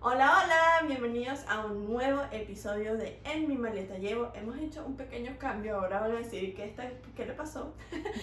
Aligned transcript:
Hola, 0.00 0.44
hola, 0.44 0.86
bienvenidos 0.86 1.40
a 1.48 1.66
un 1.66 1.90
nuevo 1.92 2.22
episodio 2.30 2.96
de 2.96 3.20
En 3.24 3.48
mi 3.48 3.56
maleta 3.56 3.98
llevo. 3.98 4.30
Hemos 4.34 4.56
hecho 4.58 4.84
un 4.86 4.96
pequeño 4.96 5.36
cambio, 5.38 5.80
ahora 5.80 6.00
van 6.00 6.12
a 6.12 6.14
decir 6.18 6.54
que 6.54 6.66
esta, 6.66 6.88
qué 7.16 7.26
le 7.26 7.32
pasó. 7.32 7.74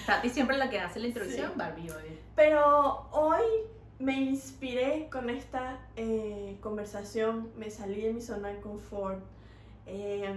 Tati 0.05 0.29
siempre 0.29 0.57
la 0.57 0.69
que 0.69 0.79
hace 0.79 0.99
la 1.01 1.07
introducción, 1.07 1.51
Sí. 1.51 1.57
Barbie 1.57 1.91
hoy. 1.91 2.19
Pero 2.33 3.09
hoy 3.11 3.43
me 3.99 4.13
inspiré 4.21 5.09
con 5.11 5.29
esta 5.29 5.79
eh, 5.97 6.57
conversación, 6.61 7.51
me 7.57 7.69
salí 7.69 8.01
de 8.01 8.13
mi 8.13 8.21
zona 8.21 8.49
de 8.49 8.61
confort, 8.61 9.19
eh, 9.85 10.33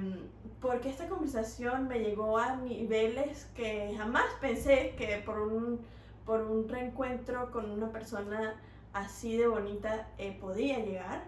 porque 0.60 0.90
esta 0.90 1.08
conversación 1.08 1.86
me 1.86 2.00
llegó 2.00 2.36
a 2.38 2.56
niveles 2.56 3.44
que 3.54 3.94
jamás 3.96 4.26
pensé 4.40 4.94
que 4.98 5.22
por 5.24 5.38
un, 5.40 5.80
por 6.26 6.40
un 6.42 6.68
reencuentro 6.68 7.52
con 7.52 7.70
una 7.70 7.92
persona 7.92 8.56
así 8.92 9.36
de 9.36 9.46
bonita 9.46 10.08
eh, 10.18 10.36
podía 10.40 10.78
llegar. 10.78 11.24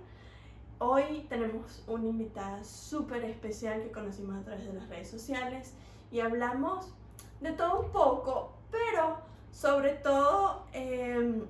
Hoy 0.79 1.27
tenemos 1.29 1.83
una 1.87 2.07
invitada 2.07 2.65
súper 2.65 3.25
especial 3.25 3.83
que 3.83 3.91
conocimos 3.91 4.37
a 4.37 4.45
través 4.45 4.67
de 4.67 4.73
las 4.73 4.89
redes 4.89 5.11
sociales 5.11 5.75
y 6.11 6.21
hablamos 6.21 6.93
de 7.41 7.53
todo 7.53 7.81
un 7.81 7.91
poco, 7.93 8.55
pero 8.71 9.19
sobre 9.53 9.91
todo 9.95 10.65
em, 10.73 11.43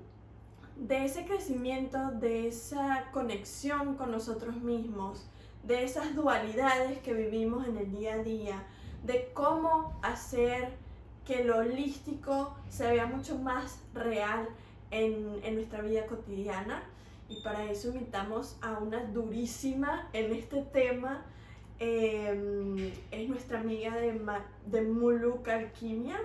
de 0.77 1.05
ese 1.05 1.25
crecimiento, 1.27 2.11
de 2.13 2.49
esa 2.49 3.11
conexión 3.13 3.95
con 3.97 4.11
nosotros 4.11 4.57
mismos, 4.57 5.27
de 5.63 5.85
esas 5.85 6.15
dualidades 6.15 6.99
que 7.01 7.15
vivimos 7.15 7.67
en 7.69 7.77
el 7.77 7.93
día 7.93 8.15
a 8.15 8.19
día, 8.19 8.63
de 9.05 9.31
cómo 9.33 9.99
hacer 10.03 10.73
que 11.25 11.45
lo 11.45 11.59
holístico 11.59 12.57
se 12.69 12.91
vea 12.91 13.07
mucho 13.07 13.39
más 13.39 13.81
real 13.95 14.49
en, 14.91 15.41
en 15.43 15.55
nuestra 15.55 15.83
vida 15.83 16.07
cotidiana. 16.07 16.83
Y 17.29 17.43
para 17.43 17.71
eso 17.71 17.89
invitamos 17.89 18.57
a 18.61 18.79
una 18.79 19.05
durísima 19.05 20.09
en 20.13 20.33
este 20.33 20.63
tema. 20.63 21.25
eh, 21.79 22.93
es 23.11 23.29
nuestra 23.29 23.61
amiga 23.61 23.97
de, 23.97 24.21
de 24.67 24.83
Muluk 24.83 25.49
Alquimia. 25.49 26.19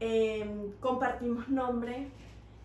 Eh, 0.00 0.70
compartimos 0.80 1.48
nombre 1.48 2.08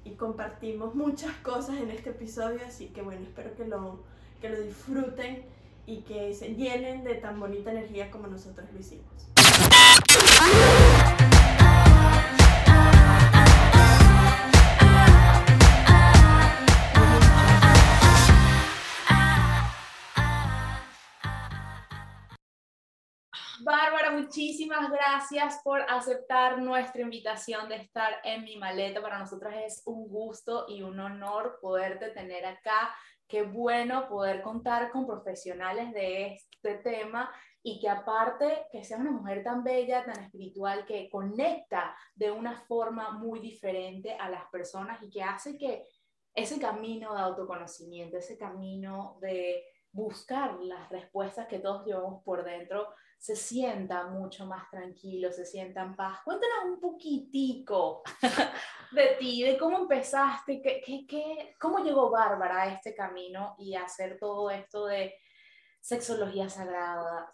y 0.06 0.12
compartimos 0.12 0.94
muchas 0.94 1.34
cosas 1.38 1.78
en 1.78 1.90
este 1.90 2.12
episodio, 2.12 2.60
así 2.68 2.88
que 2.88 3.02
bueno, 3.02 3.22
espero 3.24 3.56
que 3.56 3.66
lo, 3.66 4.04
que 4.42 4.50
lo 4.50 4.62
disfruten 4.62 5.44
y 5.88 6.02
que 6.02 6.34
se 6.36 6.54
llenen 6.56 7.04
de 7.04 7.16
tan 7.16 7.40
bonita 7.40 7.72
energía 7.72 8.12
como 8.12 8.28
nosotros 8.28 8.68
lo 8.72 8.80
hicimos. 8.80 9.30
Bárbara, 23.64 24.12
muchísimas 24.12 24.92
gracias 24.92 25.62
por 25.64 25.80
aceptar 25.90 26.60
nuestra 26.60 27.02
invitación 27.02 27.70
de 27.70 27.78
estar 27.78 28.16
en 28.26 28.44
mi 28.44 28.58
maleta. 28.58 29.02
Para 29.02 29.20
nosotras 29.20 29.56
es 29.66 29.84
un 29.86 30.10
gusto 30.10 30.66
y 30.68 30.82
un 30.82 31.00
honor 31.00 31.60
poderte 31.62 32.10
tener 32.10 32.46
acá. 32.46 32.94
Qué 33.26 33.44
bueno 33.44 34.10
poder 34.10 34.42
contar 34.42 34.92
con 34.92 35.08
profesionales 35.08 35.94
de 35.94 36.34
este 36.34 36.76
tema 36.80 37.34
y 37.62 37.80
que 37.80 37.88
aparte 37.88 38.66
que 38.70 38.84
sea 38.84 38.98
una 38.98 39.12
mujer 39.12 39.46
tan 39.46 39.64
bella, 39.64 40.04
tan 40.04 40.22
espiritual, 40.22 40.86
que 40.86 41.10
conecta 41.10 41.96
de 42.16 42.32
una 42.32 42.66
forma 42.68 43.12
muy 43.12 43.40
diferente 43.40 44.14
a 44.14 44.30
las 44.30 44.44
personas 44.50 45.02
y 45.02 45.10
que 45.10 45.24
hace 45.24 45.58
que 45.58 45.86
ese 46.36 46.60
camino 46.60 47.16
de 47.16 47.22
autoconocimiento, 47.22 48.18
ese 48.18 48.38
camino 48.38 49.18
de 49.22 49.64
buscar 49.94 50.60
las 50.60 50.90
respuestas 50.90 51.48
que 51.48 51.60
todos 51.60 51.86
llevamos 51.86 52.24
por 52.24 52.44
dentro, 52.44 52.90
se 53.24 53.38
sienta 53.38 54.08
mucho 54.08 54.46
más 54.46 54.70
tranquilo, 54.70 55.32
se 55.32 55.46
sienta 55.46 55.82
en 55.82 55.96
paz. 55.96 56.20
Cuéntanos 56.26 56.66
un 56.66 56.82
poquitico 56.82 58.04
de 58.92 59.16
ti, 59.18 59.44
de 59.44 59.58
cómo 59.58 59.78
empezaste, 59.78 60.62
qué, 60.62 60.82
qué, 60.86 61.08
qué, 61.08 61.56
cómo 61.58 61.80
llegó 61.80 62.10
Bárbara 62.10 62.64
a 62.64 62.74
este 62.74 62.94
camino 62.94 63.56
y 63.58 63.76
a 63.76 63.86
hacer 63.86 64.18
todo 64.20 64.52
esto 64.52 64.88
de 64.88 65.16
sexología 65.80 66.50
sagrada, 66.50 67.34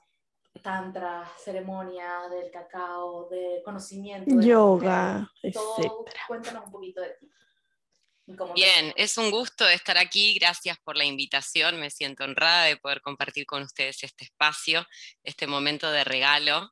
tantra, 0.62 1.28
ceremonia 1.40 2.30
del 2.30 2.52
cacao, 2.52 3.28
de 3.28 3.64
conocimiento. 3.66 4.36
de 4.36 4.46
Yoga, 4.46 5.28
etcétera. 5.42 6.22
Cuéntanos 6.28 6.66
un 6.66 6.72
poquito 6.72 7.02
de 7.02 7.16
ti. 7.20 7.32
Bien, 8.54 8.94
es 8.96 9.18
un 9.18 9.32
gusto 9.32 9.68
estar 9.68 9.98
aquí. 9.98 10.36
Gracias 10.36 10.78
por 10.84 10.96
la 10.96 11.04
invitación. 11.04 11.80
Me 11.80 11.90
siento 11.90 12.24
honrada 12.24 12.66
de 12.66 12.78
poder 12.78 13.02
compartir 13.02 13.46
con 13.46 13.64
ustedes 13.64 14.04
este 14.04 14.26
espacio, 14.26 14.88
este 15.24 15.48
momento 15.48 15.90
de 15.92 16.04
regalo 16.04 16.72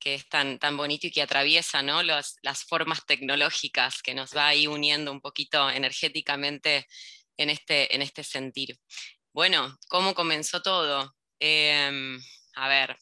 que 0.00 0.14
es 0.14 0.28
tan, 0.28 0.58
tan 0.58 0.76
bonito 0.76 1.06
y 1.06 1.10
que 1.10 1.22
atraviesa 1.22 1.82
¿no? 1.82 2.02
Las 2.02 2.64
formas 2.66 3.04
tecnológicas 3.06 4.02
que 4.02 4.14
nos 4.14 4.34
va 4.34 4.48
ahí 4.48 4.66
uniendo 4.66 5.12
un 5.12 5.20
poquito 5.20 5.70
energéticamente 5.70 6.86
en 7.36 7.50
este, 7.50 7.94
en 7.94 8.02
este 8.02 8.24
sentir. 8.24 8.78
Bueno, 9.32 9.78
¿cómo 9.88 10.14
comenzó 10.14 10.62
todo? 10.62 11.14
Em, 11.38 12.18
a 12.54 12.68
ver, 12.68 12.96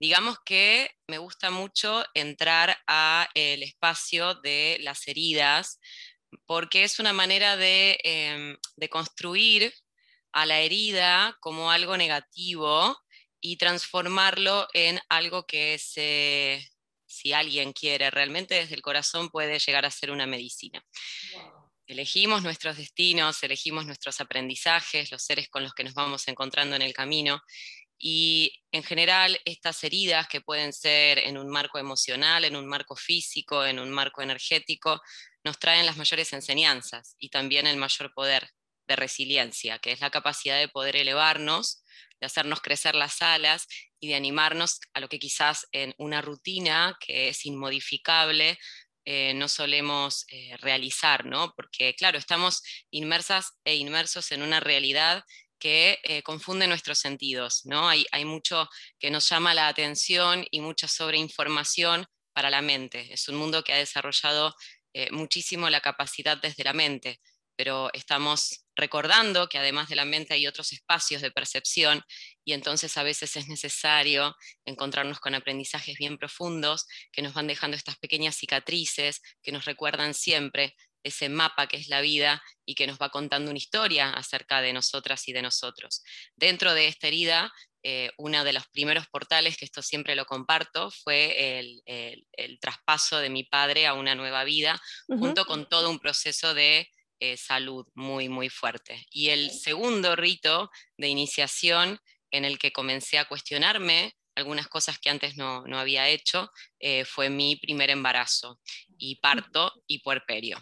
digamos 0.00 0.38
que 0.44 0.90
me 1.06 1.18
gusta 1.18 1.50
mucho 1.50 2.04
entrar 2.14 2.76
a 2.86 3.28
el 3.34 3.62
espacio 3.62 4.34
de 4.34 4.78
las 4.80 5.06
heridas 5.06 5.78
porque 6.46 6.84
es 6.84 6.98
una 6.98 7.12
manera 7.12 7.56
de, 7.56 7.98
em, 8.04 8.56
de 8.76 8.88
construir 8.88 9.74
a 10.32 10.46
la 10.46 10.60
herida 10.60 11.36
como 11.40 11.70
algo 11.70 11.96
negativo 11.96 12.96
y 13.40 13.56
transformarlo 13.56 14.66
en 14.72 15.00
algo 15.08 15.46
que 15.46 15.78
se, 15.78 16.66
si 17.06 17.32
alguien 17.32 17.72
quiere 17.72 18.10
realmente 18.10 18.54
desde 18.54 18.74
el 18.74 18.82
corazón 18.82 19.30
puede 19.30 19.58
llegar 19.58 19.84
a 19.84 19.90
ser 19.90 20.10
una 20.10 20.26
medicina. 20.26 20.84
Wow. 21.34 21.64
Elegimos 21.86 22.42
nuestros 22.42 22.78
destinos, 22.78 23.42
elegimos 23.42 23.84
nuestros 23.84 24.20
aprendizajes, 24.20 25.12
los 25.12 25.22
seres 25.22 25.48
con 25.50 25.62
los 25.62 25.74
que 25.74 25.84
nos 25.84 25.92
vamos 25.92 26.26
encontrando 26.28 26.76
en 26.76 26.82
el 26.82 26.94
camino. 26.94 27.42
Y 27.98 28.62
en 28.72 28.82
general 28.82 29.38
estas 29.44 29.84
heridas 29.84 30.26
que 30.26 30.40
pueden 30.40 30.72
ser 30.72 31.18
en 31.18 31.36
un 31.36 31.48
marco 31.48 31.78
emocional, 31.78 32.44
en 32.44 32.56
un 32.56 32.66
marco 32.66 32.96
físico, 32.96 33.64
en 33.64 33.78
un 33.78 33.90
marco 33.90 34.22
energético, 34.22 35.00
nos 35.44 35.58
traen 35.58 35.86
las 35.86 35.96
mayores 35.96 36.32
enseñanzas 36.32 37.14
y 37.18 37.28
también 37.28 37.66
el 37.66 37.76
mayor 37.76 38.12
poder 38.14 38.50
de 38.86 38.96
resiliencia, 38.96 39.78
que 39.78 39.92
es 39.92 40.00
la 40.00 40.10
capacidad 40.10 40.58
de 40.58 40.68
poder 40.68 40.96
elevarnos, 40.96 41.84
de 42.20 42.26
hacernos 42.26 42.60
crecer 42.60 42.94
las 42.94 43.22
alas 43.22 43.66
y 44.00 44.08
de 44.08 44.14
animarnos 44.14 44.80
a 44.92 45.00
lo 45.00 45.08
que 45.08 45.18
quizás 45.18 45.66
en 45.72 45.94
una 45.98 46.20
rutina 46.20 46.96
que 47.00 47.28
es 47.28 47.44
inmodificable 47.46 48.58
eh, 49.06 49.34
no 49.34 49.48
solemos 49.48 50.24
eh, 50.28 50.56
realizar, 50.58 51.26
¿no? 51.26 51.52
Porque 51.54 51.94
claro, 51.94 52.16
estamos 52.18 52.62
inmersas 52.90 53.52
e 53.64 53.74
inmersos 53.74 54.32
en 54.32 54.42
una 54.42 54.60
realidad 54.60 55.24
que 55.58 55.98
eh, 56.04 56.22
confunde 56.22 56.66
nuestros 56.66 56.98
sentidos, 56.98 57.62
¿no? 57.64 57.88
Hay, 57.88 58.06
hay 58.12 58.24
mucho 58.24 58.68
que 58.98 59.10
nos 59.10 59.28
llama 59.28 59.52
la 59.52 59.68
atención 59.68 60.46
y 60.50 60.60
mucha 60.60 60.88
sobreinformación 60.88 62.06
para 62.32 62.50
la 62.50 62.62
mente. 62.62 63.12
Es 63.12 63.28
un 63.28 63.36
mundo 63.36 63.62
que 63.62 63.74
ha 63.74 63.78
desarrollado 63.78 64.54
eh, 64.94 65.10
muchísimo 65.10 65.68
la 65.68 65.80
capacidad 65.80 66.38
desde 66.40 66.64
la 66.64 66.72
mente, 66.72 67.20
pero 67.56 67.90
estamos 67.92 68.64
recordando 68.76 69.48
que 69.48 69.58
además 69.58 69.88
de 69.88 69.96
la 69.96 70.04
mente 70.04 70.34
hay 70.34 70.46
otros 70.46 70.72
espacios 70.72 71.20
de 71.20 71.30
percepción 71.30 72.02
y 72.44 72.52
entonces 72.52 72.96
a 72.96 73.02
veces 73.02 73.36
es 73.36 73.48
necesario 73.48 74.36
encontrarnos 74.64 75.20
con 75.20 75.34
aprendizajes 75.34 75.96
bien 75.98 76.16
profundos 76.16 76.86
que 77.12 77.22
nos 77.22 77.34
van 77.34 77.46
dejando 77.46 77.76
estas 77.76 77.96
pequeñas 77.98 78.36
cicatrices 78.36 79.20
que 79.42 79.52
nos 79.52 79.64
recuerdan 79.64 80.14
siempre 80.14 80.74
ese 81.04 81.28
mapa 81.28 81.66
que 81.66 81.76
es 81.76 81.88
la 81.88 82.00
vida 82.00 82.42
y 82.64 82.74
que 82.74 82.86
nos 82.86 82.98
va 82.98 83.10
contando 83.10 83.50
una 83.50 83.58
historia 83.58 84.10
acerca 84.10 84.62
de 84.62 84.72
nosotras 84.72 85.28
y 85.28 85.32
de 85.32 85.42
nosotros. 85.42 86.02
Dentro 86.34 86.72
de 86.72 86.88
esta 86.88 87.08
herida, 87.08 87.52
eh, 87.84 88.10
uno 88.18 88.42
de 88.44 88.52
los 88.54 88.66
primeros 88.68 89.06
portales, 89.08 89.56
que 89.58 89.66
esto 89.66 89.82
siempre 89.82 90.16
lo 90.16 90.24
comparto, 90.26 90.90
fue 90.90 91.58
el, 91.60 91.82
el- 91.86 92.26
el 92.32 92.58
traspaso 92.60 93.18
de 93.18 93.30
mi 93.30 93.44
padre 93.44 93.86
a 93.86 93.94
una 93.94 94.14
nueva 94.16 94.44
vida, 94.44 94.80
junto 95.18 95.44
con 95.46 95.68
todo 95.68 95.90
un 95.90 95.98
proceso 96.00 96.54
de 96.54 96.88
eh, 97.20 97.36
salud 97.36 97.86
muy, 97.94 98.28
muy 98.28 98.48
fuerte. 98.48 99.06
Y 99.10 99.28
el 99.30 99.50
segundo 99.50 100.16
rito 100.16 100.70
de 100.96 101.08
iniciación 101.08 102.00
en 102.30 102.44
el 102.44 102.58
que 102.58 102.72
comencé 102.72 103.18
a 103.18 103.26
cuestionarme 103.26 104.14
algunas 104.34 104.66
cosas 104.68 104.98
que 104.98 105.10
antes 105.10 105.36
no, 105.36 105.64
no 105.66 105.78
había 105.78 106.08
hecho, 106.08 106.50
eh, 106.80 107.04
fue 107.04 107.30
mi 107.30 107.54
primer 107.56 107.90
embarazo 107.90 108.60
y 108.98 109.16
parto 109.20 109.72
y 109.86 110.00
puerperio. 110.00 110.58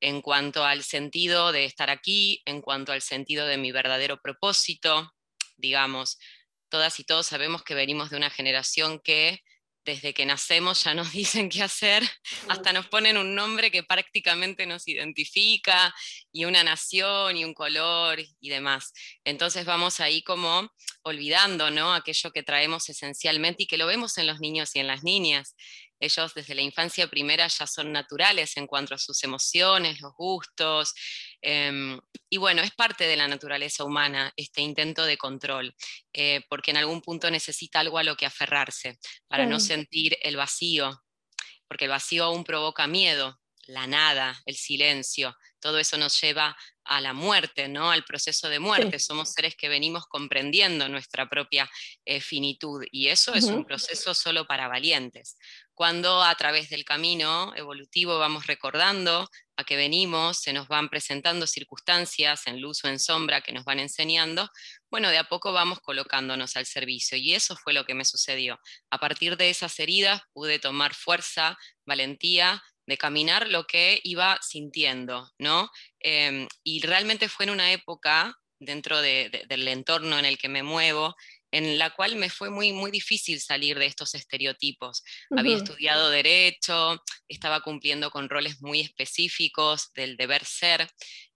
En 0.00 0.20
cuanto 0.20 0.64
al 0.64 0.82
sentido 0.82 1.52
de 1.52 1.64
estar 1.64 1.88
aquí, 1.90 2.42
en 2.44 2.60
cuanto 2.60 2.92
al 2.92 3.00
sentido 3.02 3.46
de 3.46 3.56
mi 3.56 3.72
verdadero 3.72 4.20
propósito, 4.20 5.14
digamos, 5.56 6.18
todas 6.76 7.00
y 7.00 7.04
todos 7.04 7.26
sabemos 7.26 7.62
que 7.62 7.74
venimos 7.74 8.10
de 8.10 8.18
una 8.18 8.28
generación 8.28 9.00
que 9.00 9.42
desde 9.86 10.12
que 10.12 10.26
nacemos 10.26 10.84
ya 10.84 10.92
nos 10.92 11.10
dicen 11.12 11.48
qué 11.48 11.62
hacer, 11.62 12.02
hasta 12.48 12.74
nos 12.74 12.86
ponen 12.88 13.16
un 13.16 13.34
nombre 13.34 13.70
que 13.70 13.82
prácticamente 13.82 14.66
nos 14.66 14.86
identifica, 14.86 15.94
y 16.30 16.44
una 16.44 16.62
nación, 16.62 17.38
y 17.38 17.46
un 17.46 17.54
color, 17.54 18.18
y 18.20 18.48
demás. 18.50 18.92
Entonces 19.24 19.64
vamos 19.64 20.00
ahí 20.00 20.22
como 20.22 20.70
olvidando, 21.02 21.70
¿no? 21.70 21.94
Aquello 21.94 22.30
que 22.30 22.42
traemos 22.42 22.90
esencialmente 22.90 23.62
y 23.62 23.66
que 23.66 23.78
lo 23.78 23.86
vemos 23.86 24.18
en 24.18 24.26
los 24.26 24.38
niños 24.38 24.76
y 24.76 24.80
en 24.80 24.88
las 24.88 25.02
niñas. 25.02 25.56
Ellos 25.98 26.34
desde 26.34 26.54
la 26.54 26.60
infancia 26.60 27.08
primera 27.08 27.48
ya 27.48 27.66
son 27.66 27.90
naturales 27.90 28.58
en 28.58 28.66
cuanto 28.66 28.94
a 28.94 28.98
sus 28.98 29.24
emociones, 29.24 30.02
los 30.02 30.12
gustos, 30.14 30.92
em, 31.46 32.00
y 32.28 32.38
bueno, 32.38 32.62
es 32.62 32.72
parte 32.72 33.06
de 33.06 33.16
la 33.16 33.28
naturaleza 33.28 33.84
humana 33.84 34.32
este 34.36 34.62
intento 34.62 35.06
de 35.06 35.16
control, 35.16 35.74
eh, 36.12 36.42
porque 36.48 36.72
en 36.72 36.78
algún 36.78 37.00
punto 37.00 37.30
necesita 37.30 37.78
algo 37.78 37.98
a 37.98 38.02
lo 38.02 38.16
que 38.16 38.26
aferrarse 38.26 38.98
para 39.28 39.46
no 39.46 39.60
sentir 39.60 40.18
el 40.22 40.36
vacío, 40.36 41.04
porque 41.68 41.84
el 41.84 41.92
vacío 41.92 42.24
aún 42.24 42.42
provoca 42.42 42.88
miedo, 42.88 43.38
la 43.66 43.86
nada, 43.86 44.42
el 44.44 44.56
silencio, 44.56 45.36
todo 45.60 45.78
eso 45.78 45.96
nos 45.98 46.20
lleva 46.20 46.56
a 46.84 47.00
la 47.00 47.12
muerte, 47.12 47.68
¿no? 47.68 47.90
Al 47.90 48.04
proceso 48.04 48.48
de 48.48 48.60
muerte. 48.60 48.98
Somos 48.98 49.32
seres 49.32 49.56
que 49.56 49.68
venimos 49.68 50.06
comprendiendo 50.06 50.88
nuestra 50.88 51.28
propia 51.28 51.68
eh, 52.04 52.20
finitud 52.20 52.84
y 52.92 53.08
eso 53.08 53.34
es 53.34 53.44
un 53.46 53.64
proceso 53.64 54.14
solo 54.14 54.46
para 54.46 54.68
valientes. 54.68 55.36
Cuando 55.74 56.22
a 56.22 56.34
través 56.36 56.70
del 56.70 56.84
camino 56.84 57.52
evolutivo 57.56 58.18
vamos 58.18 58.46
recordando 58.46 59.28
a 59.56 59.64
que 59.64 59.76
venimos, 59.76 60.38
se 60.38 60.52
nos 60.52 60.68
van 60.68 60.88
presentando 60.88 61.46
circunstancias 61.46 62.46
en 62.46 62.60
luz 62.60 62.84
o 62.84 62.88
en 62.88 62.98
sombra 62.98 63.40
que 63.40 63.52
nos 63.52 63.64
van 63.64 63.80
enseñando, 63.80 64.50
bueno, 64.90 65.10
de 65.10 65.18
a 65.18 65.24
poco 65.24 65.52
vamos 65.52 65.80
colocándonos 65.80 66.56
al 66.56 66.66
servicio 66.66 67.16
y 67.16 67.34
eso 67.34 67.56
fue 67.56 67.72
lo 67.72 67.84
que 67.84 67.94
me 67.94 68.04
sucedió. 68.04 68.60
A 68.90 68.98
partir 68.98 69.36
de 69.36 69.50
esas 69.50 69.78
heridas 69.78 70.22
pude 70.32 70.58
tomar 70.58 70.94
fuerza, 70.94 71.58
valentía 71.84 72.62
de 72.86 72.96
caminar 72.96 73.48
lo 73.48 73.66
que 73.66 74.00
iba 74.04 74.38
sintiendo, 74.42 75.30
¿no? 75.38 75.70
Em, 76.00 76.46
y 76.62 76.80
realmente 76.82 77.28
fue 77.28 77.46
en 77.46 77.50
una 77.50 77.72
época 77.72 78.36
dentro 78.58 79.02
del 79.02 79.68
entorno 79.68 80.18
en 80.18 80.24
el 80.24 80.38
que 80.38 80.48
me 80.48 80.62
muevo, 80.62 81.14
en 81.50 81.78
la 81.78 81.90
cual 81.90 82.16
me 82.16 82.30
fue 82.30 82.50
muy, 82.50 82.72
muy 82.72 82.90
difícil 82.90 83.40
salir 83.40 83.78
de 83.78 83.86
estos 83.86 84.14
estereotipos. 84.14 85.02
Había 85.36 85.56
estudiado 85.56 86.10
derecho, 86.10 87.02
estaba 87.28 87.60
cumpliendo 87.60 88.10
con 88.10 88.28
roles 88.28 88.60
muy 88.60 88.80
específicos 88.80 89.92
del 89.94 90.16
deber 90.16 90.44
ser, 90.44 90.88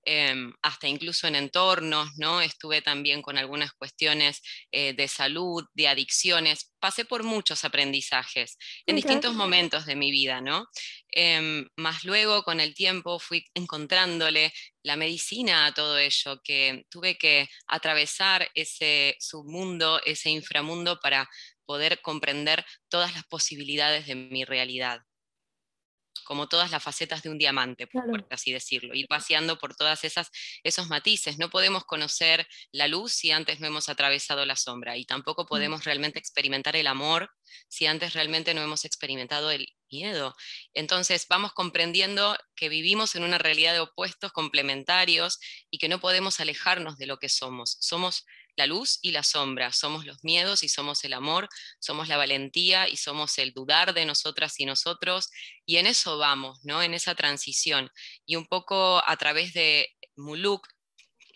Em, 0.07 0.55
hasta 0.63 0.89
incluso 0.89 1.27
en 1.27 1.35
entornos, 1.35 2.09
¿no? 2.17 2.41
Estuve 2.41 2.81
también 2.81 3.21
con 3.21 3.37
algunas 3.37 3.73
cuestiones 3.75 4.41
eh, 4.73 4.95
de 4.95 5.09
salud, 5.09 5.65
de 5.75 5.89
adicciones, 5.89 6.73
pasé 6.81 7.05
por 7.05 7.23
muchos 7.23 7.65
aprendizajes 7.65 8.57
en 8.87 8.97
distintos 8.97 9.35
momentos 9.35 9.85
de 9.85 9.97
mi 9.97 10.11
vida, 10.11 10.41
¿no? 10.41 10.67
Em, 11.11 11.69
más 11.77 12.05
luego 12.05 12.43
con 12.45 12.61
el 12.61 12.75
tiempo 12.75 13.19
fui 13.19 13.45
encontrándole 13.53 14.55
la 14.83 14.97
medicina 14.97 15.67
a 15.67 15.75
todo 15.75 15.99
ello, 15.99 16.41
que 16.43 16.85
tuve 16.91 17.19
que 17.19 17.49
atravesar 17.67 18.51
ese 18.55 19.17
submundo, 19.21 20.01
ese 20.05 20.31
inframundo 20.31 20.99
para 21.01 21.29
poder 21.67 22.01
comprender 22.01 22.65
todas 22.89 23.15
las 23.15 23.25
posibilidades 23.25 24.07
de 24.07 24.15
mi 24.15 24.45
realidad 24.45 25.03
como 26.31 26.49
todas 26.49 26.71
las 26.71 26.81
facetas 26.81 27.25
de 27.25 27.31
un 27.31 27.39
diamante, 27.39 27.89
por 27.89 28.25
así 28.31 28.53
decirlo, 28.53 28.95
ir 28.95 29.09
paseando 29.09 29.59
por 29.59 29.75
todas 29.75 30.05
esas 30.05 30.31
esos 30.63 30.89
matices. 30.89 31.39
No 31.39 31.51
podemos 31.51 31.85
conocer 31.85 32.47
la 32.71 32.87
luz 32.87 33.13
si 33.13 33.33
antes 33.33 33.59
no 33.59 33.67
hemos 33.67 33.89
atravesado 33.89 34.47
la 34.47 34.55
sombra 34.55 34.97
y 34.97 35.05
tampoco 35.05 35.43
mm. 35.43 35.47
podemos 35.47 35.85
realmente 35.85 36.21
experimentar 36.21 36.77
el 36.77 36.87
amor 36.87 37.33
si 37.69 37.87
antes 37.87 38.13
realmente 38.13 38.55
no 38.55 38.63
hemos 38.63 38.85
experimentado 38.85 39.51
el 39.51 39.75
miedo. 39.91 40.35
Entonces 40.75 41.27
vamos 41.29 41.53
comprendiendo 41.53 42.37
que 42.57 42.69
vivimos 42.69 43.15
en 43.15 43.25
una 43.25 43.39
realidad 43.39 43.73
de 43.73 43.81
opuestos 43.81 44.33
complementarios 44.33 45.39
y 45.71 45.79
que 45.79 45.89
no 45.89 46.01
podemos 46.01 46.41
alejarnos 46.41 46.97
de 46.97 47.07
lo 47.07 47.19
que 47.19 47.29
somos. 47.29 47.77
Somos 47.81 48.25
la 48.57 48.67
luz 48.67 48.99
y 49.03 49.13
la 49.13 49.23
sombra, 49.23 49.73
somos 49.73 50.05
los 50.05 50.23
miedos 50.23 50.63
y 50.63 50.69
somos 50.69 51.05
el 51.05 51.15
amor, 51.15 51.49
somos 51.79 52.09
la 52.09 52.17
valentía 52.17 52.89
y 52.89 52.97
somos 52.97 53.39
el 53.39 53.53
dudar 53.53 53.95
de 53.95 54.05
nosotras 54.05 54.59
y 54.61 54.67
nosotros, 54.67 55.31
y 55.65 55.77
en 55.77 55.87
eso 55.87 56.19
vamos, 56.19 56.61
¿no? 56.63 56.83
En 56.83 56.95
esa 56.95 57.15
transición. 57.15 57.91
Y 58.27 58.37
un 58.37 58.47
poco 58.47 59.03
a 59.07 59.17
través 59.17 59.53
de 59.55 59.95
Muluk, 60.17 60.69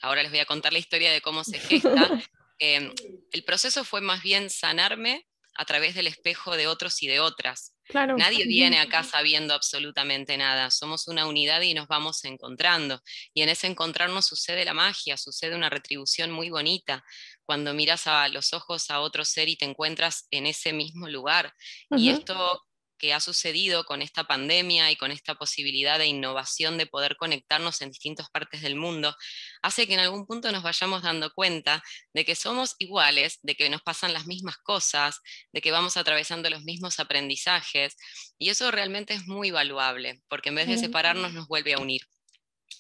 ahora 0.03 0.23
les 0.23 0.33
voy 0.33 0.41
a 0.41 0.47
contar 0.47 0.73
la 0.73 0.79
historia 0.79 1.13
de 1.13 1.21
cómo 1.21 1.45
se 1.45 1.59
gesta, 1.59 1.89
em, 2.59 2.93
el 3.33 3.45
proceso 3.45 3.85
fue 3.85 4.01
más 4.01 4.23
bien 4.23 4.51
sanarme 4.51 5.27
a 5.55 5.65
través 5.65 5.95
del 5.95 6.09
espejo 6.09 6.57
de 6.57 6.67
otros 6.67 7.03
y 7.03 7.07
de 7.07 7.21
otras. 7.21 7.74
Nadie 7.93 8.47
viene 8.47 8.79
acá 8.79 9.03
sabiendo 9.03 9.55
absolutamente 9.55 10.37
nada, 10.37 10.71
somos 10.71 11.07
una 11.07 11.27
unidad 11.27 11.61
y 11.61 11.75
nos 11.75 11.87
vamos 11.87 12.25
encontrando. 12.25 13.01
Y 13.35 13.43
en 13.43 13.49
ese 13.49 13.67
encontrarnos 13.67 14.27
sucede 14.27 14.65
la 14.65 14.75
magia, 14.75 15.17
sucede 15.17 15.55
una 15.55 15.71
retribución 15.71 16.31
muy 16.31 16.51
bonita. 16.51 17.05
Cuando 17.45 17.75
miras 17.75 18.07
a 18.07 18.29
los 18.29 18.53
ojos 18.55 18.91
a 18.91 19.01
otro 19.01 19.25
ser 19.25 19.49
y 19.49 19.57
te 19.57 19.67
encuentras 19.67 20.27
en 20.31 20.47
ese 20.47 20.73
mismo 20.73 21.09
lugar. 21.09 21.53
Y 21.91 22.09
esto 22.09 22.63
que 22.99 23.13
ha 23.13 23.21
sucedido 23.21 23.85
con 23.85 24.03
esta 24.03 24.25
pandemia 24.25 24.91
y 24.91 24.97
con 24.97 25.11
esta 25.11 25.35
posibilidad 25.35 25.99
de 25.99 26.07
innovación 26.07 26.79
de 26.79 26.87
poder 26.87 27.17
conectarnos 27.17 27.81
en 27.83 27.91
distintas 27.91 28.31
partes 28.31 28.63
del 28.63 28.77
mundo, 28.77 29.15
hace 29.63 29.87
que 29.87 29.95
en 29.95 30.01
algún 30.01 30.27
punto 30.27 30.51
nos 30.53 30.63
vayamos 30.63 31.03
dando 31.03 31.33
cuenta 31.33 31.83
de 32.13 32.25
que 32.25 32.35
somos 32.35 32.75
iguales, 32.79 33.39
de 33.43 33.55
que 33.55 33.69
nos 33.71 33.83
pasan 33.83 34.13
las 34.13 34.27
mismas 34.27 34.57
cosas, 34.59 35.21
de 35.53 35.61
que 35.61 35.73
vamos 35.73 35.97
atravesando 35.97 36.51
los 36.51 36.63
mismos 36.65 37.01
aprendizajes, 37.01 37.97
y 38.39 38.51
eso 38.51 38.71
realmente 38.71 39.15
es 39.15 39.27
muy 39.27 39.51
valuable, 39.51 40.23
porque 40.29 40.51
en 40.51 40.57
vez 40.57 40.69
de 40.69 40.79
separarnos 40.79 41.33
nos 41.33 41.49
vuelve 41.49 41.75
a 41.75 41.79
unir. 41.79 42.03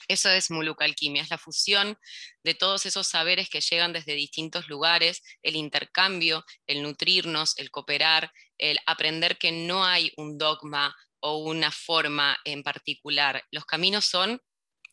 Eso 0.08 0.30
es 0.30 0.50
Alquimia, 0.80 1.22
es 1.22 1.30
la 1.30 1.38
fusión 1.38 1.98
de 2.42 2.54
todos 2.54 2.86
esos 2.86 3.06
saberes 3.06 3.48
que 3.48 3.60
llegan 3.60 3.92
desde 3.92 4.14
distintos 4.14 4.68
lugares, 4.68 5.22
el 5.42 5.56
intercambio, 5.56 6.44
el 6.66 6.82
nutrirnos, 6.82 7.58
el 7.58 7.70
cooperar, 7.70 8.32
el 8.58 8.78
aprender 8.86 9.38
que 9.38 9.52
no 9.52 9.84
hay 9.84 10.12
un 10.16 10.38
dogma 10.38 10.94
o 11.20 11.38
una 11.38 11.70
forma 11.70 12.36
en 12.44 12.62
particular. 12.62 13.42
Los 13.50 13.64
caminos 13.64 14.04
son 14.04 14.40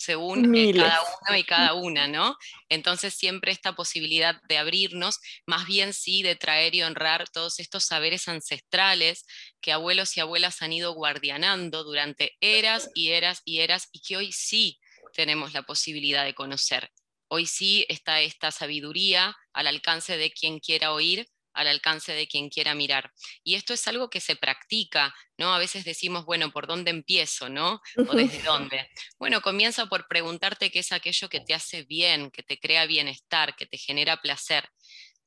según 0.01 0.55
eh, 0.55 0.73
cada 0.73 0.99
uno 1.01 1.37
y 1.37 1.43
cada 1.43 1.73
una, 1.75 2.07
¿no? 2.07 2.35
Entonces 2.69 3.13
siempre 3.13 3.51
esta 3.51 3.73
posibilidad 3.73 4.41
de 4.47 4.57
abrirnos, 4.57 5.19
más 5.45 5.67
bien 5.67 5.93
sí 5.93 6.23
de 6.23 6.35
traer 6.35 6.75
y 6.75 6.83
honrar 6.83 7.29
todos 7.29 7.59
estos 7.59 7.85
saberes 7.85 8.27
ancestrales 8.27 9.25
que 9.61 9.71
abuelos 9.71 10.17
y 10.17 10.19
abuelas 10.19 10.61
han 10.61 10.73
ido 10.73 10.93
guardianando 10.93 11.83
durante 11.83 12.35
eras 12.41 12.89
y 12.95 13.11
eras 13.11 13.41
y 13.45 13.59
eras 13.59 13.89
y 13.91 14.01
que 14.01 14.17
hoy 14.17 14.31
sí 14.31 14.79
tenemos 15.13 15.53
la 15.53 15.63
posibilidad 15.63 16.25
de 16.25 16.33
conocer. 16.33 16.91
Hoy 17.27 17.45
sí 17.45 17.85
está 17.87 18.21
esta 18.21 18.51
sabiduría 18.51 19.35
al 19.53 19.67
alcance 19.67 20.17
de 20.17 20.31
quien 20.31 20.59
quiera 20.59 20.91
oír, 20.91 21.27
al 21.53 21.67
alcance 21.67 22.13
de 22.13 22.27
quien 22.27 22.49
quiera 22.49 22.75
mirar. 22.75 23.11
Y 23.43 23.55
esto 23.55 23.73
es 23.73 23.87
algo 23.87 24.09
que 24.09 24.21
se 24.21 24.35
practica, 24.35 25.13
¿no? 25.37 25.53
A 25.53 25.59
veces 25.59 25.83
decimos, 25.83 26.25
bueno, 26.25 26.51
¿por 26.51 26.67
dónde 26.67 26.91
empiezo, 26.91 27.49
no? 27.49 27.81
¿O 27.95 28.15
desde 28.15 28.41
dónde? 28.43 28.89
Bueno, 29.17 29.41
comienza 29.41 29.85
por 29.87 30.07
preguntarte 30.07 30.71
qué 30.71 30.79
es 30.79 30.91
aquello 30.91 31.29
que 31.29 31.39
te 31.39 31.53
hace 31.53 31.83
bien, 31.83 32.31
que 32.31 32.43
te 32.43 32.59
crea 32.59 32.85
bienestar, 32.85 33.55
que 33.55 33.65
te 33.65 33.77
genera 33.77 34.17
placer. 34.17 34.67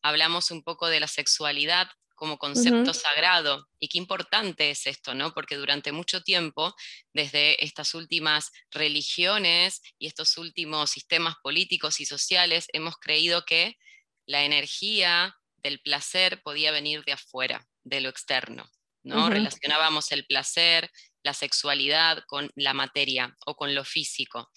Hablamos 0.03 0.51
un 0.51 0.63
poco 0.63 0.89
de 0.89 1.01
la 1.01 1.09
sexualidad 1.09 1.89
como 2.15 2.39
concepto 2.39 2.95
sagrado. 2.95 3.69
Y 3.79 3.89
qué 3.89 3.99
importante 3.99 4.71
es 4.71 4.87
esto, 4.87 5.15
¿no? 5.15 5.33
Porque 5.35 5.57
durante 5.57 5.93
mucho 5.93 6.23
tiempo, 6.23 6.75
desde 7.13 7.63
estas 7.65 7.95
últimas 7.95 8.51
religiones 8.71 9.83
y 9.99 10.07
estos 10.07 10.37
últimos 10.39 10.91
sistemas 10.91 11.37
políticos 11.43 12.01
y 12.01 12.07
sociales, 12.07 12.67
hemos 12.73 12.97
creído 12.97 13.45
que 13.45 13.77
la 14.27 14.45
energía 14.45 15.37
del 15.63 15.81
placer 15.81 16.43
podía 16.43 16.71
venir 16.71 17.05
de 17.05 17.13
afuera, 17.13 17.67
de 17.83 18.01
lo 18.01 18.09
externo, 18.09 18.71
¿no? 19.03 19.31
Relacionábamos 19.31 20.13
el 20.13 20.27
placer, 20.27 20.91
la 21.23 21.35
sexualidad 21.35 22.23
con 22.27 22.51
la 22.55 22.75
materia 22.75 23.35
o 23.47 23.57
con 23.57 23.75
lo 23.75 23.85
físico, 23.85 24.51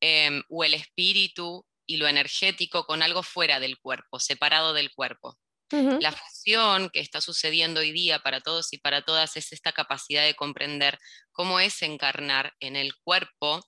em, 0.00 0.42
o 0.48 0.64
el 0.64 0.74
espíritu 0.74 1.66
y 1.86 1.96
lo 1.96 2.06
energético 2.06 2.84
con 2.84 3.02
algo 3.02 3.22
fuera 3.22 3.58
del 3.58 3.78
cuerpo, 3.78 4.20
separado 4.20 4.74
del 4.74 4.92
cuerpo. 4.92 5.38
La 5.70 6.12
fusión 6.12 6.90
que 6.90 7.00
está 7.00 7.20
sucediendo 7.20 7.80
hoy 7.80 7.92
día 7.92 8.18
para 8.18 8.40
todos 8.40 8.72
y 8.72 8.78
para 8.78 9.02
todas 9.02 9.36
es 9.36 9.52
esta 9.52 9.72
capacidad 9.72 10.24
de 10.24 10.34
comprender 10.34 10.98
cómo 11.32 11.60
es 11.60 11.82
encarnar 11.82 12.54
en 12.60 12.76
el 12.76 12.94
cuerpo 12.96 13.64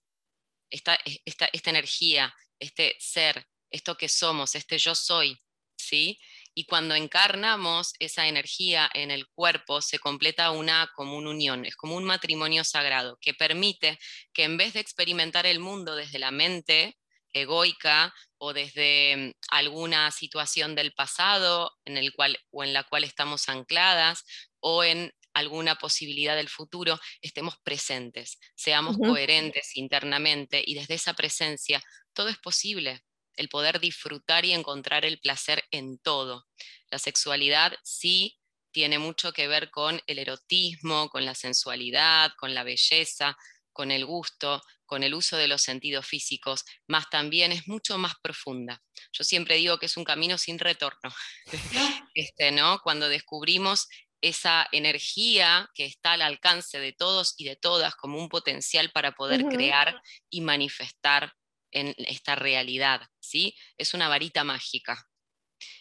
esta, 0.70 0.98
esta, 1.24 1.48
esta 1.52 1.70
energía, 1.70 2.34
este 2.58 2.96
ser, 2.98 3.46
esto 3.70 3.96
que 3.96 4.08
somos, 4.08 4.54
este 4.54 4.78
yo 4.78 4.94
soy, 4.94 5.38
¿sí? 5.76 6.18
Y 6.54 6.64
cuando 6.66 6.94
encarnamos 6.94 7.94
esa 7.98 8.26
energía 8.26 8.90
en 8.92 9.10
el 9.10 9.26
cuerpo, 9.28 9.80
se 9.80 9.98
completa 9.98 10.50
una 10.50 10.90
común 10.94 11.26
unión, 11.26 11.64
es 11.64 11.76
como 11.76 11.96
un 11.96 12.04
matrimonio 12.04 12.64
sagrado 12.64 13.16
que 13.20 13.32
permite 13.32 13.98
que 14.32 14.44
en 14.44 14.56
vez 14.56 14.74
de 14.74 14.80
experimentar 14.80 15.46
el 15.46 15.60
mundo 15.60 15.94
desde 15.94 16.18
la 16.18 16.30
mente 16.30 16.98
egoica 17.32 18.14
o 18.38 18.52
desde 18.52 19.16
mm, 19.16 19.32
alguna 19.48 20.10
situación 20.10 20.74
del 20.74 20.92
pasado 20.92 21.72
en 21.84 21.96
el 21.96 22.12
cual, 22.12 22.38
o 22.50 22.64
en 22.64 22.72
la 22.72 22.84
cual 22.84 23.04
estamos 23.04 23.48
ancladas, 23.48 24.24
o 24.60 24.84
en 24.84 25.12
alguna 25.34 25.76
posibilidad 25.76 26.36
del 26.36 26.48
futuro, 26.48 27.00
estemos 27.20 27.56
presentes, 27.62 28.38
seamos 28.54 28.98
coherentes 28.98 29.76
internamente 29.76 30.62
y 30.64 30.74
desde 30.74 30.94
esa 30.94 31.14
presencia 31.14 31.82
todo 32.12 32.28
es 32.28 32.38
posible. 32.38 33.02
El 33.36 33.48
poder 33.48 33.80
disfrutar 33.80 34.44
y 34.44 34.52
encontrar 34.52 35.06
el 35.06 35.18
placer 35.18 35.64
en 35.70 35.98
todo. 35.98 36.46
La 36.90 36.98
sexualidad 36.98 37.72
sí 37.82 38.38
tiene 38.72 38.98
mucho 38.98 39.32
que 39.32 39.48
ver 39.48 39.70
con 39.70 40.00
el 40.06 40.18
erotismo, 40.18 41.08
con 41.08 41.24
la 41.24 41.34
sensualidad, 41.34 42.32
con 42.36 42.54
la 42.54 42.62
belleza, 42.62 43.36
con 43.72 43.90
el 43.90 44.04
gusto, 44.04 44.62
con 44.86 45.02
el 45.02 45.14
uso 45.14 45.36
de 45.36 45.48
los 45.48 45.62
sentidos 45.62 46.06
físicos, 46.06 46.64
más 46.86 47.08
también 47.10 47.52
es 47.52 47.66
mucho 47.68 47.98
más 47.98 48.14
profunda. 48.22 48.82
Yo 49.12 49.24
siempre 49.24 49.56
digo 49.56 49.78
que 49.78 49.86
es 49.86 49.96
un 49.96 50.04
camino 50.04 50.38
sin 50.38 50.58
retorno. 50.58 51.14
Este, 52.14 52.50
¿no? 52.50 52.78
Cuando 52.82 53.08
descubrimos 53.08 53.88
esa 54.20 54.68
energía 54.70 55.70
que 55.74 55.86
está 55.86 56.12
al 56.12 56.20
alcance 56.20 56.78
de 56.78 56.92
todos 56.92 57.34
y 57.38 57.44
de 57.44 57.56
todas 57.56 57.94
como 57.94 58.18
un 58.18 58.28
potencial 58.28 58.90
para 58.90 59.12
poder 59.12 59.46
crear 59.46 59.98
y 60.28 60.42
manifestar 60.42 61.32
en 61.70 61.94
esta 61.96 62.34
realidad, 62.34 63.08
¿sí? 63.18 63.56
Es 63.78 63.94
una 63.94 64.08
varita 64.08 64.44
mágica. 64.44 65.08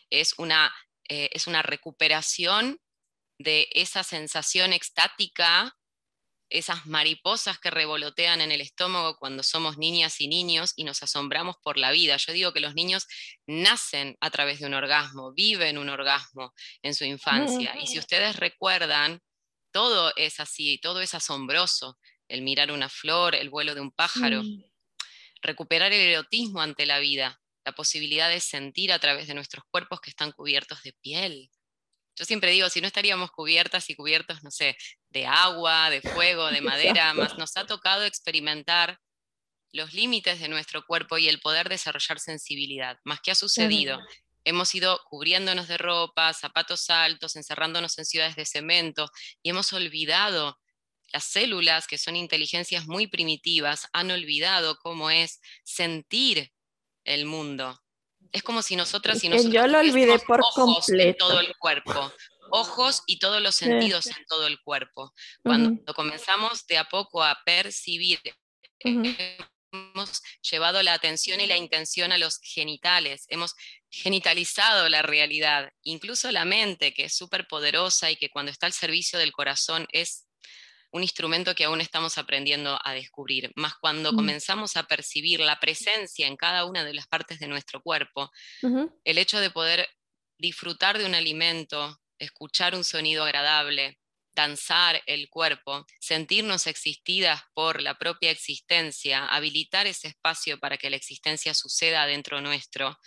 Es 0.10 0.36
una 0.38 0.74
eh, 1.14 1.30
es 1.34 1.46
una 1.46 1.62
recuperación 1.62 2.80
de 3.38 3.68
esa 3.72 4.02
sensación 4.02 4.72
extática, 4.72 5.76
esas 6.52 6.86
mariposas 6.86 7.60
que 7.60 7.72
revolotean 7.72 8.42
en 8.42 8.52
el 8.52 8.62
estómago 8.62 9.18
cuando 9.18 9.42
somos 9.42 9.78
niñas 9.78 10.22
y 10.22 10.28
niños 10.28 10.74
y 10.76 10.84
nos 10.84 11.02
asombramos 11.02 11.56
por 11.64 11.78
la 11.78 11.92
vida. 11.92 12.18
Yo 12.18 12.34
digo 12.34 12.54
que 12.54 12.60
los 12.60 12.76
niños 12.76 13.08
nacen 13.48 14.18
a 14.20 14.30
través 14.30 14.60
de 14.60 14.68
un 14.68 14.74
orgasmo, 14.74 15.34
viven 15.34 15.78
un 15.78 15.90
orgasmo 15.90 16.54
en 16.84 16.94
su 16.94 17.06
infancia. 17.06 17.76
Y 17.82 17.88
si 17.88 17.98
ustedes 17.98 18.36
recuerdan, 18.36 19.22
todo 19.72 20.14
es 20.16 20.40
así, 20.40 20.78
todo 20.78 21.02
es 21.02 21.16
asombroso. 21.16 21.98
El 22.28 22.42
mirar 22.42 22.72
una 22.72 22.90
flor, 22.90 23.36
el 23.36 23.50
vuelo 23.50 23.74
de 23.74 23.82
un 23.82 23.92
pájaro, 23.92 24.44
recuperar 25.42 25.92
el 25.92 26.02
erotismo 26.02 26.62
ante 26.62 26.86
la 26.86 27.00
vida 27.00 27.42
la 27.66 27.74
posibilidad 27.74 28.30
de 28.30 28.40
sentir 28.40 28.92
a 28.92 29.00
través 29.00 29.28
de 29.28 29.34
nuestros 29.34 29.64
cuerpos 29.70 30.02
que 30.02 30.10
están 30.10 30.32
cubiertos 30.32 30.82
de 30.84 30.94
piel. 30.94 31.52
Yo 32.16 32.26
siempre 32.26 32.52
digo, 32.52 32.70
si 32.70 32.82
no 32.82 32.88
estaríamos 32.88 33.32
cubiertas 33.32 33.90
y 33.90 33.96
cubiertos, 33.96 34.44
no 34.44 34.52
sé, 34.52 34.78
de 35.12 35.26
agua, 35.28 35.90
de 35.90 36.02
fuego, 36.02 36.52
de 36.52 36.62
madera, 36.62 37.14
más 37.14 37.38
nos 37.38 37.56
ha 37.58 37.66
tocado 37.66 38.04
experimentar 38.04 39.00
los 39.74 39.94
límites 39.94 40.40
de 40.40 40.50
nuestro 40.50 40.86
cuerpo 40.86 41.18
y 41.18 41.28
el 41.28 41.40
poder 41.40 41.70
desarrollar 41.70 42.20
sensibilidad. 42.20 42.98
Más 43.04 43.22
que 43.22 43.32
ha 43.32 43.36
sucedido, 43.36 44.00
hemos 44.44 44.74
ido 44.76 45.00
cubriéndonos 45.10 45.68
de 45.68 45.78
ropa, 45.78 46.34
zapatos 46.34 46.90
altos, 46.90 47.36
encerrándonos 47.36 47.98
en 47.98 48.06
ciudades 48.06 48.36
de 48.36 48.46
cemento 48.46 49.10
y 49.42 49.50
hemos 49.50 49.72
olvidado 49.74 50.58
las 51.14 51.26
células, 51.26 51.88
que 51.88 51.98
son 51.98 52.16
inteligencias 52.16 52.88
muy 52.88 53.08
primitivas, 53.08 53.88
han 53.92 54.12
olvidado 54.12 54.78
cómo 54.78 55.10
es 55.10 55.42
sentir 55.64 56.54
el 57.04 57.26
mundo. 57.26 57.82
Es 58.32 58.44
como 58.44 58.62
si 58.62 58.78
nosotras 58.78 59.22
y 59.24 59.30
nosotros 59.30 59.54
yo 59.54 59.68
lo 59.68 59.80
olvidé 59.80 60.20
por 60.20 60.42
completo. 60.54 61.10
en 61.10 61.18
todo 61.18 61.40
el 61.42 61.54
cuerpo, 61.58 62.14
ojos 62.52 63.04
y 63.08 63.20
todos 63.20 63.42
los 63.42 63.56
sentidos 63.56 64.08
en 64.08 64.26
todo 64.28 64.48
el 64.48 64.60
cuerpo. 64.62 65.14
Cuando 65.44 65.94
comenzamos 65.94 66.66
de 66.68 66.78
a 66.78 66.86
poco 66.86 67.24
a 67.24 67.40
percibir, 67.46 68.20
hemos 68.84 70.22
llevado 70.50 70.84
la 70.84 70.94
atención 70.94 71.40
y 71.40 71.48
la 71.48 71.58
intención 71.58 72.12
a 72.12 72.18
los 72.18 72.40
genitales, 72.42 73.26
hemos 73.30 73.56
genitalizado 73.90 74.90
la 74.90 75.02
realidad, 75.02 75.72
incluso 75.84 76.32
la 76.32 76.46
mente, 76.46 76.94
que 76.94 77.06
es 77.06 77.16
súper 77.16 77.48
poderosa 77.48 78.12
y 78.12 78.16
que 78.16 78.30
cuando 78.30 78.52
está 78.52 78.66
al 78.66 78.74
servicio 78.74 79.20
del 79.20 79.32
corazón 79.32 79.88
es 79.92 80.28
un 80.92 81.04
instrumento 81.04 81.56
que 81.56 81.64
aún 81.64 81.80
estamos 81.80 82.18
aprendiendo 82.18 82.78
a 82.84 82.94
descubrir, 82.94 83.52
más 83.56 83.76
cuando 83.76 84.12
mm. 84.12 84.16
comenzamos 84.16 84.76
a 84.76 84.84
percibir 84.84 85.40
la 85.40 85.60
presencia 85.60 86.28
en 86.28 86.36
cada 86.36 86.66
una 86.66 86.84
de 86.84 86.94
las 86.94 87.08
partes 87.08 87.40
de 87.40 87.48
nuestro 87.48 87.82
cuerpo, 87.82 88.30
el 88.62 89.18
hecho 89.18 89.40
de 89.40 89.50
poder 89.52 89.88
disfrutar 90.38 90.98
de 90.98 91.06
un 91.06 91.16
alimento, 91.16 92.01
escuchar 92.22 92.76
un 92.76 92.84
sonido 92.84 93.24
agradable, 93.24 94.00
danzar 94.34 95.02
el 95.08 95.30
cuerpo, 95.30 95.86
sentirnos 96.00 96.68
existidas 96.68 97.42
por 97.54 97.82
la 97.82 97.98
propia 97.98 98.32
existencia, 98.32 99.26
habilitar 99.26 99.88
ese 99.88 100.10
espacio 100.10 100.60
para 100.60 100.78
que 100.78 100.90
la 100.90 100.96
existencia 100.96 101.54
suceda 101.54 102.06
dentro 102.06 102.40
nuestro, 102.40 102.98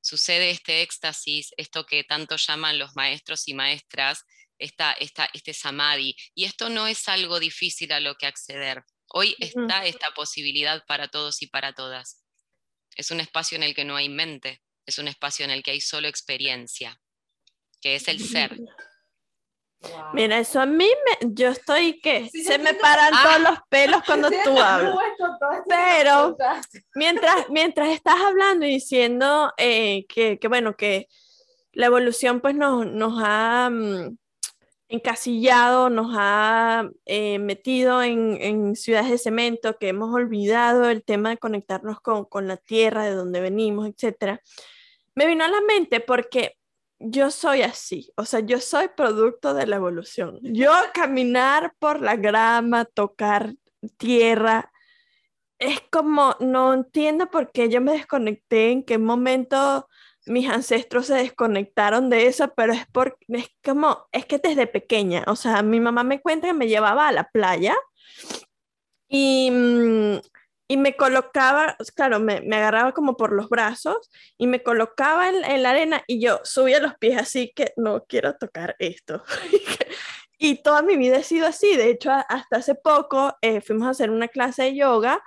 sucede 0.00 0.50
este 0.50 0.82
éxtasis, 0.82 1.52
esto 1.56 1.86
que 1.86 2.04
tanto 2.04 2.36
llaman 2.36 2.78
los 2.78 2.96
maestros 2.96 3.46
y 3.48 3.54
maestras 3.54 4.24
esta, 4.58 4.92
esta, 4.92 5.28
este 5.32 5.54
samadhi. 5.54 6.16
Y 6.34 6.44
esto 6.44 6.68
no 6.70 6.86
es 6.86 7.08
algo 7.08 7.40
difícil 7.40 7.92
a 7.92 8.00
lo 8.00 8.14
que 8.16 8.26
acceder. 8.26 8.84
Hoy 9.08 9.36
está 9.38 9.84
esta 9.86 10.10
posibilidad 10.12 10.84
para 10.86 11.08
todos 11.08 11.42
y 11.42 11.46
para 11.46 11.72
todas. 11.72 12.24
Es 12.96 13.10
un 13.10 13.20
espacio 13.20 13.56
en 13.56 13.62
el 13.62 13.74
que 13.74 13.84
no 13.84 13.96
hay 13.96 14.08
mente, 14.08 14.62
es 14.86 14.98
un 14.98 15.08
espacio 15.08 15.44
en 15.44 15.50
el 15.50 15.62
que 15.62 15.72
hay 15.72 15.80
solo 15.80 16.08
experiencia, 16.08 17.00
que 17.84 17.96
es 17.96 18.08
el 18.08 18.18
ser. 18.18 18.58
Mira, 20.14 20.38
eso 20.38 20.58
a 20.58 20.64
mí 20.64 20.88
me, 20.88 21.34
yo 21.34 21.48
estoy 21.48 22.00
que 22.00 22.30
se 22.30 22.56
me 22.58 22.72
paran 22.72 23.12
todos 23.22 23.40
los 23.42 23.58
pelos 23.68 24.02
cuando 24.06 24.30
tú 24.30 24.58
hablas. 24.58 24.96
Pero 25.68 26.34
mientras, 26.94 27.50
mientras 27.50 27.90
estás 27.90 28.18
hablando 28.22 28.64
y 28.64 28.70
diciendo 28.70 29.52
eh, 29.58 30.06
que, 30.08 30.38
que, 30.38 30.48
bueno, 30.48 30.74
que 30.76 31.08
la 31.72 31.84
evolución 31.86 32.40
pues 32.40 32.54
nos, 32.54 32.86
nos 32.86 33.20
ha 33.22 33.68
mm, 33.70 34.16
encasillado, 34.88 35.90
nos 35.90 36.14
ha 36.16 36.88
eh, 37.04 37.38
metido 37.38 38.02
en, 38.02 38.76
ciudades 38.76 39.10
de 39.10 39.18
cemento, 39.18 39.76
que 39.76 39.88
hemos 39.88 40.14
olvidado 40.14 40.88
el 40.88 41.04
tema 41.04 41.28
de 41.28 41.36
conectarnos 41.36 42.00
con, 42.00 42.24
con 42.24 42.48
la 42.48 42.56
tierra, 42.56 43.04
de 43.04 43.12
donde 43.12 43.42
venimos, 43.42 43.86
etc. 43.86 44.40
Me 45.14 45.26
vino 45.26 45.44
a 45.44 45.48
la 45.48 45.60
mente 45.60 46.00
porque 46.00 46.56
yo 47.06 47.30
soy 47.30 47.62
así, 47.62 48.12
o 48.16 48.24
sea, 48.24 48.40
yo 48.40 48.60
soy 48.60 48.88
producto 48.88 49.54
de 49.54 49.66
la 49.66 49.76
evolución. 49.76 50.38
Yo 50.42 50.72
caminar 50.92 51.74
por 51.78 52.00
la 52.00 52.16
grama, 52.16 52.84
tocar 52.84 53.54
tierra, 53.98 54.72
es 55.58 55.80
como, 55.90 56.36
no 56.40 56.74
entiendo 56.74 57.30
por 57.30 57.52
qué 57.52 57.68
yo 57.68 57.80
me 57.80 57.92
desconecté, 57.92 58.70
en 58.70 58.82
qué 58.82 58.98
momento 58.98 59.88
mis 60.26 60.48
ancestros 60.48 61.06
se 61.06 61.14
desconectaron 61.14 62.08
de 62.10 62.26
eso, 62.26 62.52
pero 62.56 62.72
es 62.72 62.86
porque 62.92 63.24
es 63.28 63.48
como, 63.62 64.06
es 64.12 64.26
que 64.26 64.38
desde 64.38 64.66
pequeña, 64.66 65.24
o 65.26 65.36
sea, 65.36 65.62
mi 65.62 65.80
mamá 65.80 66.02
me 66.02 66.20
cuenta 66.20 66.48
que 66.48 66.54
me 66.54 66.68
llevaba 66.68 67.08
a 67.08 67.12
la 67.12 67.28
playa 67.30 67.76
y, 69.08 69.50
mm, 69.50 70.20
y 70.68 70.76
me 70.76 70.96
colocaba, 70.96 71.76
claro, 71.94 72.20
me, 72.20 72.40
me, 72.40 72.56
agarraba 72.56 72.92
como 72.92 73.16
por 73.16 73.32
los 73.32 73.48
brazos 73.48 74.10
y 74.38 74.46
me 74.46 74.62
colocaba 74.62 75.28
en, 75.28 75.44
en, 75.44 75.62
la 75.62 75.70
arena 75.70 76.02
y 76.06 76.20
yo 76.20 76.40
subía 76.44 76.80
los 76.80 76.94
pies 76.96 77.20
así 77.20 77.52
que 77.54 77.72
no 77.76 78.04
quiero 78.06 78.36
tocar 78.36 78.76
esto. 78.78 79.22
y 80.38 80.62
toda 80.62 80.82
mi 80.82 80.96
vida 80.96 81.18
he 81.18 81.22
sido 81.22 81.46
así, 81.46 81.76
de 81.76 81.90
hecho, 81.90 82.10
hasta 82.10 82.56
hace 82.56 82.74
poco 82.74 83.36
eh, 83.42 83.60
fuimos 83.60 83.88
a 83.88 83.90
hacer 83.90 84.10
una 84.10 84.28
clase 84.28 84.64
de 84.64 84.76
yoga 84.76 85.22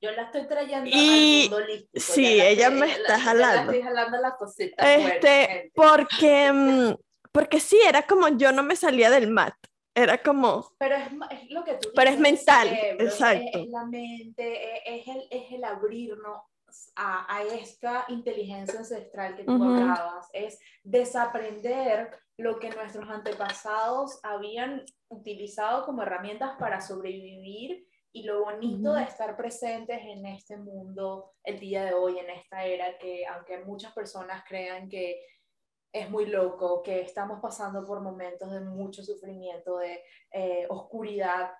yo 0.00 0.12
la 0.12 0.22
estoy 0.22 0.46
trayendo 0.46 0.90
y, 0.92 1.44
al 1.44 1.50
mundo 1.50 1.66
Sí, 1.94 2.40
ella 2.40 2.70
me 2.70 2.92
está 2.92 3.18
jalando. 3.18 3.72
estoy 3.72 3.82
jalando 3.82 4.18
la 4.18 4.36
cosita. 4.36 4.94
Este, 4.94 5.72
porque, 5.74 6.52
mm, 6.52 6.94
porque 7.32 7.60
sí, 7.60 7.80
era 7.86 8.02
como 8.02 8.28
yo 8.28 8.52
no 8.52 8.62
me 8.62 8.76
salía 8.76 9.10
del 9.10 9.30
mat. 9.30 9.54
Era 9.96 10.22
como. 10.22 10.74
Pero 10.78 10.94
es, 10.94 11.08
es 11.30 11.50
lo 11.50 11.64
que 11.64 11.74
tú 11.74 11.88
Pero 11.94 12.10
es 12.10 12.18
mental, 12.18 12.68
exacto. 12.70 13.60
Es, 13.60 13.68
la 13.68 13.86
mente, 13.86 14.82
es, 14.84 15.08
el, 15.08 15.26
es 15.30 15.52
el 15.52 15.64
abrirnos 15.64 16.42
a, 16.94 17.34
a, 17.34 17.42
esta 17.42 18.04
inteligencia 18.08 18.78
ancestral 18.78 19.36
que 19.36 19.44
tú 19.44 19.52
hablabas. 19.52 20.28
Es 20.34 20.58
desaprender 20.84 22.10
lo 22.36 22.58
que 22.58 22.68
nuestros 22.68 23.08
antepasados 23.08 24.20
habían 24.22 24.84
utilizado 25.08 25.86
como 25.86 26.02
herramientas 26.02 26.56
para 26.58 26.82
sobrevivir 26.82 27.88
y 28.12 28.24
lo 28.24 28.44
bonito 28.44 28.92
de 28.92 29.02
estar 29.02 29.34
presentes 29.34 29.98
en 30.02 30.26
este 30.26 30.58
mundo 30.58 31.32
el 31.42 31.58
día 31.58 31.86
de 31.86 31.94
hoy, 31.94 32.18
en 32.18 32.30
esta 32.30 32.64
era 32.64 32.98
que 32.98 33.26
aunque 33.26 33.58
muchas 33.64 33.92
personas 33.94 34.42
crean 34.46 34.90
que 34.90 35.22
es 36.00 36.10
muy 36.10 36.26
loco, 36.26 36.82
que 36.82 37.00
estamos 37.00 37.40
pasando 37.40 37.84
por 37.84 38.00
momentos 38.00 38.50
de 38.50 38.60
mucho 38.60 39.02
sufrimiento, 39.02 39.78
de 39.78 40.02
eh, 40.32 40.66
oscuridad, 40.68 41.50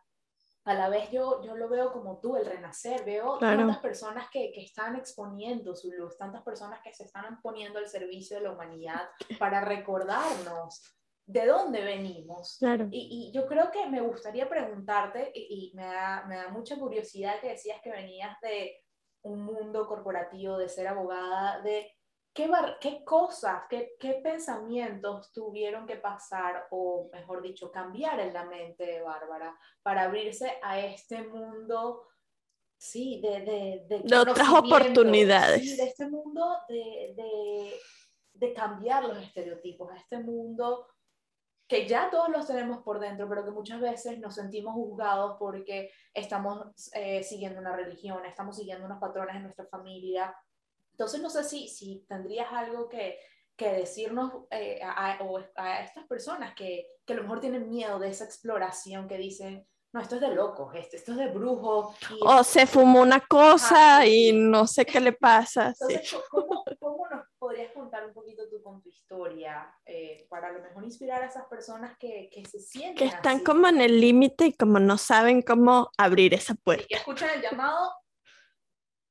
a 0.64 0.74
la 0.74 0.88
vez 0.88 1.10
yo, 1.12 1.44
yo 1.44 1.54
lo 1.54 1.68
veo 1.68 1.92
como 1.92 2.18
tú, 2.18 2.36
el 2.36 2.44
renacer, 2.44 3.04
veo 3.04 3.38
tantas 3.38 3.78
personas 3.78 4.28
que, 4.30 4.50
que, 4.50 4.62
están 4.62 4.96
exponiendo 4.96 5.76
su 5.76 5.92
luz, 5.92 6.18
tantas 6.18 6.42
personas 6.42 6.80
que 6.82 6.92
se 6.92 7.04
están 7.04 7.40
poniendo 7.40 7.78
al 7.78 7.86
servicio 7.88 8.36
de 8.36 8.42
la 8.42 8.50
humanidad 8.50 9.02
para 9.38 9.60
recordarnos 9.60 10.82
de 11.26 11.46
dónde 11.46 11.82
venimos. 11.82 12.58
Y, 12.90 13.32
yo 13.32 13.46
creo 13.46 13.70
que 13.70 13.86
me 13.88 14.00
gustaría 14.00 14.48
preguntarte, 14.48 15.30
y, 15.34 15.72
me, 15.74 15.84
da, 15.84 16.24
me, 16.26 16.36
da, 16.36 16.48
mucha 16.48 16.76
curiosidad 16.76 17.40
que 17.40 17.50
decías 17.50 17.80
que 17.82 17.90
venías 17.90 18.36
de 18.40 18.76
un 19.22 19.44
mundo 19.44 19.86
corporativo, 19.86 20.56
de 20.56 20.68
ser 20.68 20.86
abogada, 20.86 21.60
de 21.62 21.92
¿qué, 22.36 22.50
qué 22.80 23.02
cosas, 23.04 23.62
qué, 23.68 23.96
qué, 23.98 24.20
pensamientos 24.22 25.32
tuvieron 25.32 25.86
que 25.86 25.96
pasar 25.96 26.68
o, 26.70 27.08
mejor 27.12 27.42
dicho, 27.42 27.72
cambiar 27.72 28.20
en 28.20 28.34
la 28.34 28.44
mente 28.44 28.84
de 28.84 29.02
Bárbara 29.02 29.58
para 29.82 30.04
abrirse 30.04 30.58
a 30.62 30.78
este 30.78 31.22
mundo? 31.22 32.06
Sí, 32.76 33.20
de, 33.22 33.40
de, 33.88 34.02
de, 34.04 34.18
otras 34.18 34.48
oportunidades. 34.50 35.62
Sí, 35.62 35.76
de 35.76 35.84
este 35.84 36.06
mundo 36.08 36.58
de, 36.68 37.14
de, 37.16 37.74
de 38.34 38.52
cambiar 38.52 39.04
los 39.04 39.18
estereotipos, 39.18 39.90
a 39.90 39.96
este 39.96 40.18
mundo 40.18 40.86
que 41.68 41.88
ya 41.88 42.10
todos 42.10 42.28
los 42.28 42.46
tenemos 42.46 42.82
por 42.82 43.00
dentro, 43.00 43.28
pero 43.28 43.44
que 43.44 43.50
muchas 43.50 43.80
veces 43.80 44.20
nos 44.20 44.36
sentimos 44.36 44.74
juzgados 44.74 45.36
porque 45.38 45.90
estamos 46.14 46.92
eh, 46.92 47.22
siguiendo 47.24 47.60
una 47.60 47.74
religión, 47.74 48.24
estamos 48.24 48.56
siguiendo 48.56 48.86
unos 48.86 49.00
patrones 49.00 49.36
en 49.36 49.42
nuestra 49.42 49.66
familia. 49.66 50.36
Entonces, 50.96 51.20
no 51.20 51.28
sé 51.28 51.44
si, 51.44 51.68
si 51.68 52.06
tendrías 52.08 52.50
algo 52.50 52.88
que, 52.88 53.18
que 53.54 53.70
decirnos 53.70 54.32
eh, 54.50 54.80
a, 54.82 55.18
a, 55.56 55.84
estas 55.84 56.06
personas 56.06 56.54
que, 56.54 56.86
que, 57.04 57.12
a 57.12 57.16
lo 57.16 57.22
mejor 57.22 57.40
tienen 57.40 57.68
miedo 57.68 57.98
de 57.98 58.08
esa 58.08 58.24
exploración, 58.24 59.06
que 59.06 59.18
dicen, 59.18 59.66
no, 59.92 60.00
esto 60.00 60.14
es 60.14 60.22
de 60.22 60.34
locos, 60.34 60.74
esto, 60.74 60.96
esto 60.96 61.12
es 61.12 61.18
de 61.18 61.28
brujos. 61.28 61.94
O 62.22 62.42
se 62.42 62.66
fumó 62.66 63.02
una 63.02 63.20
cosa 63.20 64.06
y 64.06 64.32
no 64.32 64.66
sé 64.66 64.86
qué 64.86 64.98
le 65.00 65.12
pasa. 65.12 65.68
Entonces, 65.68 66.16
¿cómo, 66.30 66.64
¿cómo, 66.80 67.08
nos 67.10 67.26
podrías 67.38 67.72
contar 67.74 68.06
un 68.06 68.14
poquito 68.14 68.48
tú 68.48 68.62
con 68.62 68.80
tu 68.80 68.88
historia 68.88 69.70
eh, 69.84 70.26
para 70.30 70.48
a 70.48 70.52
lo 70.52 70.62
mejor 70.62 70.82
inspirar 70.82 71.22
a 71.22 71.26
esas 71.26 71.44
personas 71.44 71.98
que, 71.98 72.30
que 72.32 72.42
se 72.46 72.58
sienten 72.58 72.96
Que 72.96 73.14
están 73.14 73.40
como 73.40 73.68
en 73.68 73.82
el 73.82 74.00
límite 74.00 74.46
y 74.46 74.52
como 74.54 74.80
no 74.80 74.96
saben 74.96 75.42
cómo 75.42 75.90
abrir 75.98 76.32
esa 76.32 76.54
puerta. 76.54 76.84
Y 76.84 76.88
que 76.88 76.94
escuchan 76.96 77.28
el 77.34 77.42
llamado 77.42 77.92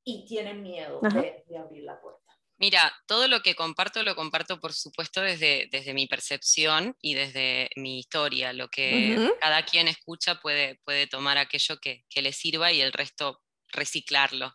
y 0.06 0.26
tienen 0.26 0.64
miedo 0.64 1.02
de, 1.02 1.44
de 1.48 1.58
abrir 1.58 1.84
la 1.84 2.00
puerta. 2.00 2.22
Mira, 2.58 2.96
todo 3.06 3.28
lo 3.28 3.42
que 3.42 3.54
comparto 3.54 4.02
lo 4.04 4.16
comparto, 4.16 4.62
por 4.62 4.72
supuesto, 4.72 5.22
desde, 5.22 5.68
desde 5.72 5.94
mi 5.94 6.08
percepción 6.08 6.96
y 7.02 7.14
desde 7.14 7.70
mi 7.76 8.00
historia. 8.00 8.54
Lo 8.54 8.70
que 8.70 9.30
cada 9.42 9.66
quien 9.66 9.90
escucha 9.90 10.40
puede, 10.40 10.80
puede 10.86 11.08
tomar 11.08 11.38
aquello 11.38 11.78
que, 11.82 12.06
que, 12.10 12.22
le 12.22 12.32
sirva 12.32 12.72
y 12.72 12.80
el 12.80 12.94
resto 12.94 13.42
reciclarlo. 13.68 14.54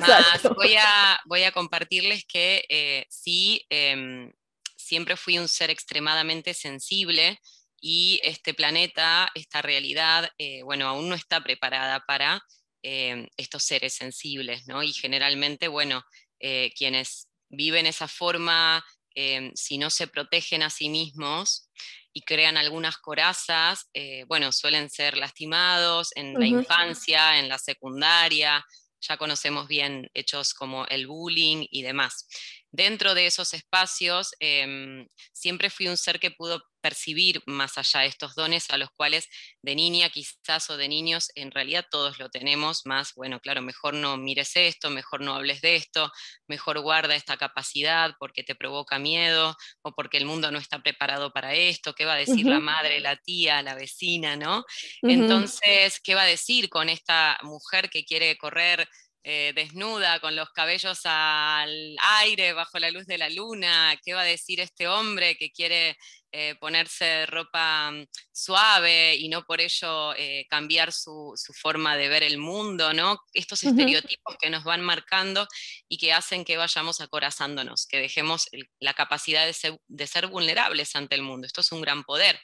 Más, 0.00 0.42
voy, 0.56 0.74
a, 0.74 1.20
voy 1.26 1.44
a 1.44 1.52
compartirles 1.52 2.24
que 2.24 2.64
eh, 2.68 3.06
sí, 3.08 3.64
eh, 3.70 4.28
siempre 4.76 5.16
fui 5.16 5.38
un 5.38 5.46
ser 5.46 5.70
extremadamente 5.70 6.54
sensible 6.54 7.38
y 7.80 8.20
este 8.24 8.52
planeta, 8.52 9.30
esta 9.36 9.62
realidad, 9.62 10.28
eh, 10.38 10.62
bueno, 10.64 10.88
aún 10.88 11.08
no 11.08 11.14
está 11.14 11.40
preparada 11.40 12.00
para 12.04 12.42
em, 12.82 13.26
estos 13.36 13.64
seres 13.64 13.94
sensibles, 13.94 14.66
¿no? 14.66 14.82
Y 14.82 14.92
generalmente, 14.92 15.68
bueno, 15.68 16.02
eh, 16.40 16.72
quienes 16.76 17.28
viven 17.48 17.86
esa 17.86 18.08
forma, 18.08 18.84
em, 19.14 19.52
si 19.54 19.78
no 19.78 19.90
se 19.90 20.06
protegen 20.06 20.62
a 20.62 20.70
sí 20.70 20.88
mismos 20.88 21.70
y 22.12 22.22
crean 22.22 22.56
algunas 22.56 22.98
corazas, 22.98 23.88
eh, 23.94 24.24
bueno, 24.26 24.52
suelen 24.52 24.90
ser 24.90 25.16
lastimados 25.16 26.10
en 26.14 26.34
la 26.34 26.46
infancia, 26.46 27.38
en 27.38 27.48
la 27.48 27.58
secundaria, 27.58 28.64
ya 29.00 29.16
conocemos 29.16 29.66
bien 29.68 30.08
hechos 30.14 30.54
como 30.54 30.86
el 30.86 31.06
bullying 31.06 31.66
y 31.70 31.82
demás 31.82 32.26
dentro 32.72 33.14
de 33.14 33.26
esos 33.26 33.52
espacios 33.54 34.30
em, 34.40 35.06
siempre 35.32 35.70
fui 35.70 35.88
un 35.88 35.96
ser 35.96 36.18
que 36.18 36.30
pudo 36.30 36.62
percibir 36.80 37.42
más 37.46 37.78
allá 37.78 38.00
de 38.00 38.06
estos 38.06 38.34
dones 38.34 38.68
a 38.70 38.76
los 38.76 38.90
cuales 38.96 39.28
de 39.62 39.76
niña 39.76 40.10
quizás 40.10 40.68
o 40.68 40.76
de 40.76 40.88
niños 40.88 41.30
en 41.36 41.52
realidad 41.52 41.86
todos 41.90 42.18
lo 42.18 42.28
tenemos, 42.28 42.82
más, 42.86 43.14
bueno, 43.14 43.38
claro, 43.40 43.62
mejor 43.62 43.94
no 43.94 44.16
mires 44.16 44.56
esto, 44.56 44.90
mejor 44.90 45.20
no 45.20 45.34
hables 45.34 45.60
de 45.60 45.76
esto, 45.76 46.10
mejor 46.48 46.80
guarda 46.80 47.14
esta 47.14 47.36
capacidad 47.36 48.14
porque 48.18 48.42
te 48.42 48.54
provoca 48.54 48.98
miedo 48.98 49.56
o 49.82 49.92
porque 49.92 50.18
el 50.18 50.24
mundo 50.24 50.50
no 50.50 50.58
está 50.58 50.80
preparado 50.82 51.32
para 51.32 51.54
esto, 51.54 51.94
¿qué 51.94 52.04
va 52.04 52.14
a 52.14 52.16
decir 52.16 52.46
la 52.46 52.58
madre, 52.58 53.00
la 53.00 53.16
tía, 53.16 53.62
la 53.62 53.74
vecina, 53.74 54.36
¿no? 54.36 54.64
Entonces, 55.02 56.00
¿qué 56.02 56.14
va 56.14 56.22
a 56.22 56.26
decir 56.26 56.68
con 56.68 56.88
esta 56.88 57.38
mujer 57.42 57.90
que 57.90 58.04
quiere 58.04 58.36
correr 58.36 58.88
eh, 59.24 59.52
desnuda, 59.54 60.20
con 60.20 60.36
los 60.36 60.50
cabellos 60.50 61.00
al 61.04 61.96
aire, 62.20 62.52
bajo 62.52 62.78
la 62.78 62.90
luz 62.90 63.06
de 63.06 63.18
la 63.18 63.30
luna, 63.30 63.94
¿qué 64.04 64.14
va 64.14 64.22
a 64.22 64.24
decir 64.24 64.60
este 64.60 64.88
hombre 64.88 65.36
que 65.36 65.50
quiere 65.52 65.96
eh, 66.34 66.54
ponerse 66.58 67.26
ropa 67.26 67.90
mm, 67.90 68.06
suave 68.32 69.16
y 69.16 69.28
no 69.28 69.44
por 69.44 69.60
ello 69.60 70.14
eh, 70.14 70.46
cambiar 70.48 70.90
su, 70.90 71.34
forma 71.60 71.96
de 71.96 72.08
ver 72.08 72.22
el 72.22 72.38
mundo, 72.38 72.94
¿no? 72.94 73.18
Estos 73.34 73.62
estereotipos 73.64 74.36
que 74.40 74.48
nos 74.48 74.64
van 74.64 74.80
marcando 74.80 75.46
y 75.88 75.98
que 75.98 76.14
hacen 76.14 76.46
que 76.46 76.56
vayamos 76.56 77.02
acorazándonos, 77.02 77.86
que 77.86 77.98
dejemos 77.98 78.48
la 78.80 78.94
capacidad 78.94 79.46
de 79.46 80.06
ser, 80.06 80.26
vulnerables 80.28 80.96
ante 80.96 81.14
el 81.16 81.22
mundo. 81.22 81.46
Esto 81.46 81.60
es 81.60 81.70
un 81.70 81.82
gran 81.82 82.02
poder. 82.02 82.40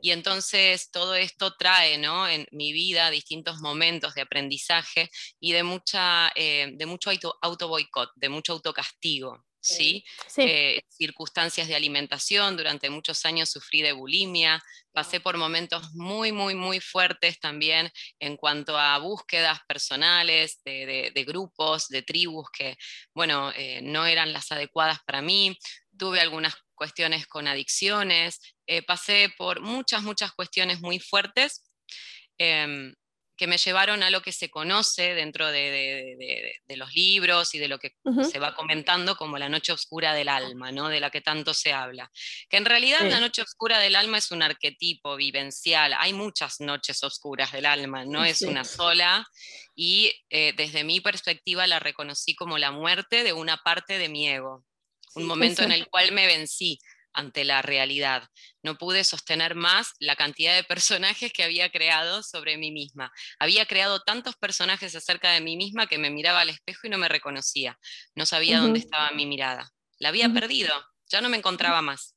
Y 0.00 0.12
entonces 0.12 0.90
todo 0.92 1.16
esto 1.16 1.56
trae, 1.56 1.98
¿no? 1.98 2.28
En 2.28 2.46
mi 2.52 2.72
vida 2.72 3.10
distintos 3.10 3.58
momentos 3.58 4.14
de 4.14 4.22
aprendizaje 4.22 5.10
y 5.40 5.52
de, 5.52 5.64
mucha, 5.64 6.30
eh, 6.36 6.70
de 6.74 6.86
mucho 6.86 7.10
auto, 7.10 7.36
auto 7.42 7.66
boicot, 7.66 8.10
de 8.14 8.28
mucho 8.28 8.52
autocastigo. 8.52 9.44
¿Sí? 9.62 10.04
Eh, 10.36 10.82
circunstancias 10.88 11.68
de 11.68 11.76
alimentación, 11.76 12.56
durante 12.56 12.90
muchos 12.90 13.24
años 13.24 13.48
sufrí 13.48 13.80
de 13.80 13.92
bulimia, 13.92 14.62
pasé 14.92 15.20
por 15.20 15.38
momentos 15.38 15.94
muy, 15.94 16.32
muy, 16.32 16.54
muy 16.54 16.80
fuertes 16.80 17.38
también 17.40 17.90
en 18.18 18.36
cuanto 18.36 18.76
a 18.76 18.98
búsquedas 18.98 19.60
personales 19.66 20.60
de, 20.64 21.24
grupos, 21.26 21.88
de 21.88 22.02
tribus 22.02 22.48
que, 22.50 22.76
bueno, 23.14 23.52
eh, 23.56 23.80
no 23.82 24.04
eran 24.04 24.32
las 24.32 24.50
adecuadas 24.52 24.98
para 25.06 25.22
mí, 25.22 25.56
tuve 25.96 26.20
algunas 26.20 26.54
cuestiones 26.74 27.26
con 27.26 27.46
adicciones, 27.46 28.40
eh, 28.66 28.82
pasé 28.82 29.32
por 29.38 29.60
muchas, 29.60 30.02
muchas 30.02 30.32
cuestiones 30.32 30.80
muy 30.80 30.98
fuertes. 30.98 31.62
Em, 32.38 32.92
que 33.36 33.46
me 33.46 33.58
llevaron 33.58 34.02
a 34.02 34.10
lo 34.10 34.22
que 34.22 34.32
se 34.32 34.50
conoce 34.50 35.14
dentro 35.14 35.50
de, 35.50 36.60
los 36.76 36.92
libros 36.94 37.54
y 37.54 37.58
de 37.58 37.68
lo 37.68 37.78
que 37.78 37.94
se 38.30 38.38
va 38.38 38.54
comentando 38.54 39.16
como 39.16 39.38
la 39.38 39.48
noche 39.48 39.72
oscura 39.72 40.14
del 40.14 40.28
alma, 40.28 40.70
¿no? 40.72 40.88
de 40.88 41.00
la 41.00 41.10
que 41.10 41.20
tanto 41.20 41.54
se 41.54 41.72
habla. 41.72 42.10
Que 42.48 42.58
en 42.58 42.64
realidad 42.64 43.00
la 43.02 43.20
noche 43.20 43.42
oscura 43.42 43.78
del 43.78 43.96
alma 43.96 44.18
es 44.18 44.30
un 44.30 44.42
arquetipo 44.42 45.16
vivencial, 45.16 45.94
hay 45.98 46.12
muchas 46.12 46.60
noches 46.60 47.02
oscuras 47.02 47.52
del 47.52 47.66
alma, 47.66 48.04
no 48.04 48.24
es 48.24 48.42
una 48.42 48.64
sola, 48.64 49.26
y 49.74 50.12
eh, 50.30 50.52
desde 50.56 50.84
mi 50.84 51.00
perspectiva 51.00 51.66
la 51.66 51.80
reconocí 51.80 52.34
como 52.34 52.58
la 52.58 52.70
muerte 52.70 53.24
de 53.24 53.32
una 53.32 53.56
parte 53.58 53.98
de 53.98 54.08
mi 54.08 54.28
ego, 54.28 54.64
un 55.14 55.24
momento 55.24 55.62
en 55.62 55.72
el 55.72 55.88
cual 55.88 56.12
me 56.12 56.26
vencí 56.26 56.78
ante 57.14 57.44
la 57.44 57.62
realidad. 57.62 58.28
No 58.62 58.76
pude 58.76 59.04
sostener 59.04 59.54
más 59.54 59.92
la 59.98 60.16
cantidad 60.16 60.54
de 60.54 60.64
personajes 60.64 61.32
que 61.32 61.44
había 61.44 61.70
creado 61.70 62.22
sobre 62.22 62.56
mí 62.56 62.70
misma. 62.70 63.12
Había 63.38 63.66
creado 63.66 64.00
tantos 64.00 64.36
personajes 64.36 64.94
acerca 64.94 65.32
de 65.32 65.40
mí 65.40 65.56
misma 65.56 65.86
que 65.86 65.98
me 65.98 66.10
miraba 66.10 66.40
al 66.40 66.50
espejo 66.50 66.86
y 66.86 66.90
no 66.90 66.98
me 66.98 67.08
reconocía. 67.08 67.78
No 68.14 68.26
sabía 68.26 68.60
dónde 68.60 68.78
estaba 68.78 69.10
mi 69.12 69.26
mirada. 69.26 69.70
La 69.98 70.08
había 70.08 70.28
perdido, 70.30 70.72
ya 71.10 71.20
no 71.20 71.28
me 71.28 71.36
encontraba 71.36 71.82
más. 71.82 72.16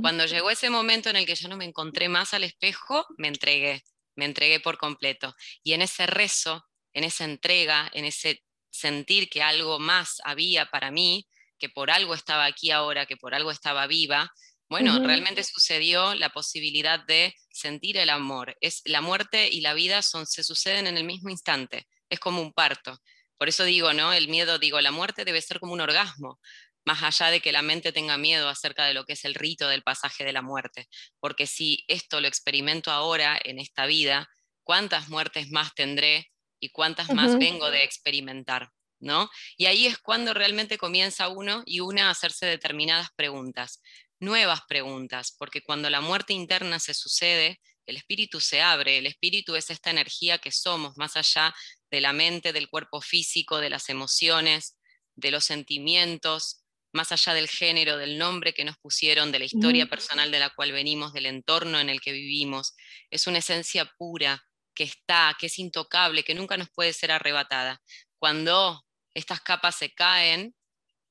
Cuando 0.00 0.26
llegó 0.26 0.50
ese 0.50 0.70
momento 0.70 1.10
en 1.10 1.16
el 1.16 1.26
que 1.26 1.34
yo 1.34 1.48
no 1.48 1.56
me 1.56 1.64
encontré 1.64 2.08
más 2.08 2.34
al 2.34 2.44
espejo, 2.44 3.06
me 3.18 3.28
entregué, 3.28 3.82
me 4.16 4.24
entregué 4.24 4.60
por 4.60 4.78
completo. 4.78 5.34
Y 5.62 5.72
en 5.72 5.82
ese 5.82 6.06
rezo, 6.06 6.66
en 6.92 7.04
esa 7.04 7.24
entrega, 7.24 7.90
en 7.92 8.04
ese 8.04 8.42
sentir 8.70 9.28
que 9.28 9.42
algo 9.42 9.78
más 9.78 10.20
había 10.24 10.66
para 10.66 10.90
mí, 10.90 11.28
que 11.58 11.68
por 11.68 11.90
algo 11.90 12.14
estaba 12.14 12.44
aquí 12.44 12.70
ahora, 12.70 13.06
que 13.06 13.16
por 13.16 13.34
algo 13.34 13.50
estaba 13.50 13.86
viva, 13.86 14.30
bueno, 14.68 14.98
realmente 14.98 15.44
sucedió 15.44 16.14
la 16.16 16.30
posibilidad 16.30 16.98
de 17.06 17.34
sentir 17.50 17.96
el 17.98 18.10
amor. 18.10 18.56
Es 18.60 18.82
la 18.84 19.00
muerte 19.00 19.48
y 19.48 19.60
la 19.60 19.74
vida 19.74 20.02
son 20.02 20.26
se 20.26 20.42
suceden 20.42 20.88
en 20.88 20.96
el 20.96 21.04
mismo 21.04 21.30
instante. 21.30 21.86
Es 22.10 22.18
como 22.18 22.42
un 22.42 22.52
parto. 22.52 22.98
Por 23.38 23.48
eso 23.48 23.64
digo, 23.64 23.92
¿no? 23.92 24.12
El 24.12 24.28
miedo, 24.28 24.58
digo, 24.58 24.80
la 24.80 24.90
muerte 24.90 25.24
debe 25.24 25.40
ser 25.40 25.60
como 25.60 25.72
un 25.72 25.80
orgasmo, 25.80 26.40
más 26.84 27.02
allá 27.02 27.30
de 27.30 27.40
que 27.40 27.52
la 27.52 27.62
mente 27.62 27.92
tenga 27.92 28.16
miedo 28.16 28.48
acerca 28.48 28.86
de 28.86 28.94
lo 28.94 29.04
que 29.04 29.12
es 29.12 29.24
el 29.24 29.34
rito 29.34 29.68
del 29.68 29.82
pasaje 29.82 30.24
de 30.24 30.32
la 30.32 30.42
muerte, 30.42 30.88
porque 31.20 31.46
si 31.46 31.84
esto 31.88 32.20
lo 32.20 32.28
experimento 32.28 32.90
ahora 32.90 33.38
en 33.42 33.58
esta 33.58 33.86
vida, 33.86 34.28
¿cuántas 34.62 35.08
muertes 35.08 35.50
más 35.50 35.74
tendré 35.74 36.30
y 36.60 36.70
cuántas 36.70 37.12
más 37.12 37.38
vengo 37.38 37.70
de 37.70 37.84
experimentar? 37.84 38.70
¿No? 39.00 39.30
Y 39.56 39.66
ahí 39.66 39.86
es 39.86 39.98
cuando 39.98 40.34
realmente 40.34 40.78
comienza 40.78 41.28
uno 41.28 41.62
y 41.66 41.80
una 41.80 42.08
a 42.08 42.10
hacerse 42.10 42.46
determinadas 42.46 43.08
preguntas, 43.16 43.82
nuevas 44.18 44.62
preguntas, 44.68 45.34
porque 45.38 45.62
cuando 45.62 45.90
la 45.90 46.00
muerte 46.00 46.32
interna 46.32 46.78
se 46.78 46.94
sucede, 46.94 47.60
el 47.86 47.96
espíritu 47.96 48.40
se 48.40 48.62
abre, 48.62 48.98
el 48.98 49.06
espíritu 49.06 49.54
es 49.54 49.70
esta 49.70 49.90
energía 49.90 50.38
que 50.38 50.50
somos, 50.50 50.96
más 50.96 51.16
allá 51.16 51.54
de 51.90 52.00
la 52.00 52.12
mente, 52.12 52.52
del 52.52 52.68
cuerpo 52.68 53.00
físico, 53.00 53.58
de 53.58 53.70
las 53.70 53.88
emociones, 53.88 54.76
de 55.14 55.30
los 55.30 55.44
sentimientos, 55.44 56.64
más 56.92 57.12
allá 57.12 57.34
del 57.34 57.48
género, 57.48 57.96
del 57.96 58.18
nombre 58.18 58.54
que 58.54 58.64
nos 58.64 58.76
pusieron, 58.78 59.30
de 59.30 59.38
la 59.38 59.44
historia 59.44 59.86
personal 59.86 60.30
de 60.30 60.40
la 60.40 60.50
cual 60.50 60.72
venimos, 60.72 61.12
del 61.12 61.26
entorno 61.26 61.78
en 61.78 61.90
el 61.90 62.00
que 62.00 62.12
vivimos. 62.12 62.74
Es 63.10 63.26
una 63.26 63.38
esencia 63.38 63.92
pura 63.98 64.44
que 64.74 64.84
está, 64.84 65.36
que 65.38 65.46
es 65.46 65.58
intocable, 65.58 66.24
que 66.24 66.34
nunca 66.34 66.56
nos 66.56 66.70
puede 66.70 66.92
ser 66.92 67.12
arrebatada. 67.12 67.82
Cuando 68.18 68.85
estas 69.16 69.40
capas 69.40 69.76
se 69.76 69.94
caen, 69.94 70.54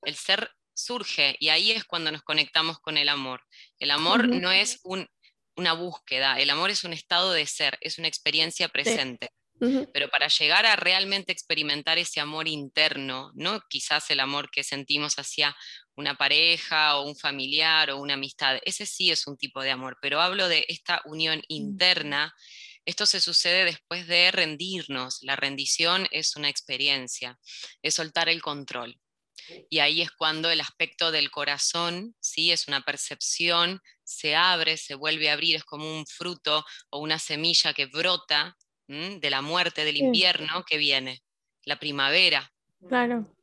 el 0.03 0.15
ser 0.15 0.51
surge 0.75 1.35
y 1.39 1.49
ahí 1.49 1.71
es 1.71 1.85
cuando 1.85 2.11
nos 2.11 2.21
conectamos 2.21 2.79
con 2.79 2.97
el 2.97 3.09
amor. 3.09 3.43
El 3.79 3.91
amor 3.91 4.27
no 4.27 4.51
es 4.51 4.79
una 5.55 5.73
búsqueda, 5.73 6.39
el 6.39 6.49
amor 6.51 6.69
es 6.69 6.83
un 6.83 6.93
estado 6.93 7.31
de 7.31 7.45
ser, 7.47 7.77
es 7.81 7.97
una 7.97 8.07
experiencia 8.07 8.69
presente. 8.69 9.29
Pero 9.93 10.09
para 10.09 10.27
llegar 10.27 10.65
a 10.65 10.75
realmente 10.75 11.31
experimentar 11.31 11.97
ese 11.97 12.19
amor 12.19 12.47
interno, 12.47 13.31
no 13.35 13.61
quizás 13.69 14.11
el 14.11 14.19
amor 14.19 14.51
que 14.51 14.63
sentimos 14.63 15.15
hacia 15.17 15.55
una 15.95 16.15
pareja 16.15 16.97
o 16.97 17.07
un 17.07 17.15
familiar 17.15 17.89
o 17.89 17.97
una 17.97 18.15
amistad, 18.15 18.59
ese 18.63 18.85
sí 18.85 19.11
es 19.11 19.25
un 19.27 19.37
tipo 19.37 19.63
de 19.63 19.71
amor, 19.71 19.97
pero 20.01 20.19
hablo 20.21 20.49
de 20.49 20.65
esta 20.67 21.01
unión 21.05 21.41
interna. 21.47 22.35
Esto 22.85 23.05
se 23.05 23.19
sucede 23.19 23.65
después 23.65 24.07
de 24.07 24.31
rendirnos. 24.31 25.19
La 25.21 25.35
rendición 25.35 26.07
es 26.11 26.35
una 26.35 26.49
experiencia, 26.49 27.39
es 27.81 27.95
soltar 27.95 28.29
el 28.29 28.41
control. 28.41 28.99
Y 29.69 29.79
ahí 29.79 30.01
es 30.01 30.11
cuando 30.11 30.49
el 30.49 30.61
aspecto 30.61 31.11
del 31.11 31.29
corazón, 31.29 32.15
¿sí? 32.19 32.51
es 32.51 32.67
una 32.67 32.81
percepción, 32.81 33.81
se 34.03 34.35
abre, 34.35 34.77
se 34.77 34.95
vuelve 34.95 35.29
a 35.29 35.33
abrir, 35.33 35.55
es 35.55 35.63
como 35.63 35.97
un 35.97 36.05
fruto 36.05 36.65
o 36.89 36.99
una 36.99 37.19
semilla 37.19 37.73
que 37.73 37.85
brota 37.87 38.55
de 38.87 39.29
la 39.29 39.41
muerte, 39.41 39.83
del 39.83 39.97
invierno 39.97 40.63
que 40.63 40.77
viene, 40.77 41.23
la 41.63 41.79
primavera. 41.79 42.51
Claro. 42.87 43.35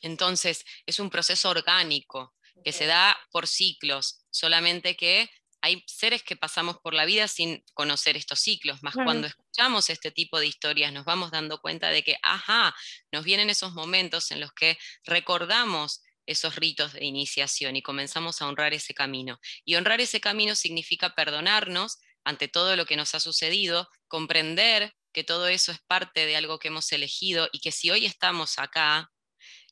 Entonces, 0.00 0.64
es 0.86 0.98
un 0.98 1.10
proceso 1.10 1.50
orgánico 1.50 2.34
que 2.64 2.72
se 2.72 2.86
da 2.86 3.16
por 3.30 3.46
ciclos, 3.46 4.24
solamente 4.30 4.96
que 4.96 5.30
hay 5.68 5.84
seres 5.86 6.22
que 6.22 6.34
pasamos 6.34 6.78
por 6.78 6.94
la 6.94 7.04
vida 7.04 7.28
sin 7.28 7.62
conocer 7.74 8.16
estos 8.16 8.40
ciclos, 8.40 8.82
más 8.82 8.94
cuando 8.94 9.26
escuchamos 9.26 9.90
este 9.90 10.10
tipo 10.10 10.40
de 10.40 10.46
historias 10.46 10.92
nos 10.92 11.04
vamos 11.04 11.30
dando 11.30 11.60
cuenta 11.60 11.90
de 11.90 12.02
que, 12.02 12.16
ajá, 12.22 12.74
nos 13.12 13.22
vienen 13.24 13.50
esos 13.50 13.74
momentos 13.74 14.30
en 14.30 14.40
los 14.40 14.52
que 14.52 14.78
recordamos 15.04 16.02
esos 16.26 16.56
ritos 16.56 16.94
de 16.94 17.04
iniciación 17.04 17.76
y 17.76 17.82
comenzamos 17.82 18.40
a 18.40 18.46
honrar 18.46 18.72
ese 18.72 18.94
camino. 18.94 19.38
Y 19.64 19.76
honrar 19.76 20.00
ese 20.00 20.20
camino 20.20 20.54
significa 20.54 21.14
perdonarnos 21.14 21.98
ante 22.24 22.48
todo 22.48 22.74
lo 22.74 22.86
que 22.86 22.96
nos 22.96 23.14
ha 23.14 23.20
sucedido, 23.20 23.88
comprender 24.08 24.94
que 25.12 25.24
todo 25.24 25.48
eso 25.48 25.72
es 25.72 25.80
parte 25.86 26.26
de 26.26 26.36
algo 26.36 26.58
que 26.58 26.68
hemos 26.68 26.90
elegido 26.92 27.48
y 27.52 27.60
que 27.60 27.72
si 27.72 27.90
hoy 27.90 28.06
estamos 28.06 28.58
acá 28.58 29.10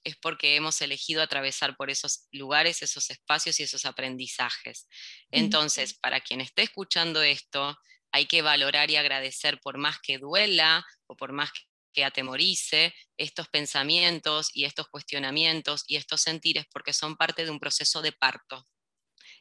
es 0.07 0.16
porque 0.16 0.55
hemos 0.55 0.81
elegido 0.83 1.21
atravesar 1.21 1.77
por 1.77 1.90
esos 1.90 2.29
lugares, 2.31 2.81
esos 2.81 3.11
espacios 3.11 3.59
y 3.59 3.64
esos 3.64 3.85
aprendizajes. 3.85 4.88
Entonces, 5.33 5.95
para 5.95 6.21
quien 6.21 6.40
esté 6.40 6.62
escuchando 6.62 7.23
esto, 7.23 7.77
hay 8.12 8.27
que 8.27 8.40
valorar 8.40 8.88
y 8.88 8.97
agradecer 8.97 9.59
por 9.61 9.79
más 9.79 9.99
que 10.01 10.19
duela 10.19 10.87
o 11.09 11.16
por 11.16 11.33
más 11.33 11.51
que 11.92 12.05
atemorice 12.05 12.95
estos 13.16 13.49
pensamientos 13.49 14.51
y 14.55 14.64
estos 14.64 14.87
cuestionamientos 14.87 15.83
y 15.88 15.97
estos 15.97 16.21
sentires 16.21 16.66
porque 16.73 16.92
son 16.92 17.16
parte 17.16 17.45
de 17.45 17.51
un 17.51 17.59
proceso 17.59 18.01
de 18.01 18.12
parto. 18.12 18.64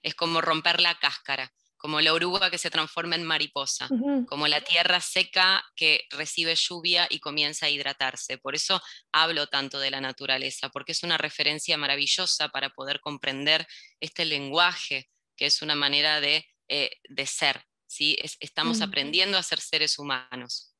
Es 0.02 0.16
como 0.16 0.42
romper 0.42 0.82
la 0.82 0.98
cáscara 0.98 1.54
como 1.86 2.02
la 2.02 2.14
oruga 2.14 2.50
que 2.50 2.58
se 2.58 2.72
transforma 2.72 3.16
en 3.16 3.24
mariposa, 3.24 3.88
como 4.28 4.48
la 4.48 4.60
tierra 4.62 5.00
seca 5.02 5.64
que 5.76 6.08
recibe 6.10 6.56
lluvia 6.56 7.06
y 7.12 7.20
comienza 7.20 7.68
a 7.68 7.70
hidratarse. 7.70 8.40
Por 8.40 8.56
eso 8.56 8.82
hablo 9.12 9.46
tanto 9.46 9.78
de 9.78 9.92
la 9.92 10.02
naturaleza, 10.02 10.70
porque 10.70 10.94
es 10.94 11.04
una 11.04 11.20
referencia 11.20 11.78
maravillosa 11.78 12.50
para 12.50 12.72
poder 12.72 13.02
comprender 13.02 13.68
este 14.00 14.26
lenguaje, 14.26 15.12
que 15.38 15.46
es 15.46 15.62
una 15.62 15.76
manera 15.76 16.22
de, 16.22 16.48
eh, 16.70 16.90
ser. 17.28 17.64
¿sí? 17.86 18.18
estamos 18.40 18.82
aprendiendo 18.82 19.38
a 19.38 19.44
ser 19.44 19.60
seres 19.62 20.00
humanos. 20.00 20.74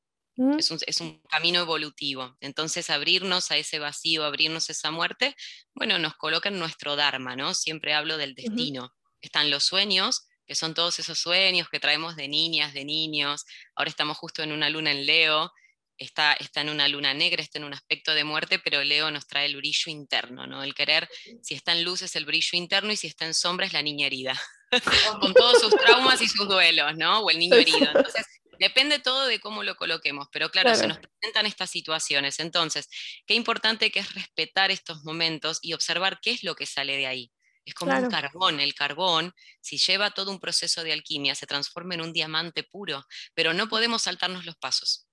Es 0.58 0.72
un, 0.72 0.80
es 0.88 1.00
un, 1.00 1.22
camino 1.30 1.60
evolutivo. 1.60 2.36
Entonces, 2.40 2.90
abrirnos 2.90 3.52
a 3.52 3.56
ese 3.56 3.78
vacío, 3.78 4.24
abrirnos 4.24 4.70
a 4.70 4.72
esa 4.72 4.90
muerte, 4.90 5.36
bueno, 5.72 6.00
nos 6.00 6.16
coloca 6.16 6.48
en 6.48 6.58
nuestro 6.58 6.96
Dharma, 6.96 7.36
¿no? 7.36 7.54
Siempre 7.54 7.94
hablo 7.94 8.16
del 8.16 8.34
destino. 8.34 8.92
Están 9.20 9.50
los 9.52 9.62
sueños, 9.62 10.26
que 10.46 10.54
son 10.54 10.74
todos 10.74 10.98
esos 10.98 11.18
sueños 11.18 11.68
que 11.68 11.80
traemos 11.80 12.16
de 12.16 12.28
niñas, 12.28 12.72
de 12.72 12.84
niños. 12.84 13.44
Ahora 13.74 13.90
estamos 13.90 14.16
justo 14.16 14.42
en 14.42 14.52
una 14.52 14.70
luna 14.70 14.92
en 14.92 15.06
Leo, 15.06 15.52
está, 15.98 16.34
está 16.34 16.60
en 16.60 16.70
una 16.70 16.88
luna 16.88 17.14
negra, 17.14 17.42
está 17.42 17.58
en 17.58 17.64
un 17.64 17.74
aspecto 17.74 18.14
de 18.14 18.24
muerte, 18.24 18.58
pero 18.58 18.82
Leo 18.84 19.10
nos 19.10 19.26
trae 19.26 19.46
el 19.46 19.56
brillo 19.56 19.90
interno, 19.90 20.46
¿no? 20.46 20.62
El 20.62 20.74
querer, 20.74 21.08
si 21.42 21.54
está 21.54 21.72
en 21.72 21.84
luz 21.84 22.02
es 22.02 22.16
el 22.16 22.24
brillo 22.24 22.56
interno 22.56 22.92
y 22.92 22.96
si 22.96 23.06
está 23.06 23.24
en 23.24 23.34
sombra 23.34 23.66
es 23.66 23.72
la 23.72 23.82
niña 23.82 24.06
herida, 24.06 24.40
con 25.20 25.34
todos 25.34 25.60
sus 25.60 25.74
traumas 25.76 26.20
y 26.22 26.28
sus 26.28 26.48
duelos, 26.48 26.96
¿no? 26.96 27.20
O 27.20 27.30
el 27.30 27.38
niño 27.38 27.56
herido. 27.56 27.86
Entonces, 27.86 28.26
depende 28.58 28.98
todo 28.98 29.26
de 29.26 29.40
cómo 29.40 29.62
lo 29.62 29.76
coloquemos, 29.76 30.28
pero 30.32 30.50
claro, 30.50 30.74
se 30.74 30.86
nos 30.86 30.98
presentan 30.98 31.46
estas 31.46 31.70
situaciones. 31.70 32.40
Entonces, 32.40 32.88
qué 33.26 33.34
importante 33.34 33.90
que 33.90 34.00
es 34.00 34.14
respetar 34.14 34.70
estos 34.70 35.04
momentos 35.04 35.58
y 35.62 35.72
observar 35.72 36.20
qué 36.22 36.32
es 36.32 36.42
lo 36.42 36.54
que 36.54 36.66
sale 36.66 36.96
de 36.96 37.06
ahí. 37.06 37.32
Es 37.66 37.74
como 37.74 37.92
un 37.98 38.08
carbón. 38.08 38.60
El 38.60 38.74
carbón, 38.74 39.34
si 39.60 39.76
lleva 39.76 40.12
todo 40.12 40.30
un 40.30 40.40
proceso 40.40 40.84
de 40.84 40.92
alquimia, 40.92 41.34
se 41.34 41.46
transforma 41.46 41.94
en 41.94 42.00
un 42.00 42.12
diamante 42.12 42.62
puro, 42.62 43.04
pero 43.34 43.52
no 43.52 43.68
podemos 43.68 44.02
saltarnos 44.02 44.46
los 44.46 44.56
pasos. 44.56 45.06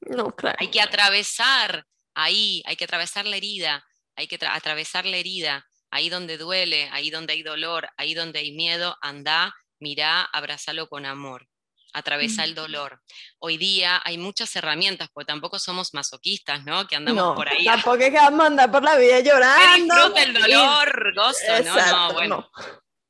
No, 0.00 0.34
claro. 0.34 0.56
Hay 0.60 0.68
que 0.68 0.80
atravesar 0.80 1.84
ahí, 2.14 2.62
hay 2.64 2.76
que 2.76 2.84
atravesar 2.84 3.26
la 3.26 3.36
herida, 3.36 3.84
hay 4.16 4.28
que 4.28 4.38
atravesar 4.46 5.04
la 5.04 5.16
herida, 5.16 5.68
ahí 5.90 6.08
donde 6.08 6.38
duele, 6.38 6.88
ahí 6.92 7.10
donde 7.10 7.34
hay 7.34 7.42
dolor, 7.42 7.90
ahí 7.96 8.14
donde 8.14 8.38
hay 8.38 8.52
miedo, 8.52 8.96
anda, 9.02 9.54
mira, 9.80 10.22
abrázalo 10.22 10.88
con 10.88 11.04
amor 11.04 11.49
atravesar 11.92 12.46
el 12.46 12.54
dolor. 12.54 13.00
Hoy 13.38 13.56
día 13.56 14.00
hay 14.04 14.18
muchas 14.18 14.54
herramientas, 14.56 15.08
porque 15.12 15.26
tampoco 15.26 15.58
somos 15.58 15.94
masoquistas, 15.94 16.64
¿no? 16.64 16.86
Que 16.86 16.96
andamos 16.96 17.34
por 17.34 17.48
ahí. 17.48 17.64
Tampoco 17.64 17.96
es 17.96 18.10
que 18.10 18.16
vamos 18.16 18.40
a 18.40 18.46
andar 18.46 18.70
por 18.70 18.82
la 18.82 18.96
vida 18.96 19.20
llorando. 19.20 19.94
Disfruta 19.94 20.22
el 20.22 20.34
dolor, 20.34 21.14
gozo, 21.14 21.62
¿no? 21.64 21.86
No, 21.86 22.12
bueno. 22.12 22.50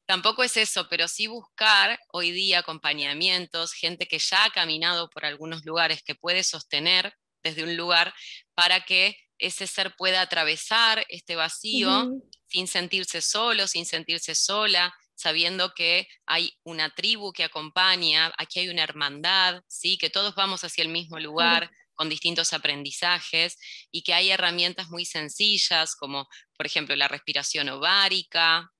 Tampoco 0.06 0.42
es 0.42 0.56
eso, 0.56 0.88
pero 0.88 1.06
sí 1.06 1.28
buscar 1.28 1.96
hoy 2.12 2.32
día 2.32 2.58
acompañamientos, 2.58 3.72
gente 3.72 4.08
que 4.08 4.18
ya 4.18 4.44
ha 4.44 4.50
caminado 4.50 5.08
por 5.08 5.24
algunos 5.24 5.64
lugares, 5.64 6.02
que 6.02 6.16
puede 6.16 6.42
sostener 6.42 7.14
desde 7.44 7.62
un 7.62 7.76
lugar 7.76 8.12
para 8.54 8.80
que 8.84 9.16
ese 9.38 9.66
ser 9.66 9.94
pueda 9.96 10.20
atravesar 10.20 11.04
este 11.08 11.36
vacío 11.36 12.10
sin 12.48 12.66
sentirse 12.66 13.20
solo, 13.20 13.68
sin 13.68 13.86
sentirse 13.86 14.34
sola, 14.34 14.92
sabiendo 15.20 15.74
que 15.74 16.08
hay 16.26 16.58
una 16.64 16.90
tribu 16.90 17.32
que 17.32 17.44
acompaña, 17.44 18.32
aquí 18.38 18.60
hay 18.60 18.68
una 18.68 18.82
hermandad, 18.82 19.62
¿sí? 19.68 19.98
que 19.98 20.10
todos 20.10 20.34
vamos 20.34 20.64
hacia 20.64 20.82
el 20.82 20.88
mismo 20.88 21.18
lugar 21.18 21.70
con 21.94 22.08
distintos 22.08 22.54
aprendizajes 22.54 23.58
y 23.90 24.02
que 24.02 24.14
hay 24.14 24.30
herramientas 24.30 24.88
muy 24.88 25.04
sencillas 25.04 25.94
como 25.94 26.26
por 26.56 26.64
ejemplo 26.64 26.96
la 26.96 27.08
respiración 27.08 27.68
ovárica, 27.68 28.70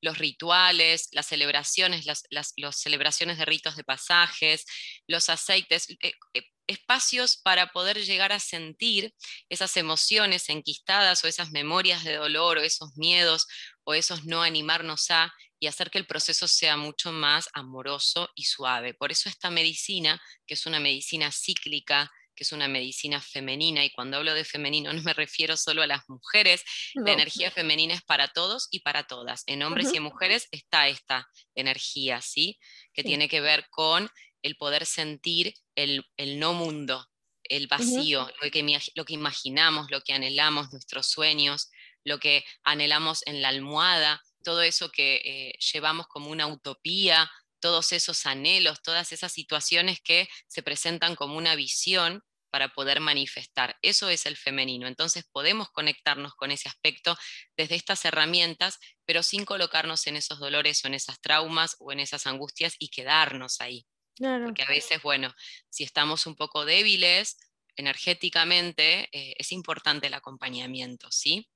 los 0.00 0.18
rituales, 0.18 1.08
las 1.10 1.26
celebraciones, 1.26 2.06
las, 2.06 2.52
celebraciones 2.76 3.38
de 3.38 3.46
ritos 3.46 3.74
de 3.74 3.82
pasajes, 3.82 4.64
los 5.08 5.28
aceites, 5.28 5.90
eh, 5.90 6.12
eh, 6.34 6.42
espacios 6.68 7.36
para 7.36 7.72
poder 7.72 8.04
llegar 8.04 8.32
a 8.32 8.38
sentir 8.38 9.12
esas 9.48 9.76
emociones 9.76 10.48
enquistadas 10.48 11.24
o 11.24 11.28
esas 11.28 11.50
memorias 11.50 12.04
de 12.04 12.14
dolor 12.14 12.58
o 12.58 12.62
esos 12.62 12.96
miedos 12.96 13.46
o 13.84 13.94
esos 13.94 14.24
no 14.24 14.42
animarnos 14.42 15.10
a 15.10 15.32
y 15.58 15.68
hacer 15.68 15.90
que 15.90 15.98
el 15.98 16.06
proceso 16.06 16.48
sea 16.48 16.76
mucho 16.76 17.12
más 17.12 17.48
amoroso 17.52 18.28
y 18.34 18.44
suave. 18.44 18.94
Por 18.94 19.12
eso 19.12 19.28
esta 19.28 19.48
medicina, 19.50 20.20
que 20.46 20.54
es 20.54 20.66
una 20.66 20.80
medicina 20.80 21.30
cíclica, 21.30 22.10
que 22.34 22.44
es 22.44 22.52
una 22.52 22.66
medicina 22.66 23.20
femenina, 23.20 23.84
y 23.84 23.90
cuando 23.90 24.16
hablo 24.16 24.34
de 24.34 24.44
femenino 24.44 24.92
no 24.92 25.02
me 25.02 25.12
refiero 25.12 25.56
solo 25.56 25.82
a 25.82 25.86
las 25.86 26.08
mujeres, 26.08 26.64
la 26.94 27.12
energía 27.12 27.50
femenina 27.50 27.94
es 27.94 28.02
para 28.02 28.28
todos 28.28 28.68
y 28.70 28.80
para 28.80 29.04
todas. 29.04 29.44
En 29.46 29.62
hombres 29.62 29.92
y 29.92 29.98
en 29.98 30.02
mujeres 30.02 30.48
está 30.50 30.88
esta 30.88 31.28
energía, 31.54 32.20
¿sí? 32.20 32.58
Que 32.92 33.04
tiene 33.04 33.28
que 33.28 33.40
ver 33.40 33.66
con 33.70 34.10
el 34.42 34.56
poder 34.56 34.86
sentir 34.86 35.54
el, 35.76 36.04
no 36.40 36.54
mundo, 36.54 37.06
el 37.44 37.68
vacío, 37.68 38.28
lo, 38.42 38.50
que, 38.50 38.80
lo 38.94 39.04
que 39.04 39.14
imaginamos, 39.14 39.86
lo 39.90 40.00
que 40.00 40.12
anhelamos, 40.12 40.72
nuestros 40.72 41.06
sueños, 41.06 41.70
lo 42.04 42.18
que 42.18 42.44
anhelamos 42.64 43.22
en 43.26 43.42
la 43.42 43.48
almohada, 43.48 44.22
todo 44.42 44.62
eso 44.62 44.90
que 44.90 45.16
eh, 45.24 45.58
llevamos 45.72 46.06
como 46.08 46.30
una 46.30 46.46
utopía, 46.46 47.30
todos 47.60 47.92
esos 47.92 48.26
anhelos, 48.26 48.82
todas 48.82 49.12
esas 49.12 49.32
situaciones 49.32 50.00
que 50.00 50.28
se 50.48 50.62
presentan 50.62 51.14
como 51.14 51.36
una 51.36 51.54
visión 51.54 52.22
para 52.50 52.68
poder 52.68 53.00
manifestar. 53.00 53.78
Eso 53.80 54.10
es 54.10 54.26
el 54.26 54.36
femenino. 54.36 54.86
Entonces 54.86 55.24
podemos 55.32 55.70
conectarnos 55.70 56.34
con 56.34 56.50
ese 56.50 56.68
aspecto 56.68 57.16
desde 57.56 57.76
estas 57.76 58.04
herramientas, 58.04 58.78
pero 59.06 59.22
sin 59.22 59.46
colocarnos 59.46 60.06
en 60.06 60.16
esos 60.16 60.38
dolores 60.38 60.84
o 60.84 60.88
en 60.88 60.94
esas 60.94 61.18
traumas 61.20 61.76
o 61.78 61.92
en 61.92 62.00
esas 62.00 62.26
angustias 62.26 62.74
y 62.78 62.88
quedarnos 62.88 63.60
ahí. 63.62 63.86
Porque 64.44 64.62
a 64.62 64.68
veces, 64.68 65.00
bueno, 65.02 65.32
si 65.70 65.84
estamos 65.84 66.26
un 66.26 66.36
poco 66.36 66.66
débiles 66.66 67.38
energéticamente, 67.76 69.08
eh, 69.12 69.34
es 69.38 69.50
importante 69.52 70.08
el 70.08 70.14
acompañamiento, 70.14 71.10
¿sí? 71.10 71.48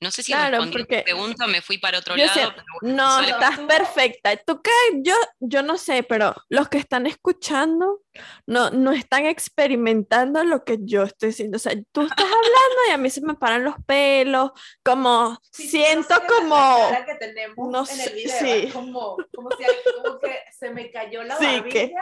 No 0.00 0.10
sé 0.10 0.22
si 0.22 0.32
Claro, 0.32 0.58
respondí 0.58 0.78
porque 0.78 1.02
pregunta, 1.02 1.46
me 1.46 1.62
fui 1.62 1.78
para 1.78 1.98
otro 1.98 2.16
yo 2.16 2.26
lado, 2.26 2.34
sé- 2.38 2.52
pero 2.54 2.66
bueno, 2.82 2.96
No, 2.96 3.20
estás 3.22 3.50
estuvo- 3.52 3.66
perfecta. 3.68 4.36
¿Tú 4.36 4.60
qué? 4.60 4.70
Yo, 5.02 5.14
yo 5.40 5.62
no 5.62 5.78
sé, 5.78 6.02
pero 6.02 6.34
los 6.50 6.68
que 6.68 6.76
están 6.78 7.06
escuchando 7.06 8.00
no, 8.46 8.68
no 8.70 8.92
están 8.92 9.24
experimentando 9.24 10.44
lo 10.44 10.64
que 10.64 10.76
yo 10.82 11.04
estoy 11.04 11.30
haciendo. 11.30 11.56
O 11.56 11.58
sea, 11.58 11.72
tú 11.92 12.02
estás 12.02 12.26
hablando 12.26 12.76
y 12.88 12.92
a 12.92 12.98
mí 12.98 13.08
se 13.08 13.22
me 13.22 13.34
paran 13.34 13.64
los 13.64 13.74
pelos, 13.86 14.50
como 14.84 15.38
Sí, 15.50 15.66
siento 15.68 16.14
no 16.14 16.20
sé, 16.20 16.22
la 16.22 16.28
como... 16.28 16.54
cara 16.90 17.06
que 17.06 17.14
tenemos 17.14 17.70
no 17.70 17.80
en 17.80 17.86
sé, 17.86 18.04
el 18.10 18.14
video, 18.14 18.38
sí. 18.38 18.68
como, 18.72 19.16
como, 19.34 19.50
si, 19.52 19.64
como 20.02 20.18
que 20.18 20.38
se 20.58 20.70
me 20.70 20.90
cayó 20.90 21.22
la 21.22 21.36
Sí, 21.38 21.46
barbilla 21.46 21.70
que- 21.70 21.92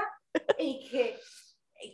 y 0.58 0.88
que 0.90 1.20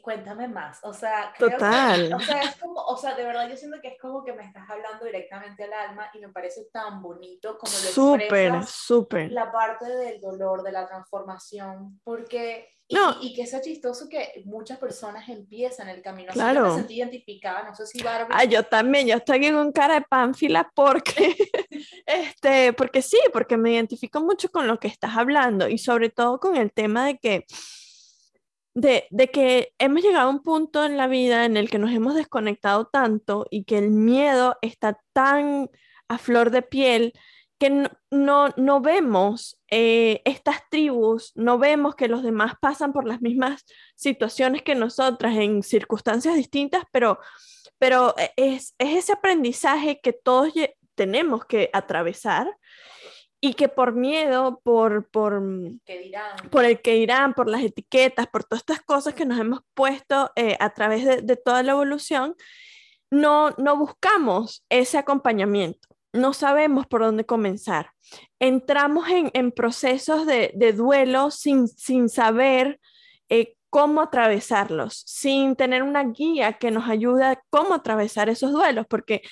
cuéntame 0.03 0.47
más, 0.49 0.79
o 0.83 0.93
sea, 0.93 1.33
creo 1.37 1.49
que- 1.51 1.55
Total. 1.57 2.13
o 2.15 2.21
sea, 2.21 2.43
es 2.43 2.57
como, 2.57 2.81
o 2.83 2.97
sea, 2.97 3.15
de 3.15 3.25
verdad 3.25 3.49
yo 3.49 3.57
siento 3.57 3.79
que 3.81 3.89
es 3.89 4.01
como 4.01 4.23
que 4.25 4.33
me 4.33 4.45
estás 4.45 4.69
hablando 4.69 5.05
directamente 5.05 5.65
al 5.65 5.73
alma 5.73 6.11
y 6.15 6.19
me 6.21 6.29
parece 6.29 6.67
tan 6.73 7.03
bonito 7.03 7.59
como 7.59 7.73
lo 7.73 7.79
Súper, 7.91 8.65
súper. 8.67 9.33
la 9.33 9.51
parte 9.51 9.87
del 9.87 10.21
dolor, 10.21 10.63
de 10.63 10.73
la 10.73 10.87
transformación, 10.87 12.01
porque 12.05 12.69
y, 12.89 12.95
No. 12.97 13.17
y 13.21 13.35
que 13.35 13.47
sea 13.47 13.61
chistoso 13.61 14.09
que 14.09 14.43
muchas 14.47 14.77
personas 14.79 15.29
empiezan 15.29 15.89
el 15.89 16.03
camino. 16.03 16.33
Claro. 16.33 16.67
yo 16.67 16.73
me 16.75 16.79
sentí 16.81 16.95
identificada, 16.97 17.63
no 17.63 17.73
sé 17.73 17.87
si 17.87 18.03
Barbie. 18.03 18.35
Ah, 18.37 18.43
yo 18.45 18.65
también, 18.65 19.07
yo 19.07 19.15
estoy 19.15 19.37
aquí 19.39 19.53
con 19.53 19.71
cara 19.71 19.95
de 19.95 20.01
pánfila 20.03 20.69
porque, 20.75 21.37
este, 22.07 22.73
porque 22.73 23.01
sí, 23.03 23.19
porque 23.33 23.57
me 23.57 23.73
identifico 23.75 24.21
mucho 24.21 24.49
con 24.51 24.67
lo 24.67 24.81
que 24.81 24.89
estás 24.89 25.17
hablando 25.17 25.69
y 25.69 25.79
sobre 25.79 26.11
todo 26.11 26.41
con 26.41 26.57
el 26.57 26.73
tema 26.73 27.07
de 27.07 27.19
que, 27.19 27.47
de, 28.75 29.07
de 29.11 29.29
que 29.29 29.73
hemos 29.79 30.03
llegado 30.03 30.29
a 30.29 30.31
un 30.31 30.43
punto 30.43 30.85
en 30.85 30.97
la 30.97 31.07
vida 31.07 31.45
en 31.45 31.57
el 31.57 31.71
que 31.71 31.79
nos 31.79 31.91
hemos 31.93 32.15
desconectado 32.15 32.87
tanto 32.87 33.47
y 33.51 33.65
que 33.65 33.79
el 33.79 33.91
miedo 33.91 34.57
está 34.63 34.99
tan 35.13 35.71
a 36.09 36.19
flor 36.19 36.51
de 36.51 36.63
piel 36.63 37.13
que 37.59 37.89
no, 38.11 38.49
no, 38.57 38.81
vemos 38.81 39.61
eh, 39.71 40.23
estas 40.25 40.63
tribus, 40.71 41.33
no 41.35 41.59
vemos 41.59 41.95
que 41.95 42.09
los 42.09 42.23
demás 42.23 42.55
pasan 42.59 42.95
por 42.95 43.07
las 43.07 43.21
mismas 43.21 43.65
situaciones 43.97 44.63
que 44.63 44.75
nosotras 44.75 45.37
en 45.37 45.63
circunstancias 45.63 46.37
distintas, 46.37 46.85
pero 46.91 47.19
pero 47.81 48.15
e- 48.19 48.33
es, 48.37 48.75
es 48.79 48.97
ese 48.97 49.13
aprendizaje 49.13 50.01
que 50.01 50.13
todos 50.13 50.53
tenemos 50.95 51.45
que 51.47 51.71
atravesar 51.73 52.47
y 53.41 53.55
que 53.55 53.69
por 53.69 53.95
miedo, 53.95 54.61
por, 54.63 55.09
por, 55.09 55.41
mm, 55.41 55.81
dirán. 55.87 56.51
por 56.51 56.65
el 56.65 56.81
que 56.83 56.97
irán, 56.97 57.33
por 57.33 57.49
las 57.49 57.63
etiquetas, 57.63 58.27
por 58.27 58.45
todas 58.45 58.61
estas 58.61 58.83
cosas 58.83 59.15
que 59.15 59.25
nos 59.25 59.41
hemos 59.41 59.61
puesto 59.75 60.31
eh, 60.37 60.57
a 60.61 60.71
través 60.75 61.05
de, 61.05 61.23
de 61.23 61.37
toda 61.37 61.63
la 61.63 61.73
evolución, 61.73 62.37
no, 63.11 63.51
no 63.59 63.77
buscamos 63.77 64.65
ese 64.69 64.99
acompañamiento, 64.99 65.89
no 66.13 66.33
sabemos 66.33 66.87
por 66.87 67.01
dónde 67.01 67.25
comenzar. 67.25 67.93
Entramos 68.39 69.09
en, 69.09 69.31
en 69.33 69.53
procesos 69.53 70.27
de, 70.27 70.53
de 70.55 70.73
duelo 70.73 71.31
sin, 71.31 71.67
sin 71.67 72.09
saber 72.09 72.79
eh, 73.31 73.57
cómo 73.71 74.03
atravesarlos, 74.03 75.03
sin 75.07 75.57
tener 75.57 75.83
una 75.83 76.05
guía 76.05 76.55
que 76.55 76.71
nos 76.71 76.89
ayude 76.89 77.25
a 77.25 77.43
cómo 77.49 77.75
atravesar 77.75 78.29
esos 78.29 78.53
duelos, 78.53 78.87
porque 78.89 79.23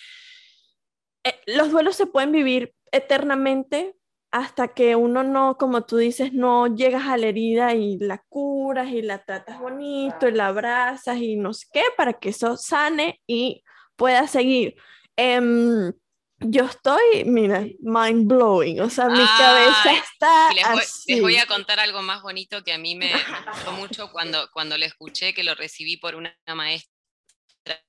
eh, 1.25 1.35
los 1.47 1.71
duelos 1.71 1.97
se 1.97 2.07
pueden 2.07 2.33
vivir 2.33 2.73
eternamente 2.91 3.98
hasta 4.31 4.69
que 4.69 4.95
uno 4.95 5.23
no, 5.23 5.57
como 5.57 5.85
tú 5.85 5.97
dices, 5.97 6.33
no 6.33 6.67
llegas 6.75 7.07
a 7.07 7.17
la 7.17 7.27
herida 7.29 7.75
y 7.75 7.99
la 7.99 8.19
curas 8.29 8.89
y 8.89 9.03
la 9.03 9.25
tratas 9.25 9.59
bonito 9.59 10.29
y 10.29 10.33
la 10.33 10.49
abrazas 10.49 11.17
y 11.19 11.37
no 11.37 11.55
sé 11.55 11.67
qué, 11.73 11.83
para 11.97 12.13
que 12.15 12.31
eso 12.31 12.57
sane 12.57 13.21
y 13.27 13.65
pueda 13.97 14.27
seguir. 14.27 14.77
Em, 15.17 15.93
yo 16.41 16.67
estoy, 16.67 17.25
mira, 17.25 17.65
mind 17.81 18.29
blowing, 18.29 18.81
o 18.81 18.91
sea, 18.91 19.09
mi 19.09 19.25
cabeza 19.39 19.93
está 19.93 20.53
les 20.53 20.71
voy, 20.71 20.81
así. 20.83 21.13
les 21.15 21.23
voy 21.23 21.37
a 21.37 21.47
contar 21.47 21.81
algo 21.81 22.03
más 22.03 22.23
bonito 22.23 22.63
que 22.63 22.73
a 22.73 22.79
mí 22.79 22.95
me, 22.95 23.13
me 23.13 23.51
gustó 23.51 23.73
mucho 23.73 24.13
cuando, 24.13 24.49
cuando 24.53 24.79
lo 24.79 24.85
escuché, 24.85 25.35
que 25.35 25.43
lo 25.43 25.55
recibí 25.55 25.97
por 25.97 26.15
una 26.15 26.37
maestra, 26.55 27.83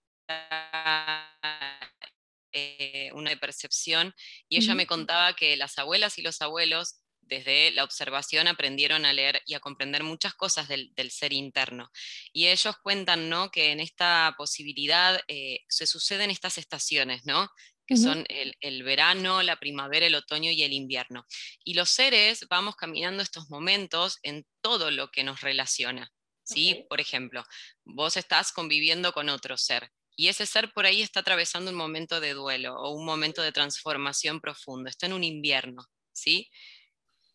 eh, 2.51 3.12
una 3.13 3.29
de 3.29 3.38
percepción, 3.38 4.13
y 4.47 4.57
ella 4.57 4.75
me 4.75 4.88
contaba 4.88 5.35
que 5.35 5.57
las 5.57 5.77
abuelas 5.77 6.17
y 6.17 6.21
los 6.21 6.41
abuelos, 6.41 7.01
desde 7.21 7.71
la 7.71 7.83
observación, 7.83 8.47
aprendieron 8.47 9.05
a 9.05 9.13
leer 9.13 9.41
y 9.45 9.53
a 9.53 9.59
comprender 9.59 10.03
muchas 10.03 10.33
cosas 10.33 10.67
del, 10.67 10.93
del 10.95 11.12
ser 11.12 11.33
interno. 11.33 11.91
Y 12.33 12.47
ellos 12.47 12.75
cuentan 12.81 13.29
¿no? 13.29 13.51
que 13.51 13.71
en 13.71 13.79
esta 13.79 14.33
posibilidad 14.38 15.21
eh, 15.27 15.59
se 15.67 15.85
suceden 15.85 16.31
estas 16.31 16.57
estaciones, 16.57 17.25
¿no? 17.25 17.49
que 17.85 17.97
son 17.97 18.23
el, 18.29 18.55
el 18.62 18.83
verano, 18.83 19.41
la 19.41 19.59
primavera, 19.59 20.05
el 20.05 20.13
otoño 20.13 20.51
y 20.51 20.62
el 20.62 20.73
invierno. 20.73 21.25
Y 21.63 21.73
los 21.73 21.89
seres 21.89 22.45
vamos 22.47 22.75
caminando 22.75 23.23
estos 23.23 23.49
momentos 23.49 24.19
en 24.21 24.45
todo 24.62 24.91
lo 24.91 25.09
que 25.09 25.23
nos 25.23 25.41
relaciona. 25.41 26.12
¿sí? 26.43 26.85
Por 26.88 27.01
ejemplo, 27.01 27.43
vos 27.83 28.17
estás 28.17 28.51
conviviendo 28.51 29.12
con 29.12 29.29
otro 29.29 29.57
ser 29.57 29.91
y 30.19 30.27
ese 30.27 30.45
ser 30.45 30.73
por 30.73 30.86
ahí 30.86 31.01
está 31.01 31.21
atravesando 31.21 31.71
un 31.71 31.77
momento 31.77 32.19
de 32.19 32.34
duelo 32.34 32.75
o 32.75 32.91
un 32.91 33.05
momento 33.05 33.41
de 33.41 33.53
transformación 33.53 34.41
profundo, 34.41 34.89
está 34.89 35.05
en 35.05 35.13
un 35.13 35.23
invierno, 35.23 35.86
¿sí? 36.12 36.51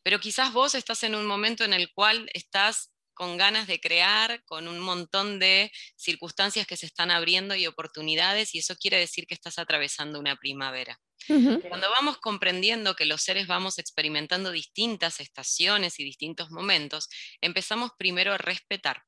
Pero 0.02 0.20
quizás 0.20 0.52
vos 0.52 0.74
estás 0.74 1.02
en 1.02 1.14
un 1.14 1.24
momento 1.24 1.64
en 1.64 1.72
el 1.72 1.90
cual 1.94 2.28
estás 2.34 2.92
con 3.14 3.38
ganas 3.38 3.66
de 3.68 3.80
crear, 3.80 4.44
con 4.44 4.68
un 4.68 4.80
montón 4.80 5.38
de 5.38 5.72
circunstancias 5.96 6.66
que 6.66 6.76
se 6.76 6.84
están 6.84 7.10
abriendo 7.10 7.54
y 7.54 7.66
oportunidades, 7.66 8.54
y 8.54 8.58
eso 8.58 8.76
quiere 8.76 8.98
decir 8.98 9.26
que 9.26 9.32
estás 9.32 9.58
atravesando 9.58 10.20
una 10.20 10.36
primavera. 10.36 11.00
Cuando 11.26 11.88
vamos 11.88 12.18
comprendiendo 12.18 12.96
que 12.96 13.06
los 13.06 13.22
seres 13.22 13.46
vamos 13.46 13.78
experimentando 13.78 14.50
distintas 14.50 15.20
estaciones 15.20 15.98
y 16.00 16.04
distintos 16.04 16.50
momentos, 16.50 17.08
empezamos 17.40 17.92
primero 17.96 18.34
a 18.34 18.36
respetar. 18.36 19.04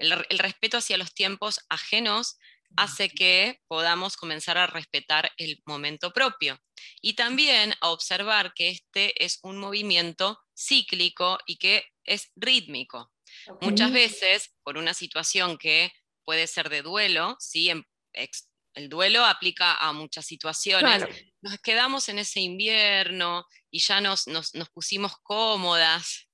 El 0.00 0.38
respeto 0.38 0.78
hacia 0.78 0.98
los 0.98 1.14
tiempos 1.14 1.60
ajenos 1.68 2.38
hace 2.76 3.08
que 3.10 3.60
podamos 3.66 4.16
comenzar 4.16 4.56
a 4.58 4.66
respetar 4.66 5.30
el 5.36 5.60
momento 5.66 6.12
propio 6.12 6.58
y 7.00 7.14
también 7.14 7.74
a 7.80 7.90
observar 7.90 8.52
que 8.54 8.68
este 8.68 9.24
es 9.24 9.38
un 9.42 9.58
movimiento 9.58 10.38
cíclico 10.56 11.38
y 11.46 11.56
que 11.56 11.84
es 12.04 12.30
rítmico. 12.36 13.12
Muchas 13.60 13.92
veces, 13.92 14.54
por 14.62 14.78
una 14.78 14.94
situación 14.94 15.58
que 15.58 15.92
puede 16.24 16.46
ser 16.46 16.68
de 16.68 16.82
duelo, 16.82 17.36
¿sí? 17.40 17.70
Ex- 18.12 18.48
el 18.74 18.88
duelo 18.88 19.24
aplica 19.24 19.74
a 19.74 19.92
muchas 19.92 20.24
situaciones, 20.26 20.98
Claro. 21.04 21.14
nos 21.42 21.58
quedamos 21.58 22.08
en 22.08 22.20
ese 22.20 22.40
invierno 22.40 23.44
y 23.72 23.80
ya 23.80 24.00
nos, 24.00 24.28
nos, 24.28 24.54
nos 24.54 24.68
pusimos 24.70 25.14
cómodas 25.22 26.27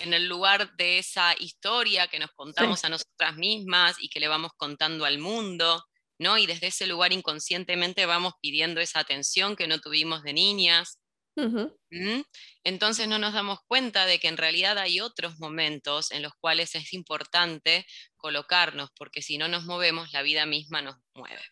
en 0.00 0.14
el 0.14 0.28
lugar 0.28 0.76
de 0.76 0.98
esa 0.98 1.34
historia 1.38 2.08
que 2.08 2.18
nos 2.18 2.30
contamos 2.32 2.84
a 2.84 2.88
nosotras 2.88 3.36
mismas 3.36 3.96
y 4.00 4.08
que 4.08 4.20
le 4.20 4.28
vamos 4.28 4.52
contando 4.56 5.04
al 5.04 5.18
mundo, 5.18 5.84
¿no? 6.18 6.38
Y 6.38 6.46
desde 6.46 6.68
ese 6.68 6.86
lugar 6.86 7.12
inconscientemente 7.12 8.06
vamos 8.06 8.34
pidiendo 8.40 8.80
esa 8.80 9.00
atención 9.00 9.56
que 9.56 9.68
no 9.68 9.80
tuvimos 9.80 10.22
de 10.22 10.32
niñas. 10.32 10.98
Ujú. 11.36 11.78
¿m? 11.90 12.24
Entonces 12.64 13.06
no 13.06 13.18
nos 13.18 13.32
damos 13.32 13.60
cuenta 13.66 14.06
de 14.06 14.18
que 14.18 14.26
en 14.26 14.36
realidad 14.36 14.76
hay 14.78 15.00
otros 15.00 15.38
momentos 15.38 16.10
en 16.10 16.22
los 16.22 16.32
cuales 16.40 16.74
es 16.74 16.92
importante 16.92 17.86
colocarnos, 18.16 18.90
porque 18.96 19.22
si 19.22 19.38
no 19.38 19.46
nos 19.46 19.64
movemos, 19.64 20.12
la 20.12 20.22
vida 20.22 20.46
misma 20.46 20.82
nos 20.82 20.96
mueve. 21.14 21.42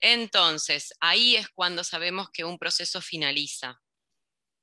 Entonces, 0.00 0.94
ahí 1.00 1.36
es 1.36 1.48
cuando 1.48 1.84
sabemos 1.84 2.28
que 2.30 2.44
un 2.44 2.58
proceso 2.58 3.00
finaliza 3.02 3.80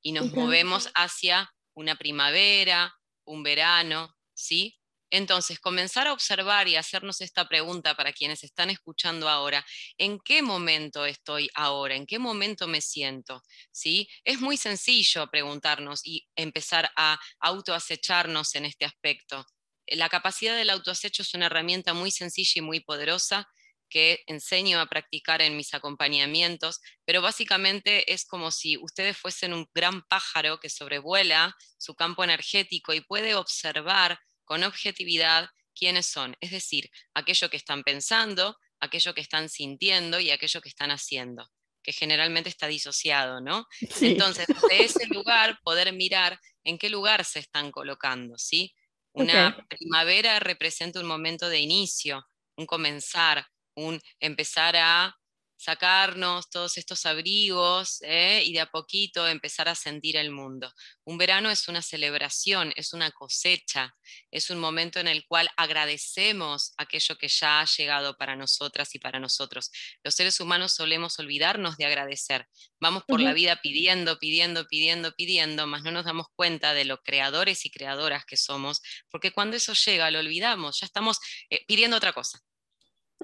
y 0.02 0.12
nos 0.12 0.32
movemos 0.32 0.90
hacia 0.94 1.54
una 1.74 1.96
primavera, 1.96 2.94
un 3.24 3.42
verano, 3.42 4.16
¿sí? 4.34 4.78
Entonces, 5.10 5.60
comenzar 5.60 6.08
a 6.08 6.12
observar 6.12 6.66
y 6.66 6.74
hacernos 6.76 7.20
esta 7.20 7.48
pregunta 7.48 7.94
para 7.94 8.12
quienes 8.12 8.42
están 8.42 8.70
escuchando 8.70 9.28
ahora, 9.28 9.64
¿en 9.96 10.18
qué 10.18 10.42
momento 10.42 11.06
estoy 11.06 11.48
ahora? 11.54 11.94
¿En 11.94 12.06
qué 12.06 12.18
momento 12.18 12.66
me 12.66 12.80
siento? 12.80 13.42
¿Sí? 13.70 14.08
Es 14.24 14.40
muy 14.40 14.56
sencillo 14.56 15.28
preguntarnos 15.30 16.00
y 16.04 16.26
empezar 16.34 16.90
a 16.96 17.18
autoacecharnos 17.38 18.56
en 18.56 18.64
este 18.64 18.84
aspecto. 18.86 19.46
La 19.86 20.08
capacidad 20.08 20.56
del 20.56 20.70
autoacecho 20.70 21.22
es 21.22 21.32
una 21.34 21.46
herramienta 21.46 21.94
muy 21.94 22.10
sencilla 22.10 22.54
y 22.56 22.62
muy 22.62 22.80
poderosa 22.80 23.48
que 23.94 24.24
enseño 24.26 24.80
a 24.80 24.86
practicar 24.86 25.40
en 25.40 25.56
mis 25.56 25.72
acompañamientos, 25.74 26.80
pero 27.04 27.22
básicamente 27.22 28.12
es 28.12 28.24
como 28.26 28.50
si 28.50 28.76
ustedes 28.76 29.16
fuesen 29.16 29.54
un 29.54 29.66
gran 29.72 30.02
pájaro 30.08 30.58
que 30.58 30.68
sobrevuela 30.68 31.54
su 31.78 31.94
campo 31.94 32.24
energético 32.24 32.92
y 32.92 33.02
puede 33.02 33.36
observar 33.36 34.18
con 34.44 34.64
objetividad 34.64 35.48
quiénes 35.78 36.06
son, 36.06 36.36
es 36.40 36.50
decir, 36.50 36.90
aquello 37.14 37.48
que 37.50 37.56
están 37.56 37.84
pensando, 37.84 38.56
aquello 38.80 39.14
que 39.14 39.20
están 39.20 39.48
sintiendo 39.48 40.18
y 40.20 40.30
aquello 40.32 40.60
que 40.60 40.68
están 40.70 40.90
haciendo, 40.90 41.48
que 41.84 41.92
generalmente 41.92 42.48
está 42.50 42.66
disociado, 42.66 43.40
¿no? 43.40 43.66
Sí. 43.90 44.16
Entonces, 44.16 44.46
de 44.68 44.84
ese 44.84 45.06
lugar 45.06 45.58
poder 45.62 45.92
mirar 45.92 46.40
en 46.64 46.78
qué 46.78 46.88
lugar 46.90 47.24
se 47.24 47.38
están 47.40 47.70
colocando, 47.70 48.38
¿sí? 48.38 48.74
Una 49.12 49.50
Ok. 49.50 49.68
primavera 49.68 50.40
representa 50.40 51.00
un 51.00 51.06
momento 51.06 51.48
de 51.48 51.60
inicio, 51.60 52.26
un 52.56 52.66
comenzar, 52.66 53.46
un 53.74 54.00
empezar 54.20 54.76
a 54.76 55.16
sacarnos 55.64 56.50
todos 56.50 56.76
estos 56.76 57.06
abrigos 57.06 57.98
¿eh? 58.02 58.42
y 58.44 58.52
de 58.52 58.60
a 58.60 58.66
poquito 58.66 59.26
empezar 59.26 59.68
a 59.68 59.74
sentir 59.74 60.16
el 60.16 60.30
mundo. 60.30 60.72
Un 61.04 61.16
verano 61.16 61.50
es 61.50 61.68
una 61.68 61.80
celebración, 61.80 62.72
es 62.76 62.92
una 62.92 63.10
cosecha, 63.10 63.94
es 64.30 64.50
un 64.50 64.58
momento 64.58 65.00
en 65.00 65.08
el 65.08 65.24
cual 65.26 65.48
agradecemos 65.56 66.74
aquello 66.76 67.16
que 67.16 67.28
ya 67.28 67.60
ha 67.60 67.64
llegado 67.64 68.16
para 68.16 68.36
nosotras 68.36 68.94
y 68.94 68.98
para 68.98 69.18
nosotros. 69.18 69.70
Los 70.02 70.14
seres 70.14 70.38
humanos 70.40 70.72
solemos 70.72 71.18
olvidarnos 71.18 71.76
de 71.76 71.86
agradecer. 71.86 72.46
Vamos 72.80 73.04
por 73.06 73.20
la 73.20 73.32
vida 73.32 73.60
pidiendo, 73.62 74.18
pidiendo, 74.18 74.66
pidiendo, 74.66 75.12
pidiendo, 75.12 75.66
mas 75.66 75.82
no 75.82 75.90
nos 75.90 76.04
damos 76.04 76.26
cuenta 76.36 76.74
de 76.74 76.84
lo 76.84 77.02
creadores 77.02 77.64
y 77.64 77.70
creadoras 77.70 78.26
que 78.26 78.36
somos, 78.36 78.82
porque 79.10 79.32
cuando 79.32 79.56
eso 79.56 79.72
llega 79.72 80.10
lo 80.10 80.18
olvidamos, 80.18 80.80
ya 80.80 80.86
estamos 80.86 81.18
eh, 81.48 81.64
pidiendo 81.66 81.96
otra 81.96 82.12
cosa. 82.12 82.40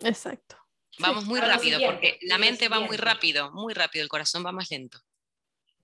Exacto. 0.03 0.57
Vamos 0.99 1.25
muy 1.25 1.41
rápido, 1.41 1.81
porque 1.85 2.19
la 2.23 2.39
mente 2.39 2.69
va 2.69 2.81
muy 2.81 2.97
rápido, 2.97 3.51
muy 3.53 3.75
rápido, 3.75 4.03
el 4.03 4.09
corazón 4.09 4.45
va 4.45 4.53
más 4.53 4.71
lento. 4.71 5.01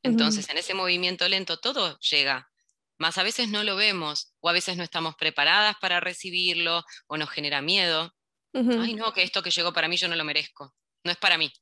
Entonces, 0.02 0.48
en 0.50 0.58
ese 0.58 0.74
movimiento 0.74 1.28
lento 1.28 1.58
todo 1.58 1.98
llega, 2.00 2.50
más 2.98 3.18
a 3.18 3.22
veces 3.22 3.48
no 3.48 3.64
lo 3.64 3.76
vemos, 3.76 4.34
o 4.40 4.48
a 4.48 4.52
veces 4.52 4.76
no 4.76 4.84
estamos 4.84 5.16
preparadas 5.16 5.76
para 5.80 6.00
recibirlo, 6.00 6.84
o 7.06 7.16
nos 7.16 7.30
genera 7.30 7.62
miedo. 7.62 8.12
Ay, 8.52 8.94
no, 8.94 9.12
que 9.12 9.22
esto 9.22 9.42
que 9.42 9.50
llegó 9.50 9.72
para 9.72 9.88
mí 9.88 9.96
yo 9.96 10.08
no 10.08 10.16
lo 10.16 10.24
merezco, 10.24 10.74
no 11.04 11.10
es 11.10 11.18
para 11.18 11.38
mí. 11.38 11.52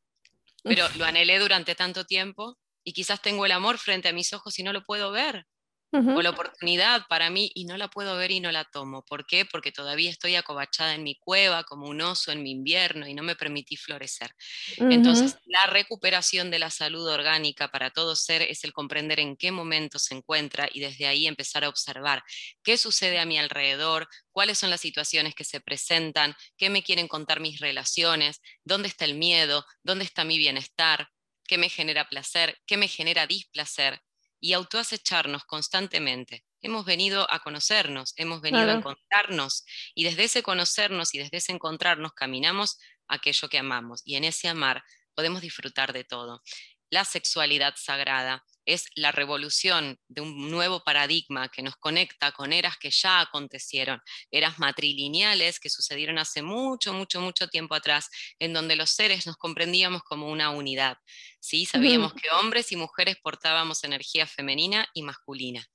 Pero 0.62 0.88
lo 0.96 1.04
anhelé 1.04 1.38
durante 1.38 1.74
tanto 1.74 2.04
tiempo 2.06 2.58
y 2.82 2.92
quizás 2.92 3.20
tengo 3.20 3.46
el 3.46 3.52
amor 3.52 3.78
frente 3.78 4.08
a 4.08 4.12
mis 4.12 4.32
ojos 4.32 4.58
y 4.58 4.62
no 4.62 4.72
lo 4.72 4.84
puedo 4.84 5.10
ver 5.10 5.46
o 5.94 6.22
la 6.22 6.30
oportunidad 6.30 7.07
para 7.09 7.30
mí 7.30 7.50
y 7.54 7.66
no 7.66 7.76
la 7.76 7.88
puedo 7.88 8.16
ver 8.16 8.33
y 8.33 8.40
no 8.40 8.50
la 8.50 8.64
tomo. 8.64 9.04
¿Por 9.04 9.26
qué? 9.26 9.44
Porque 9.44 9.70
todavía 9.70 10.11
estoy 10.11 10.35
acobachada 10.35 10.94
en 10.94 11.04
mi 11.04 11.16
cueva 11.16 11.64
como 11.64 11.88
un 11.88 12.00
oso 12.00 12.33
en 12.33 12.42
mi 12.42 12.50
invierno 12.50 13.07
y 13.07 13.14
no 13.14 13.22
me 13.22 13.37
permití 13.37 13.76
florecer. 13.76 14.35
Entonces, 14.76 15.37
la 15.44 15.70
recuperación 15.70 16.50
de 16.50 16.59
la 16.59 16.70
salud 16.70 17.07
orgánica 17.07 17.68
para 17.68 17.90
todo 17.90 18.16
ser 18.16 18.42
es 18.42 18.64
el 18.64 18.72
comprender 18.72 19.20
en 19.20 19.37
qué 19.37 19.52
momento 19.52 19.98
se 19.98 20.14
encuentra 20.14 20.68
y 20.72 20.80
desde 20.80 21.07
ahí 21.07 21.26
empezar 21.26 21.64
a 21.64 21.68
observar 21.68 22.24
qué 22.62 22.76
sucede 22.76 23.18
a 23.18 23.24
mi 23.24 23.38
alrededor, 23.38 24.09
cuáles 24.33 24.59
son 24.59 24.70
las 24.70 24.80
situaciones 24.80 25.35
que 25.35 25.44
se 25.44 25.61
presentan, 25.61 26.35
qué 26.57 26.70
me 26.70 26.83
quieren 26.83 27.09
contar 27.09 27.40
mis 27.40 27.61
relaciones, 27.61 28.40
dónde 28.64 28.88
está 28.88 29.04
el 29.04 29.14
miedo, 29.14 29.64
dónde 29.83 30.04
está 30.04 30.24
mi 30.24 30.38
bienestar, 30.38 31.11
qué 31.46 31.59
me 31.59 31.68
genera 31.68 32.09
placer, 32.09 32.59
qué 32.66 32.76
me 32.76 32.88
genera 32.88 33.26
displacer 33.26 34.00
y 34.44 34.52
autoacecharnos 34.52 35.46
constantemente. 35.46 36.44
Hemos 36.61 36.85
venido 36.85 37.26
a 37.33 37.38
conocernos, 37.38 38.12
hemos 38.16 38.42
venido 38.42 38.68
a 38.68 38.74
encontrarnos 38.74 39.64
y 39.94 40.04
desde 40.04 40.24
ese 40.24 40.42
conocernos 40.42 41.14
y 41.14 41.18
desde 41.18 41.38
ese 41.38 41.52
encontrarnos 41.52 42.12
caminamos 42.12 42.78
aquello 43.09 43.48
que 43.48 43.57
amamos 43.57 44.02
y 44.04 44.16
en 44.16 44.24
ese 44.24 44.48
amar 44.48 44.85
podemos 45.14 45.40
disfrutar 45.40 45.94
de 45.94 46.04
todo. 46.04 46.42
La 46.90 47.07
sexualidad 47.07 47.72
sagrada 47.78 48.44
es 48.66 48.87
la 48.94 49.12
revolución 49.12 49.98
de 50.09 50.20
un 50.20 50.50
nuevo 50.50 50.83
paradigma 50.85 51.48
que 51.48 51.62
nos 51.62 51.77
conecta 51.77 52.33
con 52.33 52.53
eras 52.53 52.77
que 52.79 52.90
ya 52.90 53.20
acontecieron, 53.20 54.00
eras 54.31 54.59
matrilineales 54.59 55.61
que 55.61 55.70
sucedieron 55.70 56.18
hace 56.18 56.42
mucho, 56.42 56.92
mucho, 56.92 57.20
mucho 57.20 57.48
tiempo 57.48 57.74
atrás, 57.74 58.09
en 58.38 58.53
donde 58.53 58.77
los 58.77 58.90
seres 58.90 59.27
nos 59.27 59.37
comprendíamos 59.37 60.03
como 60.03 60.31
una 60.31 60.50
unidad. 60.50 60.98
¿sí? 61.40 61.66
Sabíamos 61.66 62.14
que 62.14 62.31
hombres 62.31 62.72
y 62.72 62.77
mujeres 62.77 63.16
portábamos 63.22 63.85
energía 63.85 64.27
femenina 64.27 64.87
y 64.94 65.03
masculina. 65.03 65.66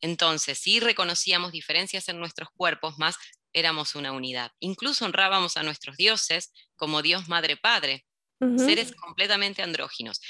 Entonces, 0.00 0.58
sí 0.58 0.80
reconocíamos 0.80 1.52
diferencias 1.52 2.08
en 2.08 2.18
nuestros 2.18 2.48
cuerpos, 2.54 2.98
más 2.98 3.16
éramos 3.52 3.94
una 3.94 4.12
unidad. 4.12 4.52
Incluso 4.60 5.06
honrábamos 5.06 5.56
a 5.56 5.62
nuestros 5.62 5.96
dioses 5.96 6.52
como 6.76 7.00
Dios 7.00 7.28
Madre 7.28 7.56
Padre, 7.56 8.04
seres 8.58 8.94
completamente 8.94 9.62
andróginos. 9.62 10.20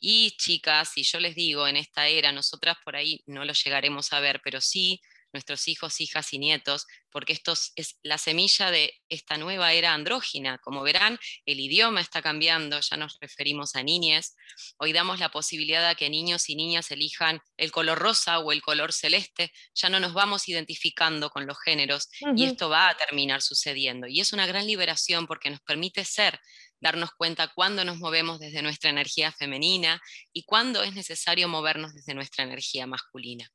Y 0.00 0.32
chicas, 0.38 0.90
si 0.94 1.02
yo 1.02 1.20
les 1.20 1.34
digo, 1.34 1.68
en 1.68 1.76
esta 1.76 2.08
era, 2.08 2.32
nosotras 2.32 2.76
por 2.84 2.96
ahí 2.96 3.22
no 3.26 3.44
lo 3.44 3.52
llegaremos 3.52 4.12
a 4.12 4.20
ver, 4.20 4.40
pero 4.42 4.60
sí 4.60 5.00
nuestros 5.32 5.68
hijos, 5.68 6.00
hijas 6.00 6.32
y 6.32 6.38
nietos, 6.38 6.86
porque 7.10 7.32
esto 7.32 7.54
es 7.74 7.98
la 8.02 8.18
semilla 8.18 8.70
de 8.70 8.92
esta 9.08 9.36
nueva 9.36 9.72
era 9.72 9.94
andrógina. 9.94 10.58
Como 10.58 10.82
verán, 10.82 11.18
el 11.46 11.60
idioma 11.60 12.00
está 12.00 12.22
cambiando, 12.22 12.80
ya 12.80 12.96
nos 12.96 13.18
referimos 13.20 13.76
a 13.76 13.82
niñas. 13.82 14.34
Hoy 14.78 14.92
damos 14.92 15.18
la 15.18 15.30
posibilidad 15.30 15.86
a 15.88 15.94
que 15.94 16.10
niños 16.10 16.48
y 16.48 16.56
niñas 16.56 16.90
elijan 16.90 17.40
el 17.56 17.70
color 17.70 17.98
rosa 17.98 18.38
o 18.38 18.52
el 18.52 18.62
color 18.62 18.92
celeste, 18.92 19.52
ya 19.74 19.88
no 19.88 20.00
nos 20.00 20.12
vamos 20.14 20.48
identificando 20.48 21.30
con 21.30 21.46
los 21.46 21.58
géneros 21.64 22.08
y 22.36 22.44
esto 22.44 22.68
va 22.68 22.88
a 22.88 22.96
terminar 22.96 23.42
sucediendo. 23.42 24.06
Y 24.06 24.20
es 24.20 24.32
una 24.32 24.46
gran 24.46 24.66
liberación 24.66 25.26
porque 25.26 25.50
nos 25.50 25.60
permite 25.60 26.04
ser 26.04 26.40
darnos 26.80 27.10
cuenta 27.12 27.48
cuándo 27.54 27.84
nos 27.84 27.98
movemos 27.98 28.40
desde 28.40 28.62
nuestra 28.62 28.90
energía 28.90 29.32
femenina 29.32 30.00
y 30.32 30.44
cuándo 30.44 30.82
es 30.82 30.94
necesario 30.94 31.48
movernos 31.48 31.94
desde 31.94 32.14
nuestra 32.14 32.44
energía 32.44 32.86
masculina. 32.86 33.48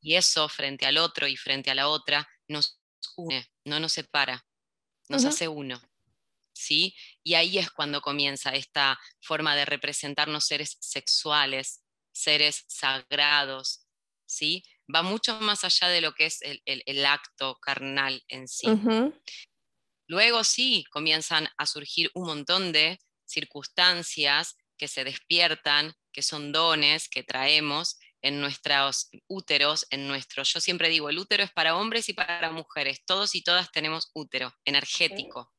Y 0.00 0.14
eso 0.14 0.48
frente 0.48 0.86
al 0.86 0.98
otro 0.98 1.28
y 1.28 1.36
frente 1.36 1.70
a 1.70 1.74
la 1.74 1.88
otra 1.88 2.28
nos 2.48 2.80
une, 3.16 3.46
no 3.64 3.78
nos 3.80 3.92
separa, 3.92 4.44
nos 5.08 5.24
hace 5.24 5.48
uno. 5.48 5.80
¿Sí? 6.52 6.94
Y 7.22 7.34
ahí 7.34 7.58
es 7.58 7.70
cuando 7.70 8.00
comienza 8.00 8.50
esta 8.50 8.98
forma 9.20 9.56
de 9.56 9.64
representarnos 9.64 10.44
seres 10.44 10.76
sexuales, 10.80 11.82
seres 12.12 12.64
sagrados, 12.68 13.86
¿sí? 14.26 14.62
Va 14.94 15.02
mucho 15.02 15.40
más 15.40 15.64
allá 15.64 15.88
de 15.88 16.00
lo 16.00 16.12
que 16.12 16.26
es 16.26 16.40
el, 16.42 17.06
acto 17.06 17.58
carnal 17.60 18.22
en 18.28 18.48
sí. 18.48 18.66
Luego 20.10 20.42
sí 20.42 20.82
comienzan 20.90 21.48
a 21.56 21.66
surgir 21.66 22.10
un 22.14 22.26
montón 22.26 22.72
de 22.72 22.98
circunstancias 23.24 24.56
que 24.76 24.88
se 24.88 25.04
despiertan, 25.04 25.94
que 26.12 26.22
son 26.22 26.50
dones 26.50 27.08
que 27.08 27.22
traemos 27.22 27.96
en 28.20 28.40
nuestros 28.40 29.08
úteros, 29.28 29.86
en 29.90 30.08
nuestro, 30.08 30.42
yo 30.42 30.58
siempre 30.58 30.88
digo, 30.88 31.10
el 31.10 31.18
útero 31.18 31.44
es 31.44 31.52
para 31.52 31.76
hombres 31.76 32.08
y 32.08 32.14
para 32.14 32.50
mujeres, 32.50 33.04
todos 33.06 33.36
y 33.36 33.42
todas 33.42 33.70
tenemos 33.70 34.10
útero 34.12 34.52
energético. 34.64 35.52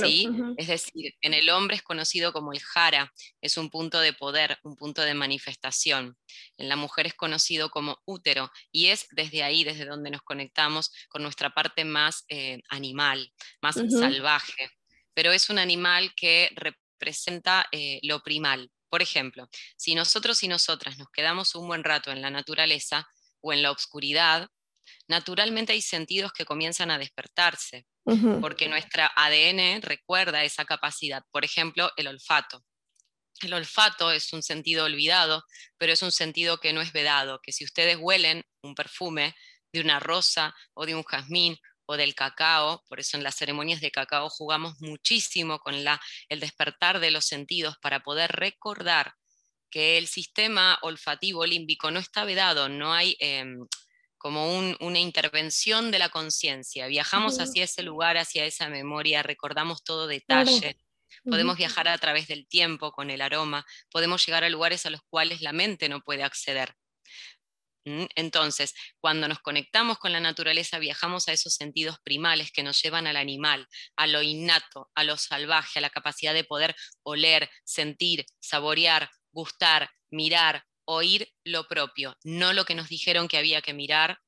¿Sí? 0.00 0.28
Es 0.56 0.68
decir, 0.68 1.14
en 1.20 1.34
el 1.34 1.50
hombre 1.50 1.76
es 1.76 1.82
conocido 1.82 2.32
como 2.32 2.52
el 2.52 2.60
jara, 2.60 3.12
es 3.40 3.56
un 3.56 3.70
punto 3.70 4.00
de 4.00 4.12
poder, 4.12 4.58
un 4.62 4.76
punto 4.76 5.02
de 5.02 5.14
manifestación. 5.14 6.16
En 6.56 6.68
la 6.68 6.76
mujer 6.76 7.06
es 7.06 7.14
conocido 7.14 7.70
como 7.70 7.98
útero 8.04 8.50
y 8.70 8.86
es 8.86 9.06
desde 9.12 9.42
ahí, 9.42 9.64
desde 9.64 9.86
donde 9.86 10.10
nos 10.10 10.22
conectamos 10.22 10.92
con 11.08 11.22
nuestra 11.22 11.50
parte 11.50 11.84
más 11.84 12.24
eh, 12.28 12.60
animal, 12.68 13.32
más 13.60 13.76
salvaje. 13.76 14.70
Pero 15.14 15.32
es 15.32 15.50
un 15.50 15.58
animal 15.58 16.12
que 16.14 16.50
representa 16.54 17.66
eh, 17.72 18.00
lo 18.02 18.22
primal. 18.22 18.70
Por 18.88 19.02
ejemplo, 19.02 19.48
si 19.76 19.94
nosotros 19.94 20.42
y 20.42 20.48
nosotras 20.48 20.98
nos 20.98 21.08
quedamos 21.10 21.54
un 21.54 21.66
buen 21.66 21.84
rato 21.84 22.12
en 22.12 22.22
la 22.22 22.30
naturaleza 22.30 23.08
o 23.40 23.52
en 23.52 23.62
la 23.62 23.70
oscuridad, 23.70 24.48
naturalmente 25.08 25.72
hay 25.72 25.82
sentidos 25.82 26.32
que 26.32 26.44
comienzan 26.44 26.90
a 26.90 26.98
despertarse 26.98 27.86
porque 28.40 28.68
nuestra 28.68 29.10
ADN 29.16 29.80
recuerda 29.80 30.44
esa 30.44 30.64
capacidad. 30.64 31.22
Por 31.30 31.44
ejemplo, 31.44 31.90
el 31.96 32.06
olfato. 32.06 32.62
El 33.40 33.54
olfato 33.54 34.12
es 34.12 34.32
un 34.32 34.42
sentido 34.42 34.84
olvidado, 34.84 35.44
pero 35.78 35.92
es 35.92 36.02
un 36.02 36.12
sentido 36.12 36.58
que 36.58 36.72
no 36.72 36.80
es 36.80 36.92
vedado, 36.92 37.40
que 37.42 37.52
si 37.52 37.64
ustedes 37.64 37.96
huelen 37.98 38.44
un 38.62 38.74
perfume 38.74 39.34
de 39.72 39.80
una 39.80 40.00
rosa 40.00 40.54
o 40.74 40.86
de 40.86 40.94
un 40.94 41.02
jazmín 41.02 41.58
o 41.86 41.96
del 41.96 42.14
cacao, 42.14 42.82
por 42.88 43.00
eso 43.00 43.16
en 43.16 43.24
las 43.24 43.36
ceremonias 43.36 43.80
de 43.80 43.90
cacao 43.90 44.30
jugamos 44.30 44.80
muchísimo 44.80 45.58
con 45.58 45.84
la, 45.84 46.00
el 46.28 46.40
despertar 46.40 47.00
de 47.00 47.10
los 47.10 47.26
sentidos 47.26 47.76
para 47.82 48.00
poder 48.00 48.30
recordar 48.32 49.14
que 49.70 49.98
el 49.98 50.06
sistema 50.06 50.78
olfativo 50.82 51.44
límbico 51.44 51.90
no 51.90 51.98
está 51.98 52.24
vedado, 52.24 52.68
no 52.68 52.94
hay 52.94 53.16
em, 53.18 53.66
como 54.24 54.58
una 54.80 54.98
intervención 54.98 55.90
de 55.90 55.98
la 55.98 56.08
conciencia. 56.08 56.86
Viajamos 56.86 57.40
hacia 57.40 57.64
ese 57.64 57.82
lugar, 57.82 58.16
hacia 58.16 58.46
esa 58.46 58.70
memoria, 58.70 59.22
recordamos 59.22 59.84
todo 59.84 60.06
detalle. 60.06 60.78
Podemos 61.24 61.58
viajar 61.58 61.88
a 61.88 61.98
través 61.98 62.26
del 62.26 62.48
tiempo 62.48 62.90
con 62.90 63.10
el 63.10 63.20
aroma, 63.20 63.66
podemos 63.90 64.24
llegar 64.24 64.42
a 64.42 64.48
lugares 64.48 64.86
a 64.86 64.90
los 64.90 65.02
cuales 65.10 65.42
la 65.42 65.52
mente 65.52 65.90
no 65.90 66.00
puede 66.00 66.22
acceder. 66.22 66.74
¿Mm? 67.84 68.06
Entonces, 68.14 68.72
cuando 68.98 69.28
nos 69.28 69.40
conectamos 69.40 69.98
con 69.98 70.12
la 70.12 70.20
naturaleza, 70.20 70.78
viajamos 70.78 71.28
a 71.28 71.32
esos 71.32 71.52
sentidos 71.52 71.98
primales 72.02 72.50
que 72.50 72.62
nos 72.62 72.82
llevan 72.82 73.06
al 73.06 73.18
animal, 73.18 73.68
a 73.94 74.06
lo 74.06 74.22
innato, 74.22 74.90
a 74.94 75.04
lo 75.04 75.18
salvaje, 75.18 75.80
a 75.80 75.82
la 75.82 75.90
capacidad 75.90 76.32
de 76.32 76.44
poder 76.44 76.74
oler, 77.02 77.50
sentir, 77.62 78.24
saborear, 78.40 79.10
gustar, 79.32 79.90
mirar, 80.08 80.64
oír 80.84 81.28
lo 81.44 81.66
propio, 81.66 82.16
no 82.24 82.52
lo 82.52 82.64
que 82.64 82.74
nos 82.74 82.88
dijeron 82.88 83.28
que 83.28 83.38
había 83.38 83.62
que 83.62 83.74
mirar, 83.74 84.18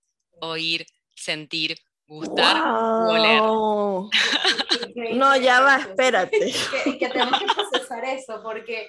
oír, 0.40 0.87
sentir, 1.14 1.77
gustar, 2.07 2.63
oler. 2.67 3.42
no, 5.15 5.37
ya 5.37 5.61
va, 5.61 5.77
espérate. 5.77 6.52
y 6.87 6.98
que, 6.98 7.09
tenemos 7.09 7.38
que 7.38 7.46
procesar 7.46 8.04
eso, 8.04 8.42
porque 8.42 8.88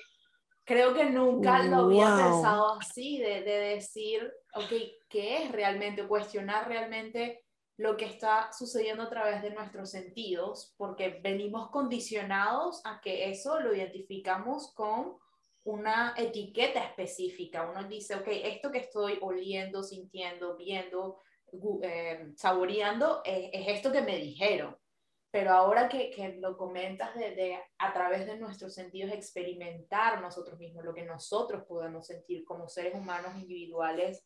creo 0.63 0.93
que 0.93 1.05
nunca 1.05 1.63
lo 1.63 1.85
había 1.85 2.15
pensado 2.15 2.79
así, 2.79 3.17
de, 3.19 3.41
de, 3.41 3.59
decir, 3.75 4.31
ok, 4.53 4.71
¿qué 5.09 5.43
es 5.43 5.51
realmente? 5.51 6.07
Cuestionar 6.07 6.67
realmente 6.67 7.43
lo 7.77 7.95
que 7.95 8.05
está 8.05 8.51
sucediendo 8.51 9.03
a 9.03 9.09
través 9.09 9.41
de 9.43 9.51
nuestros 9.51 9.91
sentidos, 9.91 10.73
porque 10.77 11.19
venimos 11.23 11.69
condicionados 11.69 12.81
a 12.85 12.99
que 13.01 13.29
eso 13.29 13.59
lo 13.59 13.73
identificamos 13.73 14.73
con 14.73 15.17
una 15.67 16.13
etiqueta 16.15 16.81
específica. 16.81 17.69
Uno 17.69 17.83
dice, 17.87 18.15
ok, 18.15 18.27
esto 18.27 18.71
que 18.71 18.79
estoy 18.79 19.19
oliendo, 19.21 19.83
sintiendo, 19.83 20.55
viendo, 20.55 21.19
eh, 21.83 22.31
saboreando, 22.35 23.21
es, 23.25 23.49
esto 23.67 23.91
que 23.91 24.01
me 24.01 24.17
dijeron. 24.17 24.77
Pero 25.29 25.51
ahora 25.51 25.89
que, 25.89 26.09
que 26.09 26.37
lo 26.39 26.55
comentas 26.55 27.13
de, 27.15 27.59
a 27.79 27.93
través 27.93 28.25
de 28.25 28.37
nuestros 28.37 28.73
sentidos 28.73 29.11
experimentar 29.11 30.21
nosotros 30.21 30.57
mismos, 30.57 30.85
lo 30.85 30.93
que 30.93 31.03
nosotros 31.03 31.65
podemos 31.65 32.07
sentir 32.07 32.45
como 32.45 32.69
seres 32.69 32.95
humanos 32.95 33.35
individuales, 33.35 34.25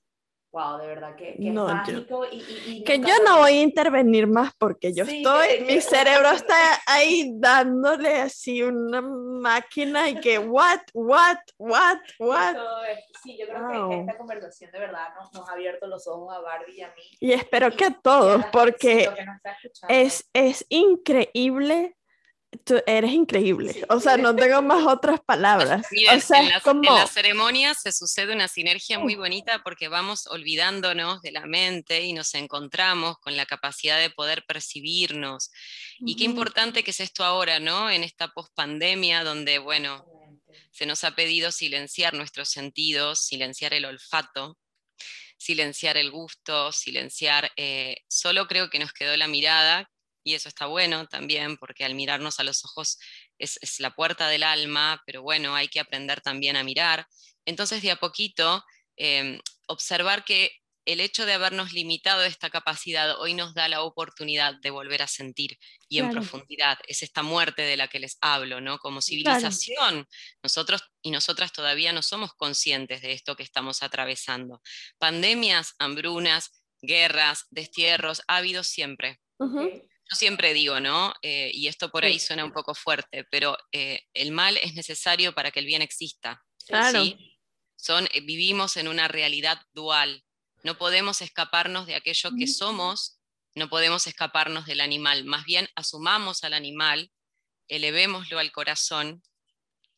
wow, 0.52 0.78
de 0.80 0.88
verdad 0.88 1.16
que, 1.16 1.36
que 1.36 1.50
no, 1.50 1.68
es 1.68 1.76
mágico. 1.76 2.26
y, 2.30 2.84
que 2.84 3.00
yo 3.00 3.14
no 3.26 3.40
voy 3.40 3.52
a 3.52 3.62
intervenir 3.62 4.28
más 4.28 4.54
porque 4.58 4.94
yo 4.94 5.06
estoy, 5.06 5.62
mi 5.66 5.80
cerebro 5.80 6.30
está 6.32 6.56
ahí 6.88 7.32
dándole 7.36 8.18
así 8.18 8.62
una 8.62 9.02
máquina 9.02 10.10
y 10.10 10.20
que, 10.20 10.40
what, 10.40 10.82
what, 10.94 11.38
what, 11.58 12.00
what. 12.20 12.56
Sí, 13.24 13.38
yo 13.38 13.48
creo 13.48 13.90
que 13.90 14.00
esta 14.02 14.18
conversación 14.18 14.72
de 14.72 14.80
verdad 14.80 15.08
nos, 15.16 15.34
nos, 15.34 15.48
ha 15.48 15.54
abierto 15.54 15.88
los 15.88 16.06
ojos 16.08 16.36
a 16.36 16.40
Barbie 16.42 16.78
y 16.78 16.82
a 16.82 16.88
mí. 16.90 17.04
Y 17.20 17.32
espero 17.32 17.72
que 17.72 17.86
a 17.86 18.00
todos, 18.02 18.44
porque 18.52 19.10
es, 19.88 20.30
es 20.34 20.66
increíble 20.70 21.96
Tú 22.66 22.82
eres 22.86 23.12
increíble, 23.12 23.86
o 23.88 24.00
sea, 24.00 24.18
no 24.18 24.36
tengo 24.36 24.62
más 24.62 24.86
otras 24.86 25.22
palabras. 25.22 25.86
o 26.16 26.20
sea, 26.20 26.42
en, 26.42 26.50
las, 26.50 26.68
en, 26.68 26.82
las, 26.82 27.12
ceremonias 27.12 27.82
se 27.82 27.94
sucede 27.94 28.34
una 28.34 28.50
sinergia 28.50 29.00
muy 29.00 29.16
bonita 29.16 29.62
porque 29.64 29.88
vamos 29.88 30.28
olvidándonos 30.28 31.22
de 31.22 31.32
la 31.32 31.46
mente 31.46 32.02
y 32.02 32.12
nos 32.12 32.36
encontramos 32.36 33.18
con 33.20 33.38
la 33.38 33.46
capacidad 33.46 34.00
de 34.00 34.10
poder 34.10 34.44
percibirnos. 34.46 35.50
Y 36.00 36.16
qué 36.18 36.26
importante 36.26 36.84
que 36.84 36.92
es 36.92 37.00
esto 37.00 37.24
ahora, 37.24 37.60
¿no? 37.60 37.90
En 37.90 38.04
esta 38.04 38.28
pospandemia 38.28 39.24
donde, 39.24 39.60
bueno, 39.60 40.06
se 40.72 40.86
nos 40.86 41.04
ha 41.04 41.16
pedido 41.16 41.52
silenciar 41.52 42.14
nuestros 42.14 42.50
sentidos, 42.50 43.26
silenciar 43.26 43.74
el 43.74 43.86
olfato, 43.86 44.58
silenciar 45.38 45.98
el 45.98 46.12
gusto, 46.12 46.72
silenciar, 46.72 47.52
eh, 47.56 47.98
solo 48.08 48.48
creo 48.48 48.70
que 48.70 48.80
nos 48.80 48.94
quedó 48.94 49.18
la 49.18 49.28
mirada, 49.28 49.90
y 50.24 50.36
eso 50.36 50.50
está 50.50 50.66
bueno 50.66 51.08
también, 51.08 51.58
porque 51.58 51.86
al 51.86 51.96
mirarnos 51.96 52.40
a 52.40 52.44
los 52.44 52.64
ojos 52.66 53.00
es, 53.38 53.60
la 53.80 53.92
puerta 53.92 54.28
del 54.28 54.44
alma, 54.44 55.02
pero 55.06 55.22
bueno, 55.22 55.56
hay 55.56 55.68
que 55.68 55.80
aprender 55.80 56.22
también 56.22 56.56
a 56.56 56.64
mirar. 56.64 57.08
Entonces, 57.46 57.82
de 57.82 57.92
a 57.92 57.96
poquito, 57.96 58.64
em, 58.98 59.40
observar 59.68 60.24
que 60.24 60.52
el 60.86 61.00
hecho 61.00 61.26
de 61.26 61.34
habernos 61.34 61.74
limitado 61.74 62.24
esta 62.24 62.50
capacidad 62.50 63.20
hoy 63.20 63.34
nos 63.34 63.54
da 63.54 63.68
la 63.68 63.84
oportunidad 63.84 64.56
de 64.62 64.72
volver 64.72 65.02
a 65.04 65.08
sentir 65.08 65.58
y 65.88 66.00
en 66.00 66.10
profundidad. 66.10 66.80
Es 66.88 67.04
esta 67.04 67.22
muerte 67.22 67.62
de 67.62 67.78
la 67.78 67.88
que 67.88 68.00
les 68.00 68.18
hablo, 68.20 68.62
¿no? 68.62 68.80
Como 68.80 69.02
civilización, 69.02 70.08
nosotros 70.42 70.82
y 71.04 71.12
nosotras 71.12 71.52
todavía 71.52 71.94
no 71.94 72.02
somos 72.02 72.34
conscientes 72.34 73.02
de 73.02 73.12
esto 73.12 73.36
que 73.36 73.44
estamos 73.44 73.84
atravesando. 73.84 74.62
Pandemias, 74.98 75.76
hambrunas, 75.78 76.64
guerras, 76.82 77.46
destierros, 77.52 78.24
ha 78.28 78.38
habido 78.38 78.64
siempre 78.64 79.20
yo 80.12 80.18
siempre 80.18 80.54
digo, 80.54 80.80
¿no? 80.82 81.14
Eh, 81.22 81.52
y 81.54 81.68
esto 81.68 81.90
por 81.90 82.04
ahí 82.04 82.20
suena 82.20 82.44
un 82.44 82.52
poco 82.52 82.76
fuerte, 82.76 83.24
pero 83.32 83.58
eh, 83.72 84.02
el 84.14 84.32
mal 84.32 84.58
es 84.58 84.74
necesario 84.74 85.34
para 85.34 85.52
que 85.52 85.62
el 85.62 85.66
bien 85.66 85.82
exista. 85.82 86.44
Claro. 86.68 87.04
Son, 87.78 88.08
eh, 88.12 88.20
vivimos 88.20 88.76
en 88.76 88.90
una 88.90 89.08
realidad 89.08 89.62
dual. 89.74 90.26
No 90.64 90.78
podemos 90.78 91.22
escaparnos 91.22 91.88
de 91.88 91.96
aquello 91.96 92.32
que 92.38 92.48
somos, 92.48 93.20
no 93.56 93.70
podemos 93.70 94.06
escaparnos 94.06 94.66
del 94.66 94.82
animal. 94.82 95.24
Más 95.24 95.46
bien 95.46 95.70
asumamos 95.76 96.44
al 96.44 96.54
animal, 96.54 97.10
elevémoslo 97.70 98.38
al 98.38 98.52
corazón, 98.52 99.24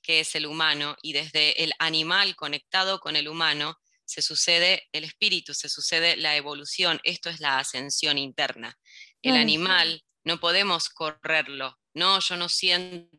que 0.04 0.20
es 0.20 0.36
el 0.36 0.46
humano, 0.46 0.96
y 1.02 1.14
desde 1.14 1.64
el 1.64 1.74
animal 1.80 2.36
conectado 2.36 3.00
con 3.00 3.16
el 3.16 3.28
humano 3.28 3.80
se 4.06 4.22
sucede 4.22 4.88
el 4.92 5.06
espíritu, 5.06 5.56
se 5.56 5.70
sucede 5.70 6.18
la 6.18 6.36
evolución. 6.36 7.00
Esto 7.04 7.32
es 7.32 7.40
la 7.40 7.58
ascensión 7.58 8.20
interna 8.20 8.78
el 9.24 9.36
animal, 9.36 10.04
no 10.24 10.40
podemos 10.40 10.90
correrlo. 10.90 11.80
No, 11.94 12.20
yo 12.20 12.38
no 12.38 12.50
siento, 12.50 13.10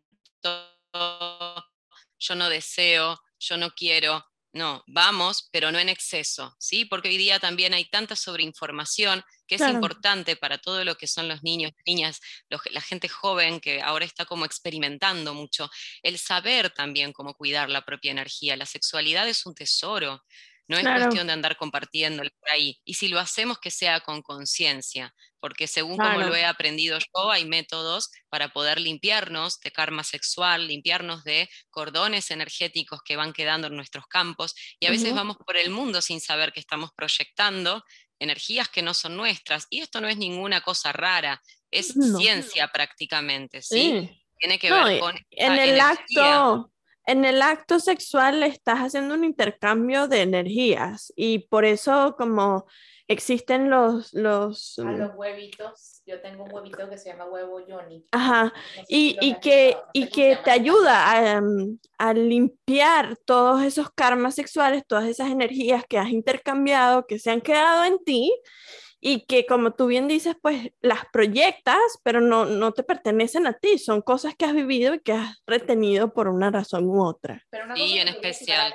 yo 2.19 2.35
no 2.35 2.49
deseo, 2.49 3.21
yo 3.39 3.57
no 3.57 3.71
quiero. 3.71 4.25
No, 4.53 4.85
vamos, 4.87 5.49
pero 5.51 5.73
no 5.73 5.81
en 5.81 5.89
exceso, 5.89 6.55
¿sí? 6.61 6.85
Porque 6.85 7.09
hoy 7.09 7.17
día 7.17 7.41
también 7.41 7.75
hay 7.75 7.87
tanta 7.87 8.15
sobreinformación 8.15 9.25
que 9.49 9.57
es 9.57 9.63
importante 9.63 10.37
para 10.37 10.59
todo 10.59 10.85
lo 10.85 10.95
que 10.95 11.09
son 11.09 11.27
los 11.27 11.43
niños, 11.43 11.73
niñas, 11.85 12.21
la 12.49 12.81
gente 12.81 13.09
joven 13.09 13.59
que 13.61 13.83
ahora 13.83 14.05
está 14.05 14.25
como 14.25 14.45
experimentando 14.45 15.35
mucho, 15.35 15.69
el 16.03 16.19
saber 16.19 16.71
también 16.71 17.13
cómo 17.13 17.35
cuidar 17.35 17.69
la 17.69 17.85
propia 17.85 18.13
energía. 18.13 18.57
La 18.57 18.65
sexualidad 18.65 19.29
es 19.29 19.45
un 19.45 19.57
tesoro, 19.57 20.23
no 20.67 20.79
es 20.79 20.85
cuestión 20.85 21.27
de 21.27 21.33
andar 21.33 21.57
compartiéndolo 21.57 22.31
por 22.41 22.51
ahí. 22.51 22.79
Y 22.85 22.95
si 22.95 23.09
lo 23.09 23.19
hacemos, 23.19 23.59
que 23.59 23.71
sea 23.71 24.01
con 24.01 24.23
conciencia, 24.23 25.15
porque 25.41 25.67
según 25.67 25.99
como 25.99 26.21
lo 26.21 26.35
he 26.35 26.45
aprendido 26.45 26.99
yo, 26.99 27.31
hay 27.31 27.45
métodos 27.45 28.11
para 28.31 28.49
poder 28.49 28.81
limpiarnos 28.81 29.61
de 29.61 29.71
karma 29.71 30.05
sexual, 30.05 30.67
limpiarnos 30.67 31.23
de 31.25 31.51
cordones 31.71 32.31
energéticos 32.31 33.01
que 33.05 33.17
van 33.17 33.33
quedando 33.33 33.67
en 33.67 33.77
nuestros 33.77 34.07
campos. 34.07 34.55
Y 34.81 34.87
a 34.87 34.91
veces 34.91 35.15
vamos 35.15 35.37
por 35.45 35.57
el 35.57 35.71
mundo 35.71 36.01
sin 36.01 36.21
saber 36.21 36.53
que 36.53 36.61
estamos 36.61 36.91
proyectando 36.97 37.85
energías 38.19 38.69
que 38.69 38.83
no 38.83 38.95
son 38.95 39.17
nuestras. 39.17 39.67
Y 39.69 39.81
esto 39.81 40.01
no 40.01 40.09
es 40.09 40.17
ninguna 40.17 40.63
cosa 40.63 40.93
rara, 40.93 41.43
es 41.71 41.95
ciencia 42.17 42.69
prácticamente, 42.69 43.61
¿sí? 43.61 44.11
Tiene 44.39 44.59
que 44.59 44.73
ver 44.73 45.01
con... 45.01 45.15
En 45.31 45.53
el 45.53 45.81
acto 45.81 46.71
en 47.07 47.25
el 47.25 47.43
acto 47.43 47.81
sexual 47.81 48.43
estás 48.43 48.79
haciendo 48.79 49.15
un 49.15 49.25
intercambio 49.25 50.09
de 50.09 50.23
energías 50.23 51.13
y 51.17 51.41
por 51.41 51.65
eso 51.65 52.15
como 52.17 52.67
existen 53.07 53.69
los... 53.69 54.15
los 54.15 54.79
a 54.79 54.93
los 54.93 55.15
huevitos, 55.15 56.03
yo 56.07 56.21
tengo 56.23 56.45
un 56.45 56.55
huevito 56.55 56.89
que 56.89 56.97
se 56.97 57.11
llama 57.11 57.27
huevo 57.27 57.61
Johnny. 57.69 58.05
Ajá, 58.13 58.53
y, 58.89 59.17
y 59.21 59.35
que, 59.41 59.77
y 59.93 60.09
que 60.09 60.39
te 60.43 60.51
ayuda 60.51 61.37
a, 61.37 61.43
a, 61.99 62.15
limpiar 62.15 63.17
todos 63.27 63.63
esos 63.63 63.91
karmas 63.91 64.35
sexuales, 64.35 64.85
todas 64.87 65.05
esas 65.05 65.31
energías 65.31 65.85
que 65.87 65.99
has 65.99 66.09
intercambiado, 66.09 67.07
que 67.07 67.19
se 67.19 67.31
han 67.31 67.41
quedado 67.41 67.85
en 67.85 68.03
ti 68.05 68.33
y 69.07 69.27
que 69.27 69.45
como 69.45 69.75
tú 69.75 69.87
bien 69.87 70.09
dices, 70.09 70.35
pues 70.41 70.73
las 70.81 71.01
proyectas, 71.13 71.79
pero 72.03 72.23
no, 72.23 72.47
no 72.47 72.73
te 72.73 72.83
pertenecen 72.83 73.47
a 73.47 73.53
ti, 73.53 73.77
son 73.77 74.01
cosas 74.01 74.35
que 74.35 74.47
has 74.47 74.55
vivido 74.55 74.95
y 74.95 75.01
que 75.01 75.13
has 75.13 75.43
retenido 75.47 76.15
por 76.15 76.27
una 76.27 76.51
razón 76.51 76.89
u 76.89 77.05
otra. 77.05 77.45
Pero 77.51 77.67
una 77.67 77.79
y 77.79 77.99
en 77.99 78.09
especial. 78.09 78.73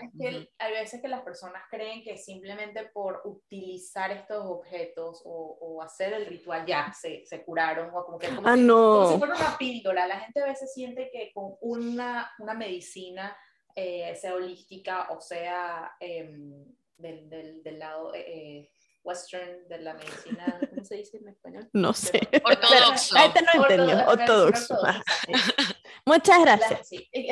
hay 0.60 0.72
veces 0.72 1.02
que 1.02 1.08
las 1.08 1.24
personas 1.24 1.64
creen 1.72 2.04
que 2.04 2.16
simplemente 2.16 2.84
por 2.94 3.24
utilizar 3.26 4.12
estos 4.12 4.46
objetos 4.46 5.24
o, 5.26 5.58
o 5.62 5.82
hacer 5.82 6.14
el 6.14 6.28
ritual 6.28 6.64
ya 6.64 6.94
se, 6.94 7.26
se 7.26 7.44
curaron, 7.44 7.90
o 7.92 8.06
como 8.06 8.20
que 8.20 8.30
como, 8.30 8.48
ah, 8.48 8.56
no. 8.56 8.76
como 8.76 9.12
si 9.14 9.18
fuera 9.18 9.36
una 9.36 9.58
píldora. 9.58 10.06
La 10.06 10.20
gente 10.20 10.42
a 10.42 10.46
veces 10.46 10.72
siente 10.72 11.10
que 11.12 11.32
con 11.34 11.56
una, 11.62 12.32
una 12.38 12.54
medicina, 12.54 13.36
eh, 13.74 14.16
sea 14.16 14.36
holística 14.36 15.08
o 15.10 15.22
sea 15.22 15.92
em, 16.00 16.66
del, 16.98 17.28
del, 17.32 17.64
del, 17.64 17.80
lado... 17.80 18.14
Eh, 18.14 18.70
western 19.10 19.68
de 19.68 19.80
la 19.80 19.94
medicina, 19.96 20.60
¿cómo 20.70 20.84
se 20.84 20.96
dice 20.96 21.18
en 21.18 21.30
español? 21.30 21.70
No 21.74 21.94
sé. 21.94 22.22
Ortodoxo. 22.44 23.16
La 23.16 23.22
gente 23.22 23.42
no 23.42 23.64
entendió, 23.64 24.08
ortodoxo. 24.08 24.76
Muchas 26.06 26.42
gracias. 26.42 26.90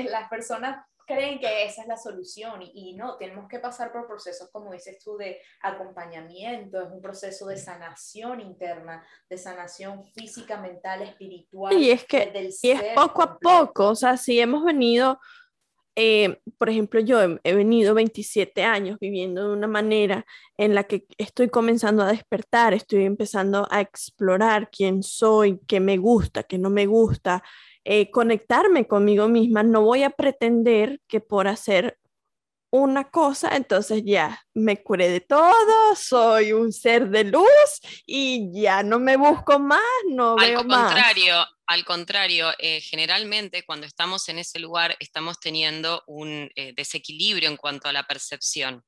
Las, 0.10 0.30
personas 0.30 0.86
creen 1.06 1.40
que 1.40 1.66
esa 1.66 1.84
es 1.84 1.88
la 1.88 1.98
solución 1.98 2.62
y, 2.62 2.72
y, 2.74 2.96
no, 2.96 3.18
tenemos 3.18 3.48
que 3.48 3.60
pasar 3.60 3.92
por 3.92 4.08
procesos, 4.08 4.50
como 4.52 4.72
dices 4.74 5.00
tú, 5.04 5.18
de 5.18 5.40
acompañamiento, 5.62 6.82
es 6.82 6.92
un 6.92 7.02
proceso 7.02 7.48
de 7.48 7.58
sanación 7.58 8.42
interna, 8.42 9.06
de 9.30 9.38
sanación 9.38 10.04
física, 10.14 10.58
mental, 10.58 11.02
espiritual. 11.04 11.74
Y 11.74 11.92
es 11.92 12.06
que 12.06 12.32
y 12.62 12.72
es 12.72 12.82
poco 12.94 13.24
a 13.24 13.40
poco, 13.40 13.90
o 13.90 13.96
sea, 13.96 14.18
si 14.18 14.40
hemos 14.40 14.64
venido 14.64 15.20
eh, 16.00 16.40
por 16.60 16.70
ejemplo, 16.70 17.00
yo 17.00 17.20
he, 17.44 17.54
venido 17.56 17.96
27 17.96 18.64
años 18.64 19.00
viviendo 19.02 19.48
de 19.48 19.54
una 19.54 19.66
manera 19.66 20.28
en 20.56 20.76
la 20.76 20.84
que 20.84 21.08
estoy 21.18 21.50
comenzando 21.50 22.04
a 22.04 22.12
despertar, 22.12 22.76
estoy 22.76 23.04
empezando 23.04 23.68
a 23.72 23.82
explorar 23.82 24.70
quién 24.70 25.02
soy, 25.02 25.60
qué 25.68 25.80
me 25.80 25.98
gusta, 25.98 26.44
qué 26.44 26.60
no 26.60 26.70
me 26.70 26.86
gusta, 26.86 27.44
eh, 27.84 28.12
conectarme 28.12 28.86
conmigo 28.86 29.28
misma. 29.28 29.64
No 29.64 29.82
voy 29.82 30.04
a 30.04 30.12
pretender 30.12 31.02
que 31.08 31.20
por 31.20 31.48
hacer 31.48 31.98
una 32.70 33.10
cosa, 33.10 33.56
entonces 33.56 34.04
ya 34.06 34.40
me 34.54 34.84
curé 34.84 35.10
de 35.10 35.22
todo, 35.22 35.96
soy 35.96 36.54
un 36.54 36.74
ser 36.74 37.10
de 37.10 37.24
luz 37.24 38.04
y 38.06 38.52
ya 38.54 38.84
no 38.84 39.00
me 39.00 39.18
busco 39.18 39.58
más, 39.58 39.82
no 40.12 40.36
veo 40.36 40.64
más. 40.64 40.94
Al 40.94 41.02
contrario, 41.02 41.57
al 41.68 41.84
contrario, 41.84 42.52
eh, 42.60 42.80
generalmente 42.80 43.64
cuando 43.66 43.86
estamos 43.86 44.30
en 44.30 44.40
ese 44.40 44.58
lugar 44.58 44.96
estamos 45.00 45.40
teniendo 45.40 46.02
un 46.08 46.50
eh, 46.56 46.74
desequilibrio 46.74 47.50
en 47.50 47.58
cuanto 47.58 47.90
a 47.90 47.94
la 47.94 48.08
percepción. 48.08 48.84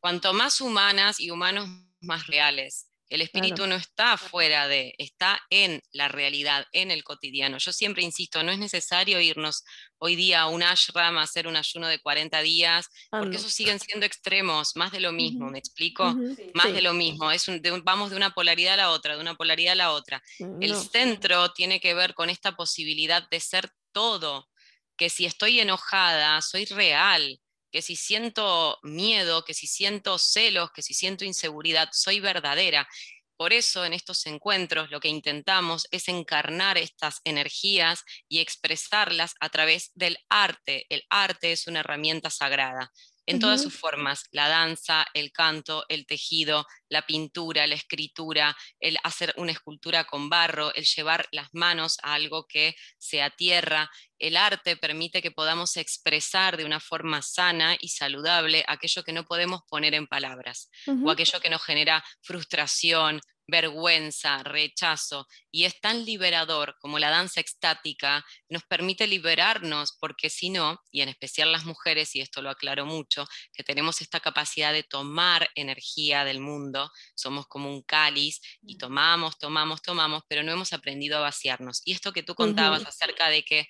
Cuanto 0.00 0.32
más 0.32 0.60
humanas 0.60 1.20
y 1.20 1.30
humanos 1.30 1.68
más 2.00 2.26
reales, 2.26 2.88
El 3.10 3.20
espíritu 3.20 3.66
no 3.66 3.74
está 3.76 4.16
fuera 4.16 4.66
de, 4.66 4.94
está 4.98 5.40
en 5.50 5.82
la 5.92 6.08
realidad, 6.08 6.66
en 6.72 6.90
el 6.90 7.04
cotidiano. 7.04 7.58
Yo 7.58 7.72
siempre 7.72 8.02
insisto, 8.02 8.42
no 8.42 8.50
es 8.50 8.58
necesario 8.58 9.20
irnos 9.20 9.62
hoy 9.98 10.16
día 10.16 10.40
a 10.42 10.46
un 10.48 10.62
ashram 10.62 11.18
a 11.18 11.22
hacer 11.22 11.46
un 11.46 11.56
ayuno 11.56 11.86
de 11.88 12.00
40 12.00 12.40
días, 12.40 12.88
porque 13.10 13.36
esos 13.36 13.52
siguen 13.52 13.78
siendo 13.78 14.06
extremos, 14.06 14.74
más 14.74 14.90
de 14.90 15.00
lo 15.00 15.12
mismo. 15.12 15.50
¿me 15.50 15.58
explico? 15.58 16.12
Sí. 16.36 16.50
Más 16.54 16.66
Sí. 16.66 16.72
de 16.72 16.82
lo 16.82 16.94
mismo, 16.94 17.30
es 17.30 17.46
un- 17.46 17.60
de 17.62 17.72
un- 17.72 17.84
vamos 17.84 18.10
de 18.10 18.16
una 18.16 18.30
polaridad 18.30 18.74
a 18.74 18.78
la 18.78 18.90
otra, 18.90 19.14
de 19.14 19.20
una 19.20 19.34
polaridad 19.34 19.72
a 19.72 19.76
la 19.76 19.92
otra. 19.92 20.22
El 20.60 20.74
centro 20.74 21.52
tiene 21.52 21.80
que 21.80 21.94
ver 21.94 22.14
con 22.14 22.30
esta 22.30 22.52
posibilidad 22.56 23.28
de 23.28 23.40
ser 23.40 23.70
todo, 23.92 24.48
que 24.96 25.10
si 25.10 25.26
estoy 25.26 25.60
enojada, 25.60 26.40
soy 26.40 26.64
real, 26.66 27.38
que 27.74 27.82
si 27.82 27.96
siento 27.96 28.78
miedo, 28.84 29.44
que 29.44 29.52
si 29.52 29.66
siento 29.66 30.16
celos, 30.16 30.70
que 30.70 30.80
si 30.80 30.94
siento 30.94 31.24
inseguridad, 31.24 31.88
soy 31.90 32.20
verdadera. 32.20 32.88
Por 33.36 33.52
eso 33.52 33.84
en 33.84 33.92
estos 33.92 34.26
encuentros 34.26 34.92
lo 34.92 35.00
que 35.00 35.08
intentamos 35.08 35.88
es 35.90 36.06
encarnar 36.06 36.78
estas 36.78 37.20
energías 37.24 38.04
y 38.28 38.38
expresarlas 38.38 39.34
a 39.40 39.48
través 39.48 39.90
del 39.94 40.18
arte. 40.28 40.86
El 40.88 41.02
arte 41.10 41.50
es 41.50 41.66
una 41.66 41.80
herramienta 41.80 42.30
sagrada 42.30 42.92
en 43.26 43.40
todas 43.40 43.62
sus 43.62 43.74
formas, 43.74 44.24
la 44.32 44.48
danza, 44.48 45.06
el 45.14 45.32
canto, 45.32 45.84
el 45.88 46.06
tejido, 46.06 46.66
la 46.88 47.02
pintura, 47.02 47.66
la 47.66 47.74
escritura, 47.74 48.56
el 48.80 48.98
hacer 49.02 49.32
una 49.36 49.52
escultura 49.52 50.04
con 50.04 50.28
barro, 50.28 50.74
el 50.74 50.84
llevar 50.84 51.26
las 51.32 51.48
manos 51.52 51.98
a 52.02 52.14
algo 52.14 52.46
que 52.46 52.74
sea 52.98 53.30
tierra. 53.30 53.90
El 54.18 54.36
arte 54.36 54.76
permite 54.76 55.22
que 55.22 55.30
podamos 55.30 55.76
expresar 55.76 56.56
de 56.56 56.64
una 56.64 56.80
forma 56.80 57.22
sana 57.22 57.76
y 57.80 57.88
saludable 57.88 58.64
aquello 58.68 59.02
que 59.02 59.12
no 59.12 59.24
podemos 59.24 59.62
poner 59.68 59.94
en 59.94 60.06
palabras 60.06 60.70
o 60.86 61.10
aquello 61.10 61.40
que 61.40 61.50
nos 61.50 61.62
genera 61.62 62.04
frustración, 62.22 63.20
vergüenza, 63.46 64.42
rechazo, 64.42 65.26
y 65.50 65.64
es 65.64 65.80
tan 65.80 66.04
liberador 66.04 66.76
como 66.80 66.98
la 66.98 67.10
danza 67.10 67.40
extática, 67.40 68.24
nos 68.48 68.64
permite 68.64 69.06
liberarnos, 69.06 69.96
porque 70.00 70.30
si 70.30 70.50
no, 70.50 70.80
y 70.90 71.02
en 71.02 71.08
especial 71.08 71.52
las 71.52 71.64
mujeres, 71.64 72.14
y 72.14 72.20
esto 72.20 72.42
lo 72.42 72.50
aclaro 72.50 72.86
mucho, 72.86 73.26
que 73.52 73.64
tenemos 73.64 74.00
esta 74.00 74.20
capacidad 74.20 74.72
de 74.72 74.82
tomar 74.82 75.48
energía 75.54 76.24
del 76.24 76.40
mundo, 76.40 76.90
somos 77.14 77.46
como 77.46 77.70
un 77.70 77.82
cáliz, 77.82 78.40
y 78.62 78.78
tomamos, 78.78 79.38
tomamos, 79.38 79.82
tomamos, 79.82 80.22
pero 80.28 80.42
no 80.42 80.52
hemos 80.52 80.72
aprendido 80.72 81.18
a 81.18 81.22
vaciarnos. 81.22 81.82
Y 81.84 81.92
esto 81.92 82.12
que 82.12 82.22
tú 82.22 82.34
contabas 82.34 82.86
acerca 82.86 83.28
de 83.28 83.44
que 83.44 83.68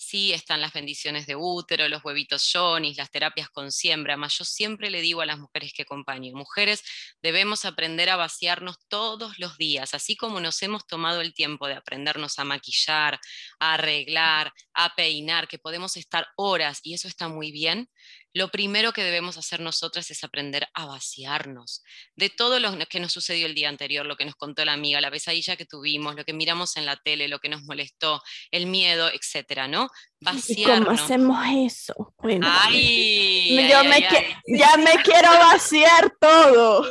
sí 0.00 0.32
están 0.32 0.62
las 0.62 0.72
bendiciones 0.72 1.26
de 1.26 1.36
útero, 1.36 1.86
los 1.88 2.02
huevitos 2.02 2.50
yonis, 2.52 2.96
las 2.96 3.10
terapias 3.10 3.50
con 3.50 3.70
siembra, 3.70 4.16
más 4.16 4.36
yo 4.38 4.44
siempre 4.44 4.90
le 4.90 5.02
digo 5.02 5.20
a 5.20 5.26
las 5.26 5.38
mujeres 5.38 5.72
que 5.74 5.82
acompaño, 5.82 6.34
mujeres, 6.34 6.82
debemos 7.22 7.66
aprender 7.66 8.08
a 8.08 8.16
vaciarnos 8.16 8.78
todos 8.88 9.38
los 9.38 9.58
días, 9.58 9.92
así 9.92 10.16
como 10.16 10.40
nos 10.40 10.62
hemos 10.62 10.86
tomado 10.86 11.20
el 11.20 11.34
tiempo 11.34 11.68
de 11.68 11.74
aprendernos 11.74 12.38
a 12.38 12.44
maquillar, 12.44 13.20
a 13.58 13.74
arreglar, 13.74 14.52
a 14.72 14.94
peinar, 14.94 15.48
que 15.48 15.58
podemos 15.58 15.98
estar 15.98 16.26
horas 16.36 16.80
y 16.82 16.94
eso 16.94 17.06
está 17.06 17.28
muy 17.28 17.52
bien. 17.52 17.90
Lo 18.32 18.48
primero 18.48 18.92
que 18.92 19.02
debemos 19.02 19.36
hacer 19.36 19.60
nosotras 19.60 20.10
es 20.10 20.22
aprender 20.22 20.68
a 20.74 20.86
vaciarnos 20.86 21.82
de 22.14 22.30
todo 22.30 22.60
lo 22.60 22.76
que 22.88 23.00
nos 23.00 23.12
sucedió 23.12 23.46
el 23.46 23.54
día 23.54 23.68
anterior, 23.68 24.06
lo 24.06 24.16
que 24.16 24.24
nos 24.24 24.36
contó 24.36 24.64
la 24.64 24.72
amiga, 24.72 25.00
la 25.00 25.10
pesadilla 25.10 25.56
que 25.56 25.66
tuvimos, 25.66 26.14
lo 26.14 26.24
que 26.24 26.32
miramos 26.32 26.76
en 26.76 26.86
la 26.86 26.96
tele, 26.96 27.28
lo 27.28 27.40
que 27.40 27.48
nos 27.48 27.62
molestó, 27.64 28.22
el 28.50 28.66
miedo, 28.66 29.10
etcétera, 29.12 29.66
¿no? 29.68 29.88
¿Y 30.20 30.24
cómo 30.24 30.36
Vaciarnos. 30.36 31.00
hacemos 31.00 31.38
eso? 31.56 32.14
Bueno, 32.18 32.46
Ay, 32.48 33.68
yo 33.68 33.78
ay, 33.78 33.88
me 33.88 33.94
ay, 33.94 34.36
ya 34.46 34.76
me 34.76 35.02
quiero 35.02 35.30
vaciar 35.30 36.14
todo. 36.20 36.84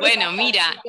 Bueno, 0.00 0.32
mira, 0.32 0.82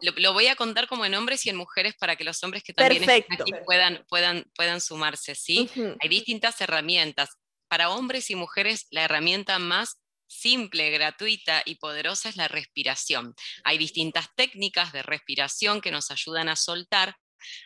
Lo, 0.00 0.12
lo 0.16 0.32
voy 0.32 0.48
a 0.48 0.56
contar 0.56 0.86
como 0.88 1.04
en 1.04 1.14
hombres 1.14 1.46
y 1.46 1.50
en 1.50 1.56
mujeres 1.56 1.94
para 1.98 2.16
que 2.16 2.24
los 2.24 2.42
hombres 2.42 2.62
que 2.62 2.72
también 2.72 3.02
están 3.02 3.40
aquí 3.40 3.52
puedan, 3.64 4.04
puedan, 4.08 4.44
puedan 4.56 4.80
sumarse, 4.80 5.34
¿sí? 5.34 5.70
Hay 6.00 6.08
distintas 6.08 6.60
herramientas. 6.60 7.30
Para 7.68 7.90
hombres 7.90 8.30
y 8.30 8.34
mujeres, 8.34 8.86
la 8.90 9.04
herramienta 9.04 9.58
más 9.58 9.98
simple, 10.26 10.90
gratuita 10.90 11.62
y 11.64 11.76
poderosa 11.76 12.28
es 12.28 12.36
la 12.36 12.48
respiración. 12.48 13.34
Hay 13.62 13.78
distintas 13.78 14.28
técnicas 14.36 14.92
de 14.92 15.02
respiración 15.02 15.80
que 15.80 15.90
nos 15.90 16.10
ayudan 16.10 16.48
a 16.48 16.56
soltar 16.56 17.16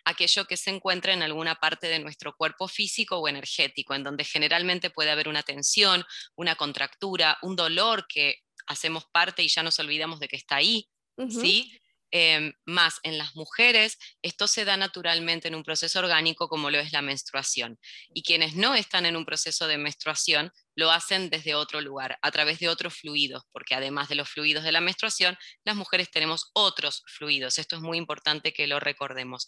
aquello 0.04 0.44
que 0.46 0.56
se 0.56 0.70
encuentra 0.70 1.12
en 1.12 1.22
alguna 1.22 1.56
parte 1.56 1.88
de 1.88 1.98
nuestro 1.98 2.34
cuerpo 2.34 2.68
físico 2.68 3.18
o 3.18 3.28
energético, 3.28 3.94
en 3.94 4.04
donde 4.04 4.24
generalmente 4.24 4.90
puede 4.90 5.10
haber 5.10 5.28
una 5.28 5.42
tensión, 5.42 6.04
una 6.36 6.56
contractura, 6.56 7.38
un 7.42 7.56
dolor 7.56 8.06
que 8.08 8.40
hacemos 8.66 9.04
parte 9.12 9.42
y 9.42 9.48
ya 9.48 9.62
nos 9.62 9.78
olvidamos 9.78 10.20
de 10.20 10.28
que 10.28 10.36
está 10.36 10.56
ahí. 10.56 10.88
¿sí? 11.28 11.80
Em, 12.10 12.54
más 12.64 13.00
en 13.02 13.18
las 13.18 13.34
mujeres, 13.34 13.98
esto 14.22 14.46
se 14.46 14.64
da 14.64 14.78
naturalmente 14.78 15.48
en 15.48 15.54
un 15.54 15.62
proceso 15.62 15.98
orgánico 15.98 16.48
como 16.48 16.70
lo 16.70 16.78
es 16.78 16.92
la 16.92 17.02
menstruación. 17.02 17.78
Y 18.14 18.22
quienes 18.22 18.54
no 18.54 18.74
están 18.74 19.04
en 19.04 19.14
un 19.14 19.26
proceso 19.26 19.66
de 19.66 19.76
menstruación 19.76 20.50
lo 20.74 20.90
hacen 20.90 21.28
desde 21.28 21.54
otro 21.54 21.82
lugar, 21.82 22.18
a 22.22 22.30
través 22.30 22.60
de 22.60 22.68
otros 22.70 22.94
fluidos, 22.94 23.42
porque 23.52 23.74
además 23.74 24.08
de 24.08 24.14
los 24.14 24.30
fluidos 24.30 24.64
de 24.64 24.72
la 24.72 24.80
menstruación, 24.80 25.36
las 25.64 25.76
mujeres 25.76 26.10
tenemos 26.10 26.50
otros 26.54 27.02
fluidos. 27.06 27.58
Esto 27.58 27.76
es 27.76 27.82
muy 27.82 27.98
importante 27.98 28.52
que 28.54 28.66
lo 28.66 28.80
recordemos. 28.80 29.46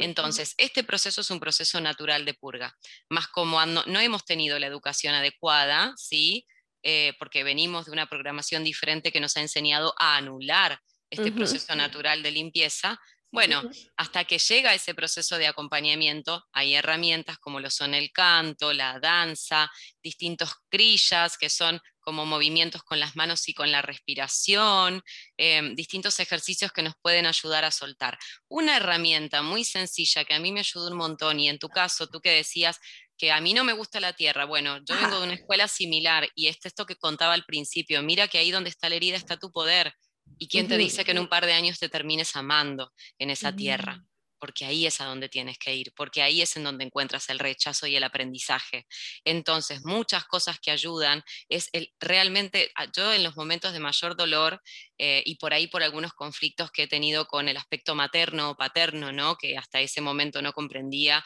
Entonces, 0.00 0.54
este 0.56 0.82
proceso 0.82 1.20
es 1.20 1.30
un 1.30 1.38
proceso 1.38 1.80
natural 1.80 2.24
de 2.24 2.34
purga, 2.34 2.76
más 3.08 3.28
como 3.28 3.64
no, 3.66 3.84
no 3.86 4.00
hemos 4.00 4.24
tenido 4.24 4.58
la 4.58 4.66
educación 4.66 5.14
adecuada, 5.14 5.92
¿sí? 5.96 6.46
Eh, 6.82 7.12
porque 7.18 7.44
venimos 7.44 7.86
de 7.86 7.92
una 7.92 8.06
programación 8.06 8.64
diferente 8.64 9.12
que 9.12 9.20
nos 9.20 9.36
ha 9.36 9.42
enseñado 9.42 9.94
a 9.98 10.16
anular 10.16 10.80
este 11.10 11.32
Ujú. 11.32 11.32
proceso 11.32 11.74
natural 11.74 12.22
de 12.22 12.30
limpieza. 12.30 12.98
Bueno, 13.32 13.64
hasta 13.96 14.24
que 14.24 14.38
llega 14.38 14.74
ese 14.74 14.94
proceso 14.94 15.38
de 15.38 15.46
acompañamiento, 15.46 16.44
hay 16.52 16.74
herramientas 16.74 17.38
como 17.38 17.60
lo 17.60 17.70
son 17.70 17.94
el 17.94 18.10
canto, 18.12 18.72
la 18.72 18.98
danza, 18.98 19.70
distintos 20.02 20.52
crillas, 20.68 21.36
que 21.38 21.48
son 21.50 21.80
como 22.00 22.26
movimientos 22.26 22.82
con 22.82 22.98
las 22.98 23.14
manos 23.14 23.48
y 23.48 23.54
con 23.54 23.70
la 23.70 23.82
respiración, 23.82 25.02
em, 25.36 25.76
distintos 25.76 26.18
ejercicios 26.18 26.72
que 26.72 26.82
nos 26.82 26.94
pueden 27.00 27.26
ayudar 27.26 27.64
a 27.64 27.70
soltar. 27.70 28.18
Una 28.48 28.76
herramienta 28.78 29.42
muy 29.42 29.64
sencilla 29.64 30.24
que 30.24 30.34
a 30.34 30.40
mí 30.40 30.50
me 30.50 30.60
ayudó 30.60 30.88
un 30.90 30.96
montón, 30.96 31.38
y 31.40 31.48
en 31.48 31.58
tu 31.58 31.70
caso, 31.70 32.08
tú 32.08 32.20
que 32.20 32.30
decías 32.30 32.80
que 33.18 33.32
a 33.32 33.40
mí 33.40 33.52
no 33.54 33.64
me 33.64 33.74
gusta 33.74 34.00
la 34.00 34.14
tierra, 34.14 34.44
bueno, 34.46 34.78
yo 34.84 34.96
vengo 34.96 35.18
de 35.18 35.24
una 35.24 35.34
escuela 35.34 35.68
similar 35.68 36.28
y 36.34 36.48
este 36.48 36.68
esto 36.68 36.86
que 36.86 36.96
contaba 36.96 37.34
al 37.34 37.44
principio, 37.44 38.02
mira 38.02 38.28
que 38.28 38.38
ahí 38.38 38.50
donde 38.50 38.70
está 38.70 38.88
la 38.88 38.94
herida 38.96 39.16
está 39.16 39.36
tu 39.36 39.52
poder. 39.52 39.94
¿Y 40.38 40.48
quién 40.48 40.68
te 40.68 40.76
dice 40.78 41.04
que 41.04 41.12
en 41.12 41.18
un 41.18 41.28
par 41.28 41.46
de 41.46 41.52
años 41.52 41.78
te 41.78 41.88
termines 41.88 42.34
amando 42.36 42.92
en 43.18 43.30
esa 43.30 43.52
Mm. 43.52 43.52
tierra? 43.52 44.04
Porque 44.38 44.64
ahí 44.64 44.86
es 44.86 45.02
a 45.02 45.04
donde 45.04 45.28
tienes 45.28 45.58
que 45.58 45.74
ir, 45.76 45.92
porque 45.94 46.22
ahí 46.22 46.40
es 46.40 46.56
en 46.56 46.64
donde 46.64 46.82
encuentras 46.84 47.28
el 47.28 47.38
rechazo 47.38 47.86
y 47.86 47.96
el 47.96 48.04
aprendizaje. 48.04 48.86
Entonces, 49.24 49.84
muchas 49.84 50.24
cosas 50.24 50.58
que 50.60 50.70
ayudan 50.70 51.22
es 51.50 51.68
el 51.74 51.92
realmente, 52.00 52.70
a- 52.74 52.90
yo 52.90 53.12
en 53.12 53.22
los 53.22 53.36
momentos 53.36 53.74
de 53.74 53.80
mayor 53.80 54.16
dolor 54.16 54.62
eh, 54.98 55.22
y 55.26 55.34
por 55.36 55.52
ahí 55.52 55.66
por 55.66 55.82
algunos 55.82 56.14
conflictos 56.14 56.70
que 56.70 56.84
he 56.84 56.88
tenido 56.88 57.26
con 57.26 57.48
el 57.50 57.56
aspecto 57.58 57.94
materno 57.94 58.50
o 58.50 58.56
paterno, 58.56 59.12
¿no? 59.12 59.36
que 59.36 59.58
hasta 59.58 59.80
ese 59.80 60.00
momento 60.00 60.40
no 60.40 60.52
comprendía 60.54 61.22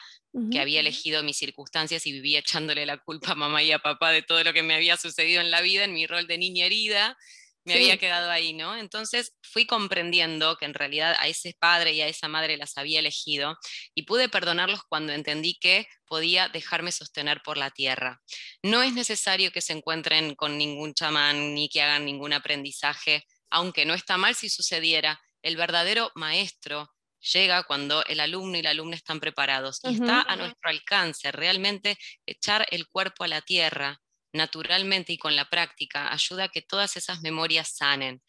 que 0.49 0.59
había 0.59 0.79
elegido 0.81 1.23
mis 1.23 1.37
circunstancias 1.37 2.05
y 2.05 2.11
vivía 2.13 2.39
echándole 2.39 2.85
la 2.85 2.97
culpa 2.99 3.31
a 3.31 3.35
mamá 3.35 3.63
y 3.63 3.71
a 3.71 3.79
papá 3.79 4.11
de 4.11 4.21
todo 4.21 4.43
lo 4.43 4.53
que 4.53 4.63
me 4.63 4.75
había 4.75 4.95
sucedido 4.97 5.41
en 5.41 5.51
la 5.51 5.61
vida, 5.61 5.83
en 5.85 5.93
mi 5.93 6.05
rol 6.07 6.27
de 6.27 6.37
niña 6.37 6.65
herida, 6.65 7.17
me 7.65 7.73
Sí. 7.73 7.75
había 7.75 7.97
quedado 7.97 8.31
ahí, 8.31 8.53
¿no? 8.53 8.75
Entonces 8.77 9.35
fui 9.41 9.65
comprendiendo 9.67 10.55
que 10.57 10.65
en 10.65 10.73
realidad 10.75 11.15
a 11.19 11.27
ese 11.27 11.55
padre 11.59 11.93
y 11.93 12.01
a 12.01 12.07
esa 12.07 12.27
madre 12.27 12.57
las 12.57 12.77
había 12.77 12.99
elegido 12.99 13.57
y 13.95 14.03
pude 14.03 14.29
perdonarlos 14.29 14.81
cuando 14.87 15.13
entendí 15.13 15.57
que 15.59 15.87
podía 16.05 16.47
dejarme 16.49 16.91
sostener 16.91 17.41
por 17.43 17.57
la 17.57 17.71
tierra. 17.71 18.21
No 18.63 18.83
es 18.83 18.93
necesario 18.93 19.51
que 19.51 19.61
se 19.61 19.73
encuentren 19.73 20.35
con 20.35 20.57
ningún 20.57 20.93
chamán 20.93 21.53
ni 21.55 21.69
que 21.69 21.81
hagan 21.81 22.05
ningún 22.05 22.33
aprendizaje, 22.33 23.25
aunque 23.49 23.85
no 23.85 23.93
está 23.93 24.17
mal 24.17 24.35
si 24.35 24.49
sucediera. 24.49 25.19
El 25.41 25.57
verdadero 25.57 26.11
maestro 26.15 26.91
llega 27.33 27.63
cuando 27.63 28.03
el 28.05 28.19
alumno 28.19 28.57
y 28.57 28.61
la 28.61 28.71
alumna 28.71 28.95
están 28.95 29.19
preparados 29.19 29.79
y 29.83 29.93
está 29.93 30.21
a 30.21 30.35
nuestro 30.35 30.69
alcance 30.69 31.31
realmente 31.31 31.97
echar 32.25 32.67
el 32.71 32.87
cuerpo 32.87 33.23
a 33.23 33.27
la 33.27 33.41
tierra 33.41 34.01
naturalmente 34.35 35.13
y 35.13 35.17
con 35.17 35.35
la 35.35 35.49
práctica 35.49 36.11
ayuda 36.11 36.45
a 36.45 36.49
que 36.49 36.61
todas 36.61 36.97
esas 36.97 37.21
memorias 37.21 37.75
sanen. 37.75 38.21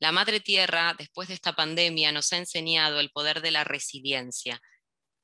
La 0.00 0.12
Madre 0.12 0.40
Tierra, 0.40 0.94
después 0.98 1.28
de 1.28 1.34
esta 1.34 1.52
pandemia, 1.52 2.10
nos 2.10 2.32
ha 2.32 2.38
enseñado 2.38 3.00
el 3.00 3.10
poder 3.10 3.42
de 3.42 3.50
la 3.50 3.64
resiliencia. 3.64 4.60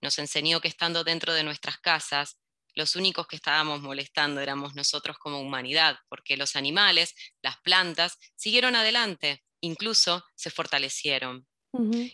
Nos 0.03 0.19
enseñó 0.19 0.61
que 0.61 0.69
estando 0.69 1.03
dentro 1.03 1.33
de 1.33 1.43
nuestras 1.43 1.79
casas, 1.79 2.39
los 2.75 2.95
únicos 2.95 3.27
que 3.27 3.37
estábamos 3.37 3.81
molestando 3.81 4.41
éramos 4.43 4.75
nosotros 4.75 5.17
como 5.19 5.41
humanidad, 5.41 5.99
porque 6.11 6.37
los 6.37 6.57
animales, 6.57 7.15
las 7.41 7.57
plantas, 7.63 8.19
siguieron 8.37 8.77
adelante, 8.77 9.43
incluso 9.63 10.25
se 10.35 10.51
fortalecieron. 10.51 11.47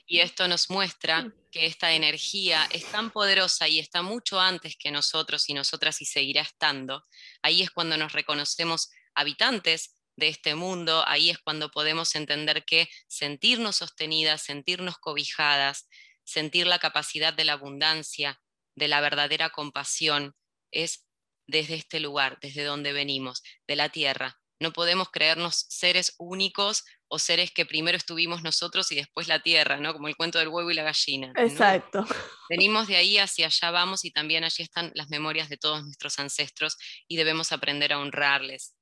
Y 0.06 0.20
esto 0.20 0.46
nos 0.46 0.70
muestra. 0.70 1.32
Que 1.52 1.66
esta 1.66 1.92
energía 1.92 2.66
es 2.72 2.86
tan 2.86 3.10
poderosa 3.10 3.68
y 3.68 3.78
está 3.78 4.02
mucho 4.02 4.40
antes 4.40 4.76
que 4.76 4.90
nosotros 4.90 5.48
y 5.48 5.54
nosotras 5.54 6.00
y 6.00 6.06
seguirá 6.06 6.40
estando. 6.40 7.04
Ahí 7.42 7.62
es 7.62 7.70
cuando 7.70 7.96
nos 7.96 8.12
reconocemos 8.12 8.90
habitantes 9.14 9.94
de 10.16 10.28
este 10.28 10.54
mundo, 10.54 11.04
ahí 11.06 11.30
es 11.30 11.38
cuando 11.38 11.70
podemos 11.70 12.14
entender 12.14 12.64
que 12.64 12.88
sentirnos 13.06 13.76
sostenidas, 13.76 14.42
sentirnos 14.42 14.98
cobijadas, 14.98 15.88
sentir 16.24 16.66
la 16.66 16.78
capacidad 16.78 17.32
de 17.34 17.44
la 17.44 17.52
abundancia, 17.54 18.40
de 18.74 18.88
la 18.88 19.00
verdadera 19.00 19.50
compasión, 19.50 20.34
es 20.70 21.06
desde 21.46 21.74
este 21.74 22.00
lugar, 22.00 22.38
desde 22.40 22.64
donde 22.64 22.92
venimos, 22.92 23.42
de 23.66 23.76
la 23.76 23.90
tierra. 23.90 24.40
No 24.58 24.72
podemos 24.72 25.10
creernos 25.10 25.66
seres 25.68 26.14
únicos 26.18 26.84
o 27.14 27.18
seres 27.18 27.50
que 27.50 27.66
primero 27.66 27.98
estuvimos 27.98 28.42
nosotros 28.42 28.90
y 28.90 28.94
después 28.94 29.28
la 29.28 29.40
tierra, 29.40 29.76
¿no? 29.76 29.92
Como 29.92 30.08
el 30.08 30.16
cuento 30.16 30.38
del 30.38 30.48
huevo 30.48 30.70
y 30.70 30.74
la 30.74 30.82
gallina. 30.82 31.30
Exacto. 31.36 32.06
Venimos 32.48 32.88
de 32.88 32.96
ahí 32.96 33.18
hacia 33.18 33.46
allá 33.46 33.70
vamos 33.70 34.06
y 34.06 34.12
también 34.12 34.44
allí 34.44 34.62
están 34.62 34.90
las 34.94 35.10
memorias 35.10 35.50
de 35.50 35.58
todos 35.58 35.84
nuestros 35.84 36.18
ancestros 36.18 36.78
y 37.06 37.16
debemos 37.16 37.52
aprender 37.52 37.92
a 37.92 37.98
honrarles, 37.98 38.74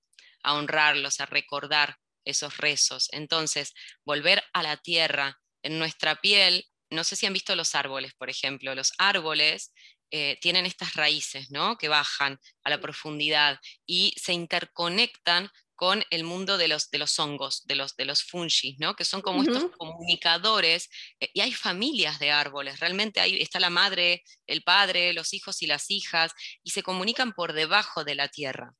a 0.44 0.54
honrarlos, 0.54 1.20
a 1.20 1.26
recordar 1.26 1.96
esos 2.24 2.56
rezos. 2.58 3.08
Entonces, 3.10 3.74
volver 4.04 4.44
a 4.52 4.62
la 4.62 4.76
tierra 4.76 5.40
en 5.64 5.80
nuestra 5.80 6.14
piel, 6.14 6.66
no 6.88 7.02
sé 7.02 7.16
si 7.16 7.26
han 7.26 7.32
visto 7.32 7.56
los 7.56 7.74
árboles, 7.74 8.14
por 8.14 8.30
ejemplo, 8.30 8.76
los 8.76 8.92
árboles 8.98 9.72
eh, 10.12 10.38
tienen 10.40 10.66
estas 10.66 10.94
raíces, 10.94 11.50
¿no? 11.50 11.76
Que 11.78 11.88
bajan 11.88 12.38
a 12.62 12.70
la 12.70 12.80
profundidad 12.80 13.58
y 13.86 14.14
se 14.16 14.34
interconectan 14.34 15.50
con 15.80 16.04
el 16.10 16.24
mundo 16.24 16.58
de 16.58 16.68
los, 16.68 16.90
de 16.90 16.98
los 16.98 17.18
hongos, 17.18 17.66
de 17.66 17.74
los, 17.74 17.96
de 17.96 18.04
los 18.04 18.22
fungis, 18.22 18.78
¿no? 18.78 18.94
que 18.94 19.06
son 19.06 19.22
como 19.22 19.42
estos 19.42 19.70
comunicadores, 19.78 20.90
eh, 21.18 21.30
y 21.32 21.40
hay 21.40 21.54
familias 21.54 22.18
de 22.18 22.30
árboles, 22.30 22.80
realmente 22.80 23.18
ahí 23.18 23.40
está 23.40 23.58
la 23.60 23.70
madre, 23.70 24.22
el 24.46 24.62
padre, 24.62 25.14
los 25.14 25.32
hijos 25.32 25.62
y 25.62 25.66
las 25.66 25.90
hijas, 25.90 26.32
y 26.62 26.72
se 26.72 26.82
comunican 26.82 27.32
por 27.32 27.54
debajo 27.54 28.04
de 28.04 28.14
la 28.14 28.28
tierra. 28.28 28.74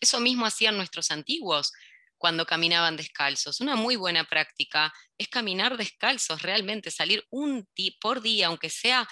Eso 0.00 0.18
mismo 0.18 0.44
hacían 0.44 0.76
nuestros 0.76 1.12
antiguos 1.12 1.72
cuando 2.18 2.46
caminaban 2.46 2.96
descalzos. 2.96 3.60
Una 3.60 3.76
muy 3.76 3.94
buena 3.94 4.24
práctica 4.24 4.92
es 5.16 5.28
caminar 5.28 5.76
descalzos, 5.76 6.42
realmente 6.42 6.90
salir 6.90 7.24
un 7.30 7.68
por 8.00 8.22
día, 8.22 8.48
aunque 8.48 8.70
sea 8.70 9.08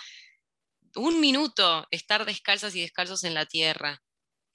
un 0.96 1.20
minuto, 1.20 1.86
estar 1.92 2.24
descalzas 2.24 2.74
y 2.74 2.80
descalzos 2.80 3.22
en 3.22 3.34
la 3.34 3.46
tierra 3.46 4.02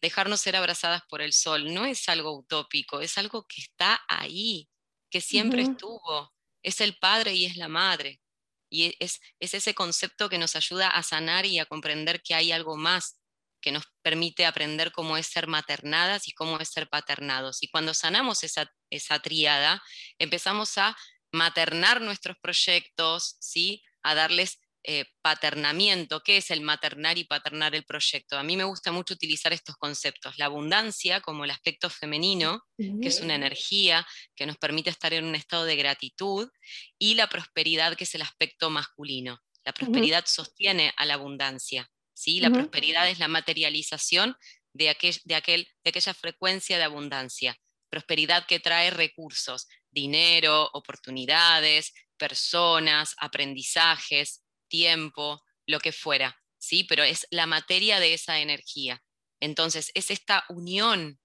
dejarnos 0.02 0.41
ser 0.41 0.56
abrazadas 0.56 1.02
por 1.10 1.22
el 1.22 1.34
sol. 1.34 1.74
No 1.74 1.86
es 1.86 2.08
algo 2.10 2.38
utópico, 2.38 3.02
es 3.02 3.18
algo 3.18 3.45
que 3.48 3.62
está 3.62 4.02
ahí, 4.08 4.70
que 5.10 5.22
siempre 5.22 5.64
estuvo. 5.64 6.34
Es 6.64 6.82
el 6.82 6.98
padre 6.98 7.34
y 7.34 7.45
es 7.45 7.58
la 7.58 7.68
madre. 7.68 8.22
Y 8.70 8.95
es, 9.00 9.22
es 9.39 9.54
ese 9.54 9.74
concepto 9.74 10.30
que 10.30 10.38
nos 10.38 10.56
ayuda 10.56 10.89
a 10.89 11.04
sanar 11.04 11.45
y 11.45 11.60
a 11.60 11.66
comprender 11.66 12.22
que 12.22 12.36
hay 12.36 12.52
algo 12.52 12.76
más 12.76 13.20
que 13.62 13.72
nos 13.72 13.86
permite 14.02 14.45
aprender 14.45 14.91
cómo 14.91 15.18
es 15.18 15.28
ser 15.28 15.48
maternadas 15.48 16.28
y 16.28 16.32
cómo 16.32 16.60
es 16.60 16.70
ser 16.70 16.89
paternados. 16.89 17.64
Y 17.64 17.70
cuando 17.70 17.93
sanamos 17.93 18.43
esa, 18.43 18.72
esa 18.89 19.20
tríada, 19.20 19.82
empezamos 20.20 20.78
a 20.78 20.95
maternar 21.32 22.02
nuestros 22.02 22.38
proyectos, 22.39 23.38
¿sí? 23.39 23.84
a 24.04 24.16
darles 24.16 24.60
eh, 24.89 25.03
paternamiento, 25.21 26.21
qué 26.23 26.38
es 26.38 26.49
el 26.49 26.61
maternar 26.61 27.17
y 27.17 27.25
paternar 27.25 27.75
el 27.75 27.83
proyecto. 27.83 28.38
A 28.38 28.43
mí 28.43 28.55
me 28.55 28.63
gusta 28.63 28.93
mucho 28.93 29.15
utilizar 29.15 29.51
estos 29.51 29.75
conceptos, 29.75 30.38
la 30.38 30.45
abundancia 30.45 31.19
como 31.19 31.43
el 31.43 31.51
aspecto 31.51 31.89
femenino, 31.89 32.63
que 32.77 33.09
es 33.09 33.19
una 33.19 33.35
energía 33.35 34.07
que 34.33 34.45
nos 34.45 34.55
permite 34.55 34.89
estar 34.89 35.13
en 35.13 35.25
un 35.25 35.35
estado 35.35 35.65
de 35.65 35.75
gratitud, 35.75 36.49
y 36.97 37.15
la 37.15 37.27
prosperidad, 37.27 37.97
que 37.97 38.05
es 38.05 38.15
el 38.15 38.21
aspecto 38.21 38.69
masculino. 38.69 39.41
La 39.65 39.73
prosperidad 39.73 40.23
sostiene 40.25 40.93
a 40.95 41.05
la 41.05 41.15
abundancia. 41.15 41.91
¿sí? 42.13 42.39
La 42.39 42.49
prosperidad 42.49 43.09
es 43.09 43.19
la 43.19 43.27
materialización 43.27 44.38
de, 44.71 44.89
aquel, 44.89 45.17
de, 45.25 45.35
aquel, 45.35 45.67
de 45.83 45.89
aquella 45.89 46.13
frecuencia 46.13 46.77
de 46.77 46.85
abundancia. 46.85 47.57
Prosperidad 47.89 48.45
que 48.45 48.61
trae 48.61 48.89
recursos, 48.89 49.67
dinero, 49.91 50.69
oportunidades, 50.71 51.93
personas, 52.17 53.15
aprendizajes, 53.19 54.43
tiempo, 54.68 55.43
lo 55.65 55.80
que 55.80 55.91
fuera, 55.91 56.41
¿sí? 56.57 56.84
Pero 56.84 57.03
es 57.03 57.28
la 57.32 57.45
materia 57.45 57.99
de 57.99 58.13
esa 58.13 58.39
energía. 58.39 59.03
Entonces, 59.39 59.91
es 59.93 60.11
esta 60.11 60.45
unión 60.49 61.20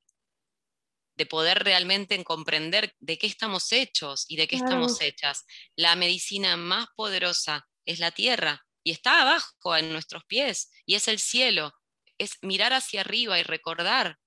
de 1.16 1.26
poder 1.26 1.62
realmente 1.62 2.22
comprender 2.24 2.94
de 3.00 3.18
qué 3.18 3.26
estamos 3.26 3.72
hechos 3.72 4.24
y 4.28 4.36
de 4.36 4.48
qué 4.48 4.56
estamos 4.56 5.00
hechas. 5.00 5.44
La 5.76 5.94
medicina 5.96 6.56
más 6.56 6.88
poderosa 6.96 7.68
es 7.84 7.98
la 7.98 8.10
tierra 8.10 8.66
y 8.82 8.90
está 8.92 9.22
abajo 9.22 9.76
en 9.76 9.92
nuestros 9.92 10.24
pies 10.24 10.70
y 10.86 10.94
es 10.94 11.08
el 11.08 11.18
cielo. 11.18 11.72
Es 12.18 12.38
mirar 12.42 12.72
hacia 12.72 13.00
arriba 13.00 13.38
y 13.38 13.42
recordar 13.42 14.18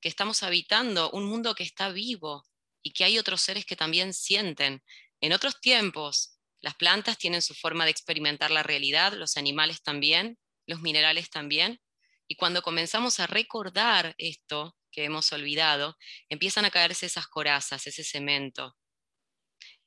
que 0.00 0.08
estamos 0.08 0.42
habitando 0.42 1.10
un 1.10 1.26
mundo 1.26 1.54
que 1.54 1.62
está 1.62 1.90
vivo 1.90 2.44
y 2.82 2.92
que 2.92 3.04
hay 3.04 3.18
otros 3.18 3.42
seres 3.42 3.64
que 3.66 3.76
también 3.76 4.14
sienten. 4.14 4.82
En 5.20 5.32
otros 5.32 5.60
tiempos, 5.60 6.39
las 6.60 6.74
plantas 6.74 7.18
tienen 7.18 7.42
su 7.42 7.54
forma 7.54 7.84
de 7.84 7.90
experimentar 7.90 8.50
la 8.50 8.62
realidad, 8.62 9.12
los 9.14 9.36
animales 9.36 9.82
también, 9.82 10.38
los 10.66 10.80
minerales 10.80 11.30
también. 11.30 11.80
Y 12.28 12.36
cuando 12.36 12.62
comenzamos 12.62 13.20
a 13.20 13.26
recordar 13.26 14.14
esto 14.18 14.76
que 14.92 15.04
hemos 15.04 15.32
olvidado, 15.32 15.96
empiezan 16.28 16.64
a 16.64 16.70
caerse 16.70 17.06
esas 17.06 17.26
corazas, 17.26 17.86
ese 17.86 18.04
cemento, 18.04 18.76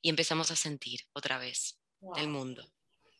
y 0.02 0.10
empezamos 0.10 0.50
a 0.50 0.56
sentir 0.56 1.00
otra 1.12 1.38
vez 1.38 1.80
el 2.16 2.28
mundo. 2.28 2.66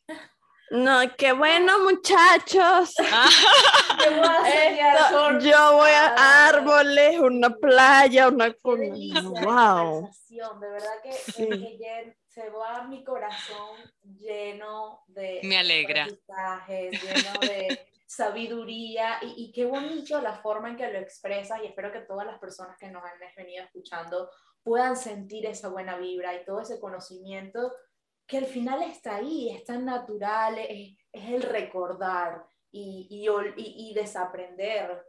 No, 0.71 1.03
qué 1.17 1.33
bueno, 1.33 1.79
muchachos. 1.81 2.95
yo 5.41 5.77
voy 5.77 5.91
a 5.91 6.49
árboles, 6.49 7.21
una 7.21 7.51
playa, 7.51 8.29
una. 8.29 8.57
Wow. 8.65 10.11
De 10.27 10.69
verdad 10.69 11.03
que, 11.03 12.15
se 12.35 12.51
va 12.51 12.83
mi 12.89 13.05
corazón 13.05 13.77
lleno 14.03 15.05
de 15.07 15.41
Me 15.45 15.59
alegra. 15.59 16.07
lleno 16.07 17.41
de 17.41 17.87
sabiduría 18.07 19.19
y, 19.23 19.45
y, 19.45 19.53
qué 19.53 19.65
bonito 19.65 20.21
la 20.21 20.35
forma 20.43 20.71
en 20.71 20.77
que 20.77 20.91
lo 20.91 20.99
expresas 20.99 21.61
y 21.63 21.67
espero 21.67 21.93
que 21.93 22.01
todas 22.01 22.27
las 22.27 22.41
personas 22.41 22.77
que 22.77 22.91
nos 22.91 23.05
han 23.05 23.19
venido 23.37 23.65
escuchando 23.65 24.31
puedan 24.65 24.97
sentir 24.97 25.47
esa 25.47 25.69
buena 25.69 25.97
vibra 25.97 26.35
y 26.35 26.45
todo 26.45 26.61
ese 26.61 26.81
conocimiento 26.81 27.73
que 28.27 28.39
al 28.39 28.47
final 28.47 28.83
está 28.83 29.17
ahí, 29.17 29.51
es 29.51 29.65
tan 29.65 29.85
natural, 29.85 30.59
es, 30.59 30.97
es 31.13 31.31
el 31.31 31.43
recordar 31.43 32.45
y, 32.73 33.07
y, 33.11 33.29
y, 33.57 33.91
y 33.91 33.95
desaprender, 33.95 35.05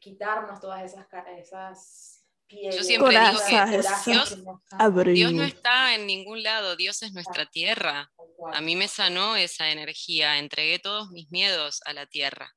quitarnos 0.00 0.60
todas 0.60 0.82
esas, 0.84 1.06
esas 1.38 2.21
yo 2.70 2.82
siempre 2.82 3.18
digo 3.18 3.40
que 3.48 5.12
Dios, 5.12 5.32
no 5.32 5.42
está 5.42 5.94
en 5.94 6.06
ningún 6.06 6.42
lado, 6.42 6.76
Dios 6.76 7.02
es 7.02 7.12
nuestra 7.12 7.46
tierra. 7.46 8.10
A 8.52 8.60
mí 8.60 8.76
me 8.76 8.88
sanó 8.88 9.36
esa 9.36 9.70
energía, 9.70 10.38
entregué 10.38 10.78
todos 10.78 11.10
mis 11.10 11.30
miedos 11.30 11.80
a 11.84 11.92
la 11.92 12.06
tierra. 12.06 12.52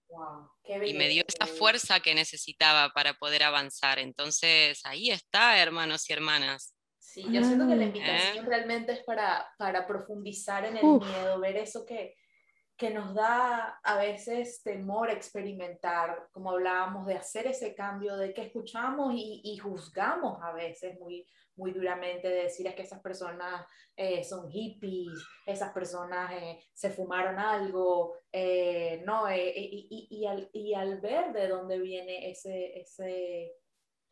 y 0.86 0.94
me 0.94 1.08
dio 1.10 1.24
esa 1.28 1.46
fuerza 1.46 2.00
que 2.00 2.16
necesitaba 2.16 2.90
para 2.90 3.14
poder 3.14 3.44
avanzar. 3.44 4.00
Entonces, 4.00 4.82
ahí 4.84 5.12
está, 5.12 5.62
hermanos 5.62 6.10
y 6.10 6.14
hermanas. 6.14 6.74
Sí, 6.98 7.24
yo 7.32 7.44
siento 7.44 7.68
que 7.68 7.76
la 7.76 7.86
invitación 7.86 8.46
¿Eh? 8.46 8.50
realmente 8.50 8.92
es 8.94 9.04
para, 9.04 9.48
para 9.58 9.88
profundizar 9.88 10.66
en 10.66 10.78
el 10.78 10.84
miedo, 10.84 11.40
ver 11.40 11.58
eso 11.58 11.86
que, 11.86 12.16
que 12.78 12.90
nos 12.90 13.14
da 13.14 13.80
a 13.84 13.98
veces 13.98 14.62
temor 14.62 15.10
experimentar, 15.10 16.28
como 16.32 16.52
hablábamos, 16.52 17.08
de 17.08 17.16
hacer 17.16 17.48
ese 17.48 17.74
cambio, 17.74 18.18
de 18.18 18.34
que 18.34 18.44
escuchamos 18.44 19.14
y, 19.16 19.58
juzgamos 19.58 20.40
a 20.42 20.52
veces 20.52 21.00
muy, 21.00 21.26
muy 21.56 21.72
duramente, 21.72 22.28
de 22.28 22.44
decir 22.44 22.68
es 22.68 22.76
que 22.76 22.82
esas 22.82 23.02
personas 23.02 23.66
eh, 23.96 24.24
son 24.26 24.50
hippies, 24.50 25.26
esas 25.46 25.72
personas 25.72 26.32
eh, 26.34 26.60
se 26.74 26.90
fumaron 26.90 27.40
algo, 27.40 28.16
eh, 28.32 29.02
no, 29.06 29.34
y, 29.34 30.08
y, 30.10 30.26
al, 30.26 30.50
y, 30.52 30.74
al, 30.74 31.00
ver 31.00 31.32
de 31.32 31.48
dónde 31.48 31.80
viene 31.80 32.30
ese, 32.30 32.78
ese 32.78 33.54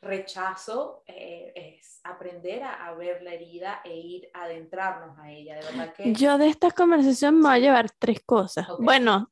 rechazo 0.04 1.04
eh, 1.08 1.51
es 1.56 1.99
aprender 2.04 2.64
a, 2.64 2.93
ver 2.93 3.24
la 3.24 3.34
herida 3.34 3.82
e 3.84 3.95
ir 3.95 4.30
a 4.34 4.43
adentrarnos 4.43 5.18
a 5.18 5.32
ella. 5.32 5.56
De 5.56 5.66
verdad 5.66 5.93
que... 5.93 6.14
Yo 6.14 6.38
de 6.38 6.47
esta 6.47 6.72
conversación 6.72 7.39
me 7.39 7.49
voy 7.49 7.58
a 7.58 7.60
llevar 7.60 7.89
tres 7.97 8.22
cosas. 8.26 8.68
Bueno, 8.80 9.32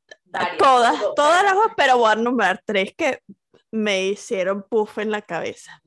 todas, 0.57 0.95
todas 1.15 1.43
las 1.43 1.55
pero 1.75 1.97
voy 1.97 2.11
a 2.11 2.15
nombrar 2.15 2.61
tres 2.65 2.93
que 2.95 3.21
me 3.71 4.07
hicieron 4.07 4.65
puff 4.69 4.97
en 4.97 5.11
la 5.11 5.21
cabeza. 5.21 5.81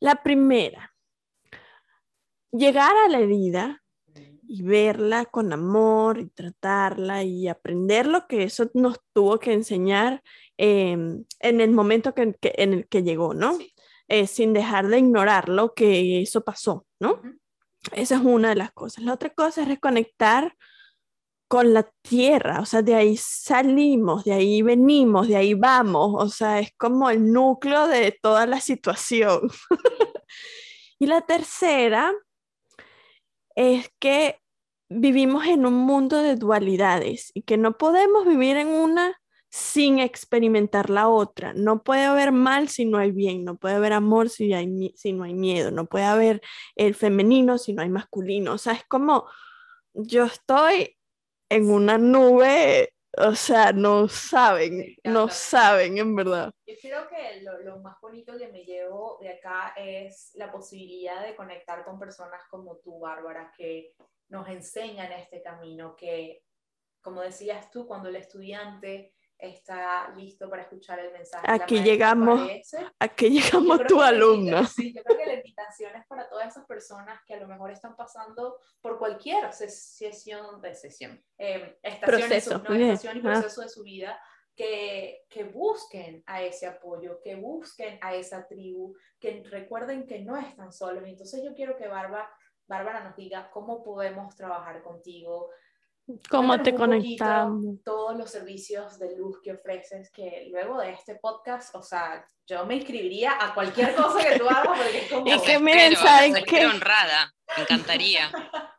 La 0.00 0.22
primera, 0.22 0.94
llegar 2.52 2.94
a 2.96 3.08
la 3.08 3.18
herida 3.18 3.82
y 4.46 4.62
verla 4.62 5.24
con 5.24 5.52
amor 5.52 6.18
y 6.18 6.28
tratarla 6.28 7.24
y 7.24 7.48
aprender 7.48 8.06
lo 8.06 8.26
que 8.26 8.44
eso 8.44 8.70
nos 8.74 9.00
tuvo 9.12 9.38
que 9.38 9.52
enseñar 9.52 10.22
em, 10.56 11.24
en 11.40 11.60
el 11.60 11.70
momento 11.70 12.14
que, 12.14 12.34
en 12.42 12.72
el 12.72 12.86
que 12.86 13.02
llegó, 13.02 13.34
¿no? 13.34 13.58
Eh, 14.08 14.26
sin 14.26 14.52
dejar 14.52 14.88
de 14.88 14.98
ignorar 14.98 15.48
lo 15.48 15.72
que 15.72 16.20
eso 16.20 16.42
pasó, 16.44 16.86
¿no? 17.00 17.22
Esa 17.92 18.16
es 18.16 18.20
una 18.20 18.50
de 18.50 18.54
las 18.54 18.72
cosas. 18.72 19.04
La 19.04 19.14
otra 19.14 19.30
cosa 19.30 19.62
es 19.62 19.68
reconectar 19.68 20.54
con 21.48 21.72
la 21.72 21.88
tierra, 22.02 22.60
o 22.60 22.66
sea, 22.66 22.82
de 22.82 22.94
ahí 22.94 23.16
salimos, 23.16 24.24
de 24.24 24.32
ahí 24.32 24.62
venimos, 24.62 25.28
de 25.28 25.36
ahí 25.36 25.54
vamos, 25.54 26.12
o 26.16 26.28
sea, 26.28 26.58
es 26.58 26.72
como 26.76 27.10
el 27.10 27.32
núcleo 27.32 27.86
de 27.86 28.18
toda 28.20 28.46
la 28.46 28.60
situación. 28.60 29.40
Y 30.98 31.06
la 31.06 31.20
tercera 31.22 32.14
es 33.54 33.90
que 33.98 34.40
vivimos 34.88 35.44
en 35.46 35.66
un 35.66 35.74
mundo 35.74 36.22
de 36.22 36.36
dualidades 36.36 37.30
y 37.34 37.42
que 37.42 37.56
no 37.56 37.76
podemos 37.76 38.26
vivir 38.26 38.56
en 38.56 38.68
una 38.68 39.20
sin 39.54 40.00
experimentar 40.00 40.90
la 40.90 41.08
otra. 41.08 41.52
No 41.54 41.84
puede 41.84 42.02
haber 42.02 42.32
mal 42.32 42.68
si 42.68 42.86
no 42.86 42.98
hay 42.98 43.12
bien, 43.12 43.44
no 43.44 43.56
puede 43.56 43.76
haber 43.76 43.92
amor 43.92 44.28
si, 44.28 44.52
hay, 44.52 44.92
si 44.96 45.12
no 45.12 45.22
hay 45.22 45.32
miedo, 45.32 45.70
no 45.70 45.86
puede 45.86 46.06
haber 46.06 46.42
el 46.74 46.96
femenino 46.96 47.56
si 47.56 47.72
no 47.72 47.82
hay 47.82 47.88
masculino. 47.88 48.54
O 48.54 48.58
sea, 48.58 48.72
es 48.72 48.84
como 48.86 49.28
yo 49.92 50.24
estoy 50.24 50.98
en 51.48 51.70
una 51.70 51.98
nube 51.98 52.94
o 53.16 53.36
sea, 53.36 53.70
no 53.70 54.08
saben, 54.08 54.96
no 55.04 55.28
saben 55.28 55.98
en 55.98 56.16
verdad. 56.16 56.50
Yo 56.66 56.74
creo 56.82 57.06
que 57.06 57.42
lo, 57.42 57.60
lo, 57.60 57.78
más 57.78 58.00
bonito 58.00 58.36
que 58.36 58.48
me 58.48 58.64
llevo 58.64 59.18
de 59.20 59.34
acá 59.34 59.72
es 59.76 60.32
la 60.34 60.50
posibilidad 60.50 61.24
de 61.24 61.36
conectar 61.36 61.84
con 61.84 61.96
personas 61.96 62.42
como 62.50 62.78
tú, 62.78 62.98
Bárbara, 62.98 63.52
que 63.56 63.94
nos 64.30 64.48
enseñan 64.48 65.12
este 65.12 65.44
camino, 65.44 65.94
que, 65.94 66.42
como 67.00 67.20
decías 67.20 67.70
tú, 67.70 67.86
cuando 67.86 68.08
el 68.08 68.16
estudiante 68.16 69.14
está 69.48 70.12
listo 70.16 70.48
para 70.48 70.62
escuchar 70.62 70.98
el 70.98 71.12
mensaje. 71.12 71.46
Aquí 71.48 71.82
llegamos, 71.82 72.48
aquí 72.98 73.30
llegamos 73.30 73.84
tu 73.86 74.00
alumna. 74.00 74.66
Sí, 74.66 74.92
yo 74.94 75.02
creo 75.02 75.18
que 75.18 75.26
la 75.26 75.34
invitación 75.34 75.94
es 75.96 76.06
para 76.06 76.28
todas 76.28 76.48
esas 76.48 76.66
personas 76.66 77.20
que 77.26 77.34
a 77.34 77.40
lo 77.40 77.48
mejor 77.48 77.70
están 77.70 77.96
pasando 77.96 78.58
por 78.80 78.98
cualquier 78.98 79.52
sesión 79.52 80.60
de 80.60 80.74
sesión, 80.74 81.22
eh, 81.38 81.78
proceso, 82.00 82.58
no, 82.58 82.74
estación 82.74 83.18
y 83.18 83.20
proceso 83.20 83.62
de 83.62 83.68
su 83.68 83.82
vida, 83.82 84.20
que, 84.54 85.24
que, 85.28 85.44
busquen 85.44 86.22
a 86.26 86.42
ese 86.42 86.66
apoyo, 86.66 87.20
que 87.20 87.34
busquen 87.34 87.98
a 88.00 88.14
esa 88.14 88.46
tribu, 88.46 88.94
que 89.18 89.42
recuerden 89.50 90.06
que 90.06 90.20
no 90.20 90.36
están 90.36 90.72
solos. 90.72 91.04
Entonces 91.06 91.42
yo 91.44 91.54
quiero 91.54 91.76
que 91.76 91.88
Bárbara 91.88 93.04
nos 93.04 93.16
diga 93.16 93.50
cómo 93.50 93.82
podemos 93.82 94.34
trabajar 94.36 94.82
contigo, 94.82 95.50
¿Cómo 96.28 96.60
te 96.62 96.74
conectamos? 96.74 97.82
Todos 97.82 98.16
los 98.16 98.30
servicios 98.30 98.98
de 98.98 99.16
luz 99.16 99.40
que 99.42 99.52
ofreces, 99.52 100.10
que 100.10 100.48
luego 100.50 100.78
de 100.80 100.92
este 100.92 101.14
podcast, 101.16 101.74
o 101.74 101.82
sea, 101.82 102.26
yo 102.46 102.66
me 102.66 102.76
inscribiría 102.76 103.32
a 103.40 103.54
cualquier 103.54 103.94
cosa 103.94 104.22
que 104.22 104.38
tú 104.38 104.48
hagas 104.48 104.78
porque 104.78 104.98
es 104.98 105.10
como... 105.10 105.26
Es 105.32 105.42
que 105.42 105.58
miren, 105.58 105.96
¿saben 105.96 106.34
qué? 106.44 106.66
honrada, 106.66 107.32
me 107.56 107.62
encantaría. 107.62 108.30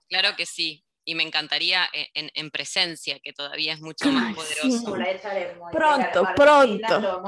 Claro 0.08 0.36
que 0.38 0.46
sí 0.46 0.85
y 1.06 1.16
me 1.16 1.24
encantaría 1.24 1.88
e, 1.94 2.10
en, 2.14 2.52
presencia, 2.52 3.20
que 3.20 3.32
todavía 3.32 3.74
es 3.74 3.82
mucho 3.82 4.12
más 4.12 4.36
poderoso. 4.36 4.94
Pronto, 5.72 6.28
pronto. 6.36 7.24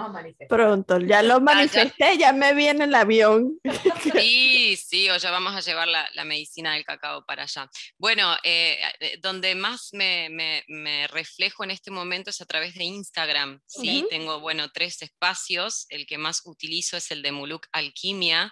Pronto, 0.49 0.99
ya 0.99 1.21
lo 1.21 1.39
manifesté, 1.39 2.17
ya 2.17 2.33
me 2.33 2.53
viene 2.53 2.85
el 2.85 2.95
avión. 2.95 3.59
Sí, 4.17 4.75
sí, 4.77 5.09
o 5.09 5.17
ya 5.17 5.31
vamos 5.31 5.53
a 5.53 5.59
llevar 5.59 5.87
la, 5.87 6.23
medicina 6.25 6.73
del 6.73 6.83
cacao 6.83 7.25
para 7.25 7.43
allá. 7.43 7.69
Bueno, 7.97 8.35
eh, 8.43 8.79
eh, 8.99 9.17
donde 9.21 9.53
más 9.53 9.89
me, 9.93 10.63
reflejo 11.09 11.63
en 11.63 11.71
este 11.71 11.91
momento 11.91 12.31
es 12.31 12.41
a 12.41 12.45
través 12.45 12.73
de 12.73 12.83
Instagram. 12.83 13.61
Sí, 13.67 14.05
tengo, 14.09 14.39
bueno, 14.39 14.71
tres 14.71 15.01
espacios. 15.01 15.85
El 15.89 16.07
que 16.07 16.17
más 16.17 16.41
utilizo 16.45 16.97
es 16.97 17.11
el 17.11 17.21
de 17.21 17.31
Muluk 17.31 17.67
Alquimia, 17.71 18.51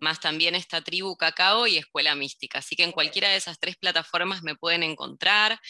más 0.00 0.20
también 0.20 0.54
esta 0.54 0.80
tribu 0.82 1.16
cacao 1.16 1.66
y 1.66 1.76
escuela 1.76 2.14
mística. 2.14 2.58
Así 2.58 2.76
que 2.76 2.84
en 2.84 2.92
cualquiera 2.92 3.28
de 3.28 3.36
esas 3.36 3.58
tres 3.58 3.76
plataformas 3.76 4.42
me 4.42 4.56
pueden 4.56 4.82
encontrar 4.82 5.60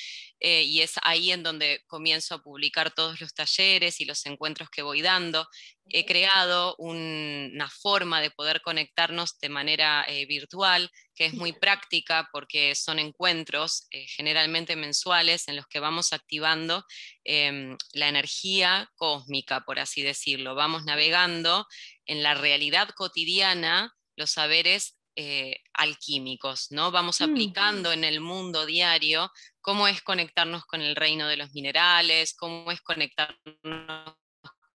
eh, 0.41 0.63
y 0.63 0.81
es 0.81 0.95
ahí 1.03 1.33
en 1.33 1.43
donde 1.43 1.83
comienzo 1.87 2.35
a 2.35 2.43
publicar 2.43 2.93
todos 2.93 3.21
los 3.21 3.35
talleres 3.35 4.01
y 4.01 4.05
los 4.05 4.25
encuentros 4.27 4.71
que 4.71 4.83
voy 4.83 5.03
dando. 5.03 5.47
He 5.93 6.07
creado 6.07 6.77
una 6.79 7.69
forma 7.69 8.21
de 8.21 8.31
poder 8.31 8.61
conectarnos 8.63 9.39
de 9.41 9.49
manera 9.49 10.05
eh, 10.07 10.25
virtual 10.27 10.91
que 11.21 11.27
es 11.27 11.35
muy 11.35 11.53
práctica 11.53 12.31
porque 12.33 12.75
son 12.75 12.99
encuentros 12.99 13.87
eh, 13.91 14.07
generalmente 14.09 14.75
mensuales 14.75 15.49
en 15.49 15.57
los 15.57 15.67
que 15.67 15.79
vamos 15.79 16.15
activando 16.15 16.83
em, 17.25 17.77
la 17.93 18.09
energía 18.09 18.91
cósmica, 18.95 19.61
por 19.67 19.79
así 19.79 20.01
decirlo. 20.01 20.55
Vamos 20.55 20.85
navegando 20.85 21.67
en 22.11 22.25
la 22.25 22.35
realidad 22.35 22.89
cotidiana 22.97 23.95
los 24.17 24.33
saberes 24.33 24.99
eh, 25.15 25.63
alquímicos, 25.75 26.73
¿no? 26.73 26.91
Vamos 26.91 27.21
mm. 27.21 27.23
aplicando 27.25 27.93
en 27.93 28.03
el 28.03 28.21
mundo 28.21 28.67
diario 28.67 29.31
cómo 29.61 29.87
es 29.87 30.03
conectarnos 30.03 30.65
con 30.65 30.83
el 30.83 30.97
reino 30.97 31.29
de 31.29 31.37
los 31.37 31.53
minerales, 31.53 32.35
cómo 32.35 32.73
es 32.73 32.81
conectarnos 32.81 34.17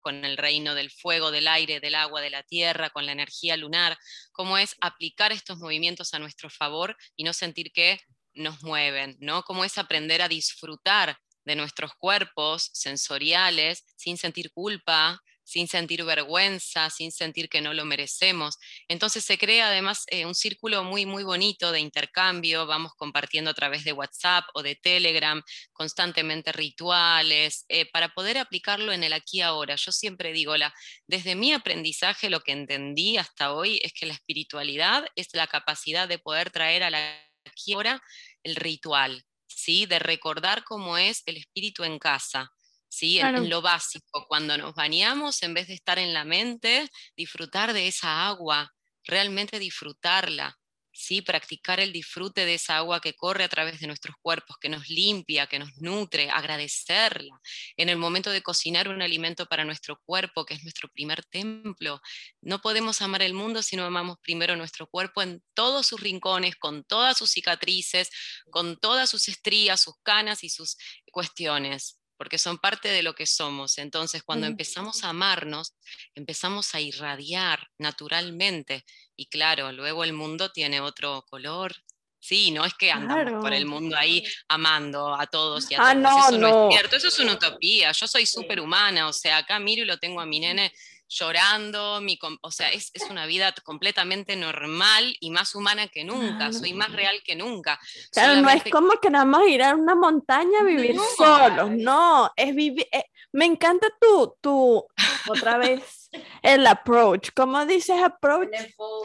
con 0.03 0.27
el 0.27 0.37
reino 0.37 0.75
del 0.75 0.91
fuego, 0.91 1.31
del 1.31 1.49
aire, 1.49 1.81
del 1.81 1.95
agua, 1.95 2.21
de 2.21 2.29
la 2.29 2.43
tierra, 2.43 2.91
con 2.91 3.07
la 3.07 3.13
energía 3.13 3.57
lunar, 3.57 3.97
cómo 4.33 4.59
es 4.59 4.77
aplicar 4.83 5.33
estos 5.33 5.57
movimientos 5.57 6.13
a 6.13 6.19
nuestro 6.19 6.51
favor 6.51 6.99
y 7.17 7.25
no 7.25 7.33
sentir 7.33 7.73
que 7.73 7.99
nos 8.35 8.63
mueven, 8.63 9.17
¿no? 9.21 9.43
Cómo 9.45 9.65
es 9.65 9.79
aprender 9.79 10.21
a 10.21 10.29
disfrutar 10.29 11.17
de 11.47 11.57
nuestros 11.57 11.93
cuerpos 11.95 12.69
sensoriales 12.75 13.87
sin 13.97 14.19
sentir 14.19 14.53
culpa, 14.53 15.23
sin 15.53 15.69
sentir 15.69 16.03
vergüenza, 16.03 16.89
sin 16.89 17.13
sentir 17.13 17.51
que 17.51 17.61
no 17.61 17.75
lo 17.75 17.85
merecemos. 17.85 18.57
Entonces 18.89 19.23
se 19.23 19.37
crea 19.37 19.69
además 19.69 20.05
eh, 20.07 20.25
un 20.25 20.35
círculo 20.35 20.83
muy, 20.83 21.05
muy 21.05 21.25
bonito 21.25 21.73
de 21.73 21.81
intercambio, 21.81 22.67
vamos 22.67 22.93
compartiendo 22.97 23.51
a 23.51 23.55
través 23.55 23.85
de 23.85 23.93
WhatsApp 23.93 24.47
o 24.55 24.63
de 24.63 24.77
Telegram 24.77 25.43
constantemente 25.75 26.53
rituales, 26.53 27.67
eh, 27.69 27.85
para 27.93 28.09
poder 28.09 28.39
aplicarlo 28.39 28.93
en 28.93 29.05
el 29.05 29.13
aquí 29.13 29.39
y 29.39 29.41
ahora. 29.43 29.77
Yo 29.77 29.93
siempre 29.93 30.33
digo, 30.33 30.57
la, 30.57 30.73
desde 31.07 31.35
mi 31.35 31.53
aprendizaje 31.53 32.31
lo 32.31 32.41
que 32.41 32.53
entendí 32.53 33.19
hasta 33.19 33.53
hoy 33.53 33.79
es 33.83 33.93
que 33.93 34.07
la 34.07 34.15
espiritualidad 34.15 35.05
es 35.17 35.29
la 35.35 35.47
capacidad 35.49 36.09
de 36.09 36.19
poder 36.19 36.51
traer 36.51 36.83
a 36.83 36.91
la 36.91 36.99
aquí 37.45 37.73
y 37.73 37.75
ahora 37.75 38.03
el 38.43 38.57
ritual, 38.57 39.23
¿sí? 39.47 39.85
de 39.85 39.99
recordar 39.99 40.65
cómo 40.65 40.97
es 40.97 41.23
el 41.27 41.37
espíritu 41.37 41.85
en 41.85 41.99
casa 41.99 42.51
¿sí? 42.93 43.19
En, 43.21 43.49
lo 43.49 43.63
básico, 43.63 44.27
cuando 44.29 44.59
nos 44.59 44.75
bañamos, 44.75 45.43
en 45.43 45.55
vez 45.55 45.67
de 45.69 45.75
estar 45.75 45.99
en 45.99 46.13
la 46.13 46.25
mente, 46.25 46.91
disfrutar 47.17 47.73
de 47.73 47.89
esa 47.89 48.27
agua, 48.27 48.71
realmente 49.05 49.59
disfrutarla, 49.59 50.59
¿sí? 50.93 51.23
Practicar 51.23 51.81
el 51.81 51.91
disfrute 51.91 52.45
de 52.45 52.55
esa 52.55 52.77
agua 52.77 53.01
que 53.01 53.15
corre 53.15 53.45
a 53.45 53.49
través 53.49 53.81
de 53.81 53.87
nuestros 53.87 54.15
cuerpos, 54.21 54.59
que 54.61 54.69
nos 54.69 54.91
limpia, 54.91 55.47
que 55.47 55.59
nos 55.59 55.71
nutre, 55.79 56.29
agradecerla. 56.31 57.41
En 57.79 57.89
el 57.89 57.97
momento 57.97 58.31
de 58.31 58.43
cocinar 58.43 58.89
un 58.91 59.01
alimento 59.01 59.47
para 59.47 59.65
nuestro 59.65 59.99
cuerpo, 60.05 60.45
que 60.45 60.53
es 60.53 60.63
nuestro 60.63 60.91
primer 60.91 61.25
templo, 61.25 62.03
no 62.43 62.61
podemos 62.61 63.01
amar 63.01 63.23
el 63.23 63.33
mundo 63.33 63.63
si 63.63 63.75
no 63.75 63.87
amamos 63.87 64.19
primero 64.21 64.55
nuestro 64.55 64.87
cuerpo 64.87 65.23
en 65.23 65.43
todos 65.55 65.87
sus 65.87 65.99
rincones, 65.99 66.57
con 66.57 66.85
todas 66.85 67.17
sus 67.17 67.31
cicatrices, 67.31 68.11
con 68.51 68.79
todas 68.79 69.09
sus 69.09 69.29
estrías, 69.29 69.81
sus 69.81 69.95
canas 70.03 70.45
y 70.45 70.51
sus 70.51 70.77
cuestiones 71.11 72.02
porque 72.23 72.39
son 72.39 72.57
parte 72.57 72.89
de 72.89 73.03
lo 73.03 73.17
que 73.17 73.27
somos. 73.27 73.79
Entonces, 73.79 74.23
cuando 74.23 74.47
empezamos 74.47 75.03
a 75.03 75.09
amarnos, 75.09 75.75
empezamos 76.15 76.73
a 76.73 76.81
irradiar 76.81 77.67
naturalmente. 77.79 78.85
Y 79.17 79.27
claro, 79.27 79.73
luego 79.73 80.05
el 80.05 80.13
mundo 80.13 80.53
tiene 80.53 80.81
otro 80.81 81.27
color. 81.29 81.75
Sí, 82.21 82.53
no 82.53 82.65
es 82.65 82.75
que 82.75 82.93
andamos 82.93 83.43
por 83.43 83.53
el 83.53 83.67
mundo 83.67 83.97
ahí 83.97 84.23
amando 84.47 85.21
a 85.21 85.27
todos 85.27 85.69
y 85.69 85.75
a 85.75 85.79
ah, 85.81 85.95
todos. 85.95 86.29
eso 86.29 86.39
no, 86.39 86.69
es 86.69 86.77
cierto, 86.77 86.97
eso 86.97 87.09
es 87.09 87.19
una 87.19 87.33
utopía. 87.33 87.91
Yo 87.91 88.07
soy 88.07 88.25
súper 88.25 88.61
humana, 88.61 89.09
o 89.09 89.13
sea, 89.13 89.39
acá 89.39 89.59
miro 89.59 89.83
y 89.83 89.87
lo 89.87 89.99
tengo 89.99 90.21
a 90.21 90.25
mi 90.25 90.39
nene 90.39 90.73
llorando, 91.13 92.01
mi, 92.01 92.19
o 92.41 92.51
sea, 92.51 92.71
es, 92.71 92.91
es, 92.95 93.11
una 93.11 93.27
vida 93.27 93.55
completamente 93.63 94.35
normal 94.37 95.15
y 95.21 95.31
más 95.31 95.55
humana 95.55 95.89
que 95.89 96.05
nunca, 96.05 96.53
soy 96.53 96.73
más 96.73 96.93
real 96.93 97.23
que 97.25 97.37
nunca. 97.37 97.79
Claro, 98.11 98.41
no 98.41 98.49
es 98.49 98.65
como 98.71 98.93
que 99.01 99.11
nada 99.11 99.25
más 99.25 99.47
ir 99.47 99.63
a 99.63 99.75
una 99.75 99.95
montaña 99.95 100.61
a 100.61 100.65
vivir 100.65 100.97
solos, 101.17 101.71
no, 101.71 102.31
es 102.37 102.55
vivir, 102.55 102.87
eh, 102.93 103.05
me 103.33 103.45
encanta 103.45 103.89
tú, 104.01 104.37
tú, 104.41 104.87
otra 105.29 105.59
vez, 105.59 106.11
el 106.43 106.67
approach, 106.67 107.31
¿cómo 107.35 107.65
dices 107.67 108.03
approach? 108.03 108.51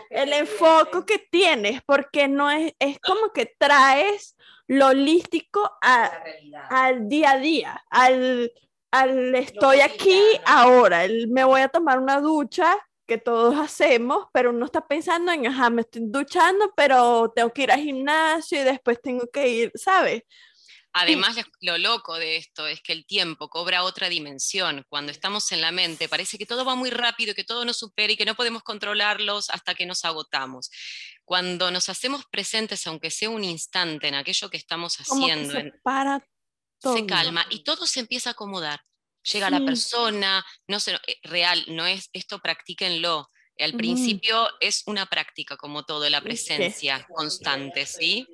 El 0.10 0.34
enfoque, 0.34 1.06
que, 1.06 1.20
tienes, 1.30 1.82
porque 1.86 2.28
no 2.28 2.50
es, 2.50 2.74
es 2.80 3.00
como 3.00 3.32
que 3.34 3.54
traes 3.58 4.36
lo 4.68 4.88
holístico 4.88 5.78
a, 5.82 6.12
al 6.70 7.08
día 7.08 7.32
a 7.32 7.38
día, 7.38 7.86
al 7.90 8.52
al 9.00 9.36
estoy 9.36 9.82
aquí 9.82 10.22
ahora, 10.46 11.08
me 11.30 11.44
voy 11.44 11.62
a 11.62 11.70
tomar 11.70 12.00
una 12.00 12.20
ducha 12.20 12.78
que 13.08 13.18
todos 13.18 13.56
hacemos, 13.56 14.28
pero 14.34 14.50
uno 14.52 14.66
está 14.66 14.86
pensando 14.86 15.32
en, 15.32 15.48
ajá, 15.48 15.70
me 15.70 15.82
estoy 15.82 16.02
duchando, 16.06 16.74
pero 16.76 17.32
tengo 17.34 17.52
que 17.54 17.64
ir 17.64 17.72
al 17.72 17.82
gimnasio 17.82 18.62
y 18.62 18.64
después 18.64 19.02
tengo 19.02 19.26
que 19.32 19.48
ir, 19.48 19.72
¿sabes? 19.76 20.24
Además, 20.94 21.36
lo 21.62 21.78
loco 21.78 22.18
de 22.18 22.38
esto 22.38 22.66
es 22.66 22.82
que 22.82 22.92
el 22.92 23.06
tiempo 23.06 23.50
cobra 23.50 23.84
otra 23.84 24.10
dimensión. 24.10 24.84
Cuando 24.90 25.12
estamos 25.12 25.52
en 25.52 25.62
la 25.62 25.72
mente, 25.72 26.10
parece 26.10 26.40
que 26.40 26.48
todo 26.48 26.66
va 26.66 26.74
muy 26.74 26.90
rápido, 26.90 27.36
que 27.36 27.44
todo 27.44 27.66
nos 27.66 27.78
supera 27.78 28.14
y 28.14 28.18
que 28.18 28.26
no 28.26 28.34
podemos 28.34 28.64
controlarlos 28.64 29.52
hasta 29.52 29.76
que 29.76 29.86
nos 29.86 30.06
agotamos. 30.06 30.72
Cuando 31.24 31.70
nos 31.70 31.90
hacemos 31.90 32.26
presentes, 32.32 32.88
aunque 32.88 33.12
sea 33.12 33.30
un 33.30 33.44
instante, 33.44 34.08
en 34.08 34.16
aquello 34.16 34.50
que 34.50 34.58
estamos 34.58 34.98
haciendo, 34.98 35.52
se 35.52 35.72
para 35.84 36.26
se 36.80 37.06
calma 37.06 37.46
y 37.50 37.64
todo 37.64 37.86
se 37.88 38.00
empieza 38.02 38.32
a 38.32 38.34
acomodar. 38.34 38.82
Llega 39.24 39.50
la 39.50 39.62
persona, 39.66 40.46
no 40.68 40.80
sé, 40.80 40.96
eh, 41.08 41.18
real, 41.24 41.66
no 41.70 41.86
es 41.86 42.10
esto, 42.14 42.40
practíquenlo. 42.40 43.30
Al 43.60 43.74
Mm. 43.74 43.76
principio 43.76 44.50
es 44.60 44.84
una 44.88 45.06
práctica, 45.08 45.58
como 45.58 45.84
todo, 45.86 46.10
la 46.10 46.22
presencia 46.22 47.08
constante, 47.14 47.86
¿sí? 47.86 48.32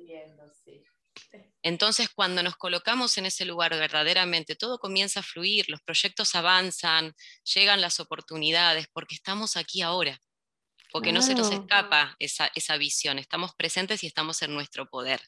Entonces, 1.62 2.08
cuando 2.14 2.42
nos 2.42 2.56
colocamos 2.56 3.16
en 3.18 3.26
ese 3.26 3.44
lugar 3.46 3.70
verdaderamente, 3.72 4.54
todo 4.54 4.78
comienza 4.78 5.20
a 5.20 5.22
fluir, 5.22 5.64
los 5.68 5.80
proyectos 5.82 6.34
avanzan, 6.34 7.14
llegan 7.54 7.80
las 7.80 8.00
oportunidades, 8.00 8.86
porque 8.92 9.14
estamos 9.14 9.56
aquí 9.56 9.80
ahora, 9.82 10.20
porque 10.92 11.12
no 11.12 11.22
se 11.22 11.34
nos 11.36 11.52
escapa 11.52 12.16
esa, 12.20 12.50
esa 12.54 12.76
visión, 12.78 13.18
estamos 13.18 13.52
presentes 13.56 14.04
y 14.04 14.08
estamos 14.08 14.42
en 14.42 14.54
nuestro 14.54 14.88
poder. 14.88 15.20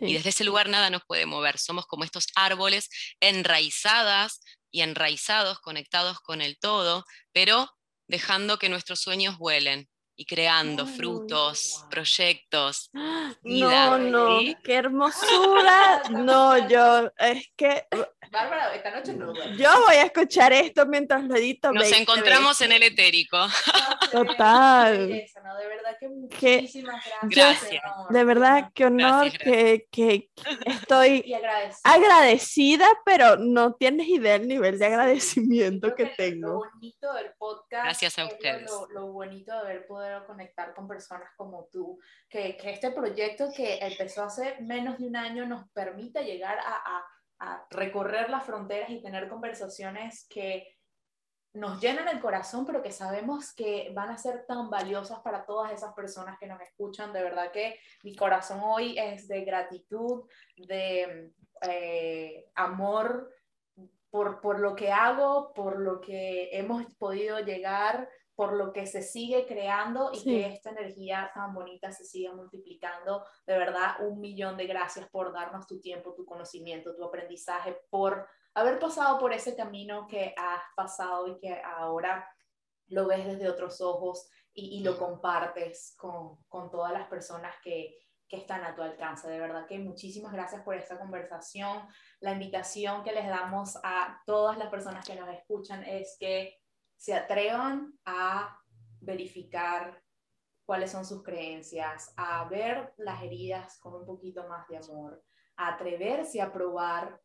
Y 0.00 0.14
desde 0.14 0.30
ese 0.30 0.44
lugar 0.44 0.68
nada 0.68 0.90
nos 0.90 1.02
puede 1.06 1.26
mover, 1.26 1.58
somos 1.58 1.86
como 1.86 2.04
estos 2.04 2.26
árboles 2.34 2.88
enraizadas 3.20 4.40
y 4.70 4.82
enraizados, 4.82 5.60
conectados 5.60 6.20
con 6.20 6.40
el 6.40 6.58
todo, 6.58 7.04
pero 7.32 7.68
dejando 8.08 8.58
que 8.58 8.68
nuestros 8.68 9.00
sueños 9.00 9.38
vuelen 9.38 9.88
y 10.16 10.26
creando 10.26 10.86
frutos, 10.86 11.84
proyectos, 11.90 12.90
No, 12.92 13.34
vida, 13.42 13.98
no, 13.98 14.40
¿sí? 14.40 14.56
qué 14.62 14.74
hermosura. 14.74 16.02
No, 16.10 16.68
yo, 16.68 17.10
es 17.16 17.46
que 17.56 17.86
Bárbara, 18.30 18.72
esta 18.74 18.90
noche 18.92 19.12
no 19.14 19.32
duerme. 19.32 19.56
yo 19.56 19.68
voy 19.86 19.96
a 19.96 20.04
escuchar 20.04 20.52
esto 20.52 20.86
mientras 20.86 21.24
lo 21.24 21.34
edito. 21.34 21.72
Nos 21.72 21.82
20 21.90 21.98
encontramos 22.02 22.60
en 22.60 22.72
el 22.72 22.82
etérico. 22.84 23.38
Total. 24.12 24.96
Qué 24.96 25.06
belleza, 25.06 25.40
¿no? 25.42 25.56
De 25.56 25.66
verdad 25.66 25.96
que 25.98 26.08
muchísimas 26.08 27.04
gracias. 27.04 27.20
Gracias. 27.70 27.82
De 28.10 28.24
verdad, 28.24 28.70
qué 28.74 28.84
honor 28.86 29.24
Gracias, 29.30 29.42
que, 29.42 29.86
que 29.90 30.30
estoy 30.66 31.22
Y 31.26 31.34
agradecida. 31.34 31.80
agradecida, 31.92 32.86
pero 33.04 33.36
no 33.36 33.74
tienes 33.74 34.08
idea 34.08 34.38
del 34.38 34.48
nivel 34.48 34.78
de 34.78 34.86
agradecimiento 34.86 35.94
que 35.94 36.04
Lo 36.04 36.10
tengo. 36.16 36.54
bonito 36.70 37.12
del 37.14 37.32
podcast. 37.38 37.84
Gracias 37.84 38.18
a 38.18 38.22
es 38.22 38.28
lo- 38.28 38.34
ustedes. 38.34 38.70
Lo, 38.70 38.88
lo 38.90 39.06
bonito 39.12 39.52
de 39.52 39.58
haber 39.58 39.86
podido 39.86 40.24
conectar 40.26 40.74
con 40.74 40.86
personas 40.88 41.28
como 41.36 41.68
tú, 41.72 41.98
que, 42.28 42.56
que 42.56 42.70
este 42.70 42.90
proyecto 42.92 43.48
que 43.54 43.78
empezó 43.80 44.24
hace 44.24 44.56
menos 44.60 44.98
de 44.98 45.06
un 45.06 45.16
año 45.16 45.46
nos 45.46 45.68
permita 45.70 46.22
llegar 46.22 46.58
a, 46.58 46.76
a- 46.76 47.04
recorrer 47.70 48.30
las 48.30 48.44
fronteras 48.44 48.90
y 48.90 49.02
tener 49.02 49.28
conversaciones 49.28 50.26
que 50.28 50.76
nos 51.52 51.80
llenan 51.80 52.08
el 52.08 52.20
corazón, 52.20 52.64
pero 52.64 52.82
que 52.82 52.92
sabemos 52.92 53.52
que 53.52 53.90
van 53.94 54.10
a 54.10 54.18
ser 54.18 54.46
tan 54.46 54.70
valiosas 54.70 55.18
para 55.20 55.44
todas 55.44 55.72
esas 55.72 55.92
personas 55.94 56.38
que 56.38 56.46
nos 56.46 56.60
escuchan. 56.60 57.12
De 57.12 57.22
verdad 57.22 57.50
que 57.50 57.78
mi 58.04 58.14
corazón 58.14 58.60
hoy 58.62 58.96
es 58.98 59.26
de 59.26 59.44
gratitud, 59.44 60.28
de 60.56 61.32
eh, 61.62 62.50
amor 62.54 63.32
por, 64.10 64.40
por 64.40 64.60
lo 64.60 64.76
que 64.76 64.92
hago, 64.92 65.52
por 65.54 65.80
lo 65.80 66.00
que 66.00 66.50
hemos 66.52 66.84
podido 66.94 67.40
llegar, 67.40 68.08
por 68.40 68.54
lo 68.54 68.72
que 68.72 68.86
se 68.86 69.02
sigue 69.02 69.46
creando 69.46 70.10
y 70.14 70.20
Sí. 70.20 70.24
que 70.30 70.46
esta 70.46 70.70
energía 70.70 71.30
tan 71.34 71.52
bonita 71.52 71.92
se 71.92 72.06
siga 72.06 72.32
multiplicando. 72.32 73.22
De 73.46 73.58
verdad, 73.58 73.96
un 74.00 74.18
millón 74.18 74.56
de 74.56 74.66
gracias 74.66 75.06
por 75.10 75.30
darnos 75.30 75.66
tu 75.66 75.78
tiempo, 75.78 76.14
tu 76.14 76.24
conocimiento, 76.24 76.96
tu 76.96 77.04
aprendizaje, 77.04 77.76
por 77.90 78.26
haber 78.54 78.78
pasado 78.78 79.18
por 79.18 79.34
ese 79.34 79.54
camino 79.54 80.06
que 80.06 80.34
has 80.38 80.62
pasado 80.74 81.26
y 81.26 81.38
que 81.38 81.60
ahora 81.62 82.26
lo 82.86 83.06
ves 83.06 83.26
desde 83.26 83.46
otros 83.50 83.82
ojos 83.82 84.30
y, 84.54 84.78
y 84.78 84.84
lo 84.84 84.96
compartes 84.96 85.94
con, 85.98 86.42
con 86.48 86.70
todas 86.70 86.94
las 86.94 87.08
personas 87.08 87.54
que, 87.62 87.94
que 88.26 88.38
están 88.38 88.64
a 88.64 88.74
tu 88.74 88.80
alcance. 88.80 89.28
De 89.28 89.38
verdad 89.38 89.66
que 89.66 89.78
muchísimas 89.78 90.32
gracias 90.32 90.62
por 90.62 90.76
esta 90.76 90.98
conversación. 90.98 91.86
La 92.20 92.32
invitación 92.32 93.02
que 93.04 93.12
les 93.12 93.28
damos 93.28 93.76
a 93.84 94.22
todas 94.24 94.56
las 94.56 94.70
personas 94.70 95.04
que 95.06 95.14
nos 95.14 95.28
escuchan 95.28 95.84
es 95.84 96.16
que 96.18 96.56
se 97.00 97.14
atrevan 97.14 97.98
a 98.04 98.60
verificar 99.00 100.02
cuáles 100.66 100.90
son 100.90 101.06
sus 101.06 101.22
creencias, 101.22 102.12
a 102.14 102.44
ver 102.44 102.92
las 102.98 103.22
heridas 103.22 103.78
con 103.80 103.94
un 103.94 104.04
poquito 104.04 104.46
más 104.46 104.68
de 104.68 104.76
amor, 104.76 105.24
a 105.56 105.68
atreverse 105.68 106.42
a 106.42 106.52
probar 106.52 107.18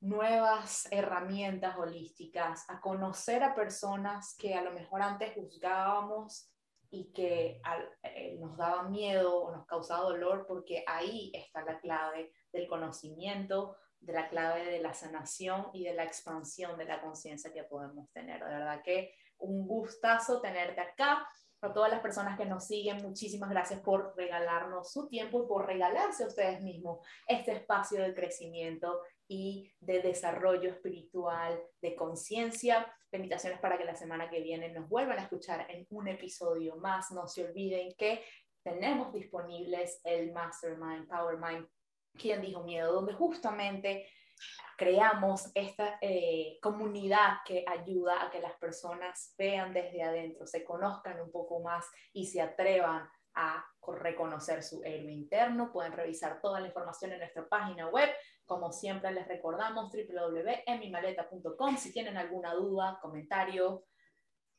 nuevas 0.00 0.86
herramientas 0.92 1.76
holísticas, 1.76 2.64
a 2.70 2.80
conocer 2.80 3.42
a 3.42 3.56
personas 3.56 4.36
que 4.38 4.54
a 4.54 4.62
lo 4.62 4.70
mejor 4.70 5.02
antes 5.02 5.34
juzgábamos 5.34 6.52
y 6.88 7.12
que 7.12 7.60
eh, 8.04 8.36
nos 8.38 8.56
daban 8.56 8.92
miedo 8.92 9.36
o 9.36 9.50
nos 9.50 9.66
causaba 9.66 10.04
dolor, 10.04 10.46
porque 10.46 10.84
ahí 10.86 11.32
está 11.34 11.64
la 11.64 11.80
clave 11.80 12.32
del 12.52 12.68
conocimiento, 12.68 13.76
de 14.00 14.12
la 14.12 14.28
clave 14.28 14.64
de 14.64 14.80
la 14.80 14.94
sanación 14.94 15.68
y 15.72 15.84
de 15.84 15.94
la 15.94 16.04
expansión 16.04 16.78
de 16.78 16.84
la 16.84 17.00
conciencia 17.00 17.52
que 17.52 17.64
podemos 17.64 18.10
tener. 18.12 18.42
De 18.42 18.50
verdad 18.50 18.82
que 18.82 19.14
un 19.38 19.66
gustazo 19.66 20.40
tenerte 20.40 20.80
acá. 20.80 21.26
A 21.60 21.72
todas 21.72 21.90
las 21.90 22.00
personas 22.00 22.38
que 22.38 22.44
nos 22.44 22.68
siguen, 22.68 23.02
muchísimas 23.02 23.50
gracias 23.50 23.80
por 23.80 24.14
regalarnos 24.16 24.92
su 24.92 25.08
tiempo 25.08 25.42
y 25.42 25.48
por 25.48 25.66
regalarse 25.66 26.22
a 26.22 26.28
ustedes 26.28 26.60
mismos 26.62 27.04
este 27.26 27.50
espacio 27.50 28.00
de 28.00 28.14
crecimiento 28.14 29.00
y 29.26 29.68
de 29.80 30.00
desarrollo 30.00 30.70
espiritual, 30.70 31.60
de 31.82 31.96
conciencia. 31.96 32.86
La 33.10 33.18
invitación 33.18 33.58
para 33.60 33.76
que 33.76 33.84
la 33.84 33.96
semana 33.96 34.30
que 34.30 34.40
viene 34.40 34.68
nos 34.68 34.88
vuelvan 34.88 35.18
a 35.18 35.22
escuchar 35.22 35.68
en 35.68 35.84
un 35.90 36.06
episodio 36.06 36.76
más. 36.76 37.10
No 37.10 37.26
se 37.26 37.44
olviden 37.44 37.92
que 37.98 38.22
tenemos 38.62 39.12
disponibles 39.12 40.00
el 40.04 40.32
Mastermind, 40.32 41.08
Power 41.08 41.38
Mind, 41.38 41.66
¿Quién 42.18 42.42
dijo 42.42 42.62
miedo? 42.62 42.92
Donde 42.92 43.14
justamente 43.14 44.06
creamos 44.76 45.50
esta 45.54 45.98
eh, 46.00 46.58
comunidad 46.62 47.38
que 47.44 47.64
ayuda 47.66 48.22
a 48.22 48.30
que 48.30 48.40
las 48.40 48.56
personas 48.58 49.34
vean 49.36 49.72
desde 49.72 50.02
adentro, 50.02 50.46
se 50.46 50.64
conozcan 50.64 51.20
un 51.20 51.32
poco 51.32 51.60
más 51.60 51.86
y 52.12 52.26
se 52.26 52.40
atrevan 52.40 53.08
a 53.34 53.64
reconocer 53.96 54.62
su 54.62 54.82
héroe 54.84 55.12
interno. 55.12 55.72
Pueden 55.72 55.92
revisar 55.92 56.40
toda 56.40 56.60
la 56.60 56.66
información 56.68 57.12
en 57.12 57.18
nuestra 57.20 57.48
página 57.48 57.88
web. 57.88 58.10
Como 58.44 58.72
siempre 58.72 59.12
les 59.12 59.26
recordamos 59.26 59.90
www.emimaleta.com. 59.92 61.76
Si 61.76 61.92
tienen 61.92 62.16
alguna 62.16 62.54
duda, 62.54 62.98
comentario, 63.00 63.84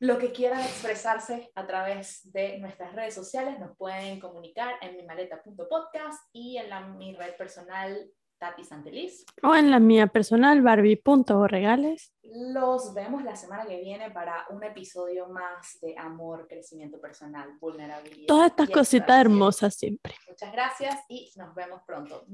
lo 0.00 0.18
que 0.18 0.32
quieran 0.32 0.60
expresarse 0.60 1.50
a 1.54 1.66
través 1.66 2.32
de 2.32 2.58
nuestras 2.58 2.94
redes 2.94 3.14
sociales, 3.14 3.58
nos 3.58 3.76
pueden 3.76 4.18
comunicar 4.18 4.74
en 4.80 4.96
mimaleta.podcast 4.96 6.18
y 6.32 6.56
en 6.56 6.70
la, 6.70 6.80
mi 6.80 7.14
red 7.14 7.36
personal 7.36 8.10
Tati 8.38 8.64
Santeliz. 8.64 9.26
O 9.42 9.54
en 9.54 9.70
la 9.70 9.78
mía 9.78 10.06
personal, 10.06 10.62
barbie.borregales. 10.62 12.14
Los 12.22 12.94
vemos 12.94 13.22
la 13.22 13.36
semana 13.36 13.66
que 13.66 13.78
viene 13.82 14.10
para 14.10 14.46
un 14.48 14.64
episodio 14.64 15.28
más 15.28 15.78
de 15.82 15.94
amor, 15.98 16.46
crecimiento 16.48 16.98
personal, 16.98 17.58
vulnerabilidad. 17.60 18.26
Todas 18.26 18.50
estas 18.50 18.70
cositas 18.70 19.20
hermosas 19.20 19.74
siempre. 19.74 20.14
Muchas 20.26 20.50
gracias 20.50 20.96
y 21.10 21.30
nos 21.36 21.54
vemos 21.54 21.82
pronto. 21.86 22.24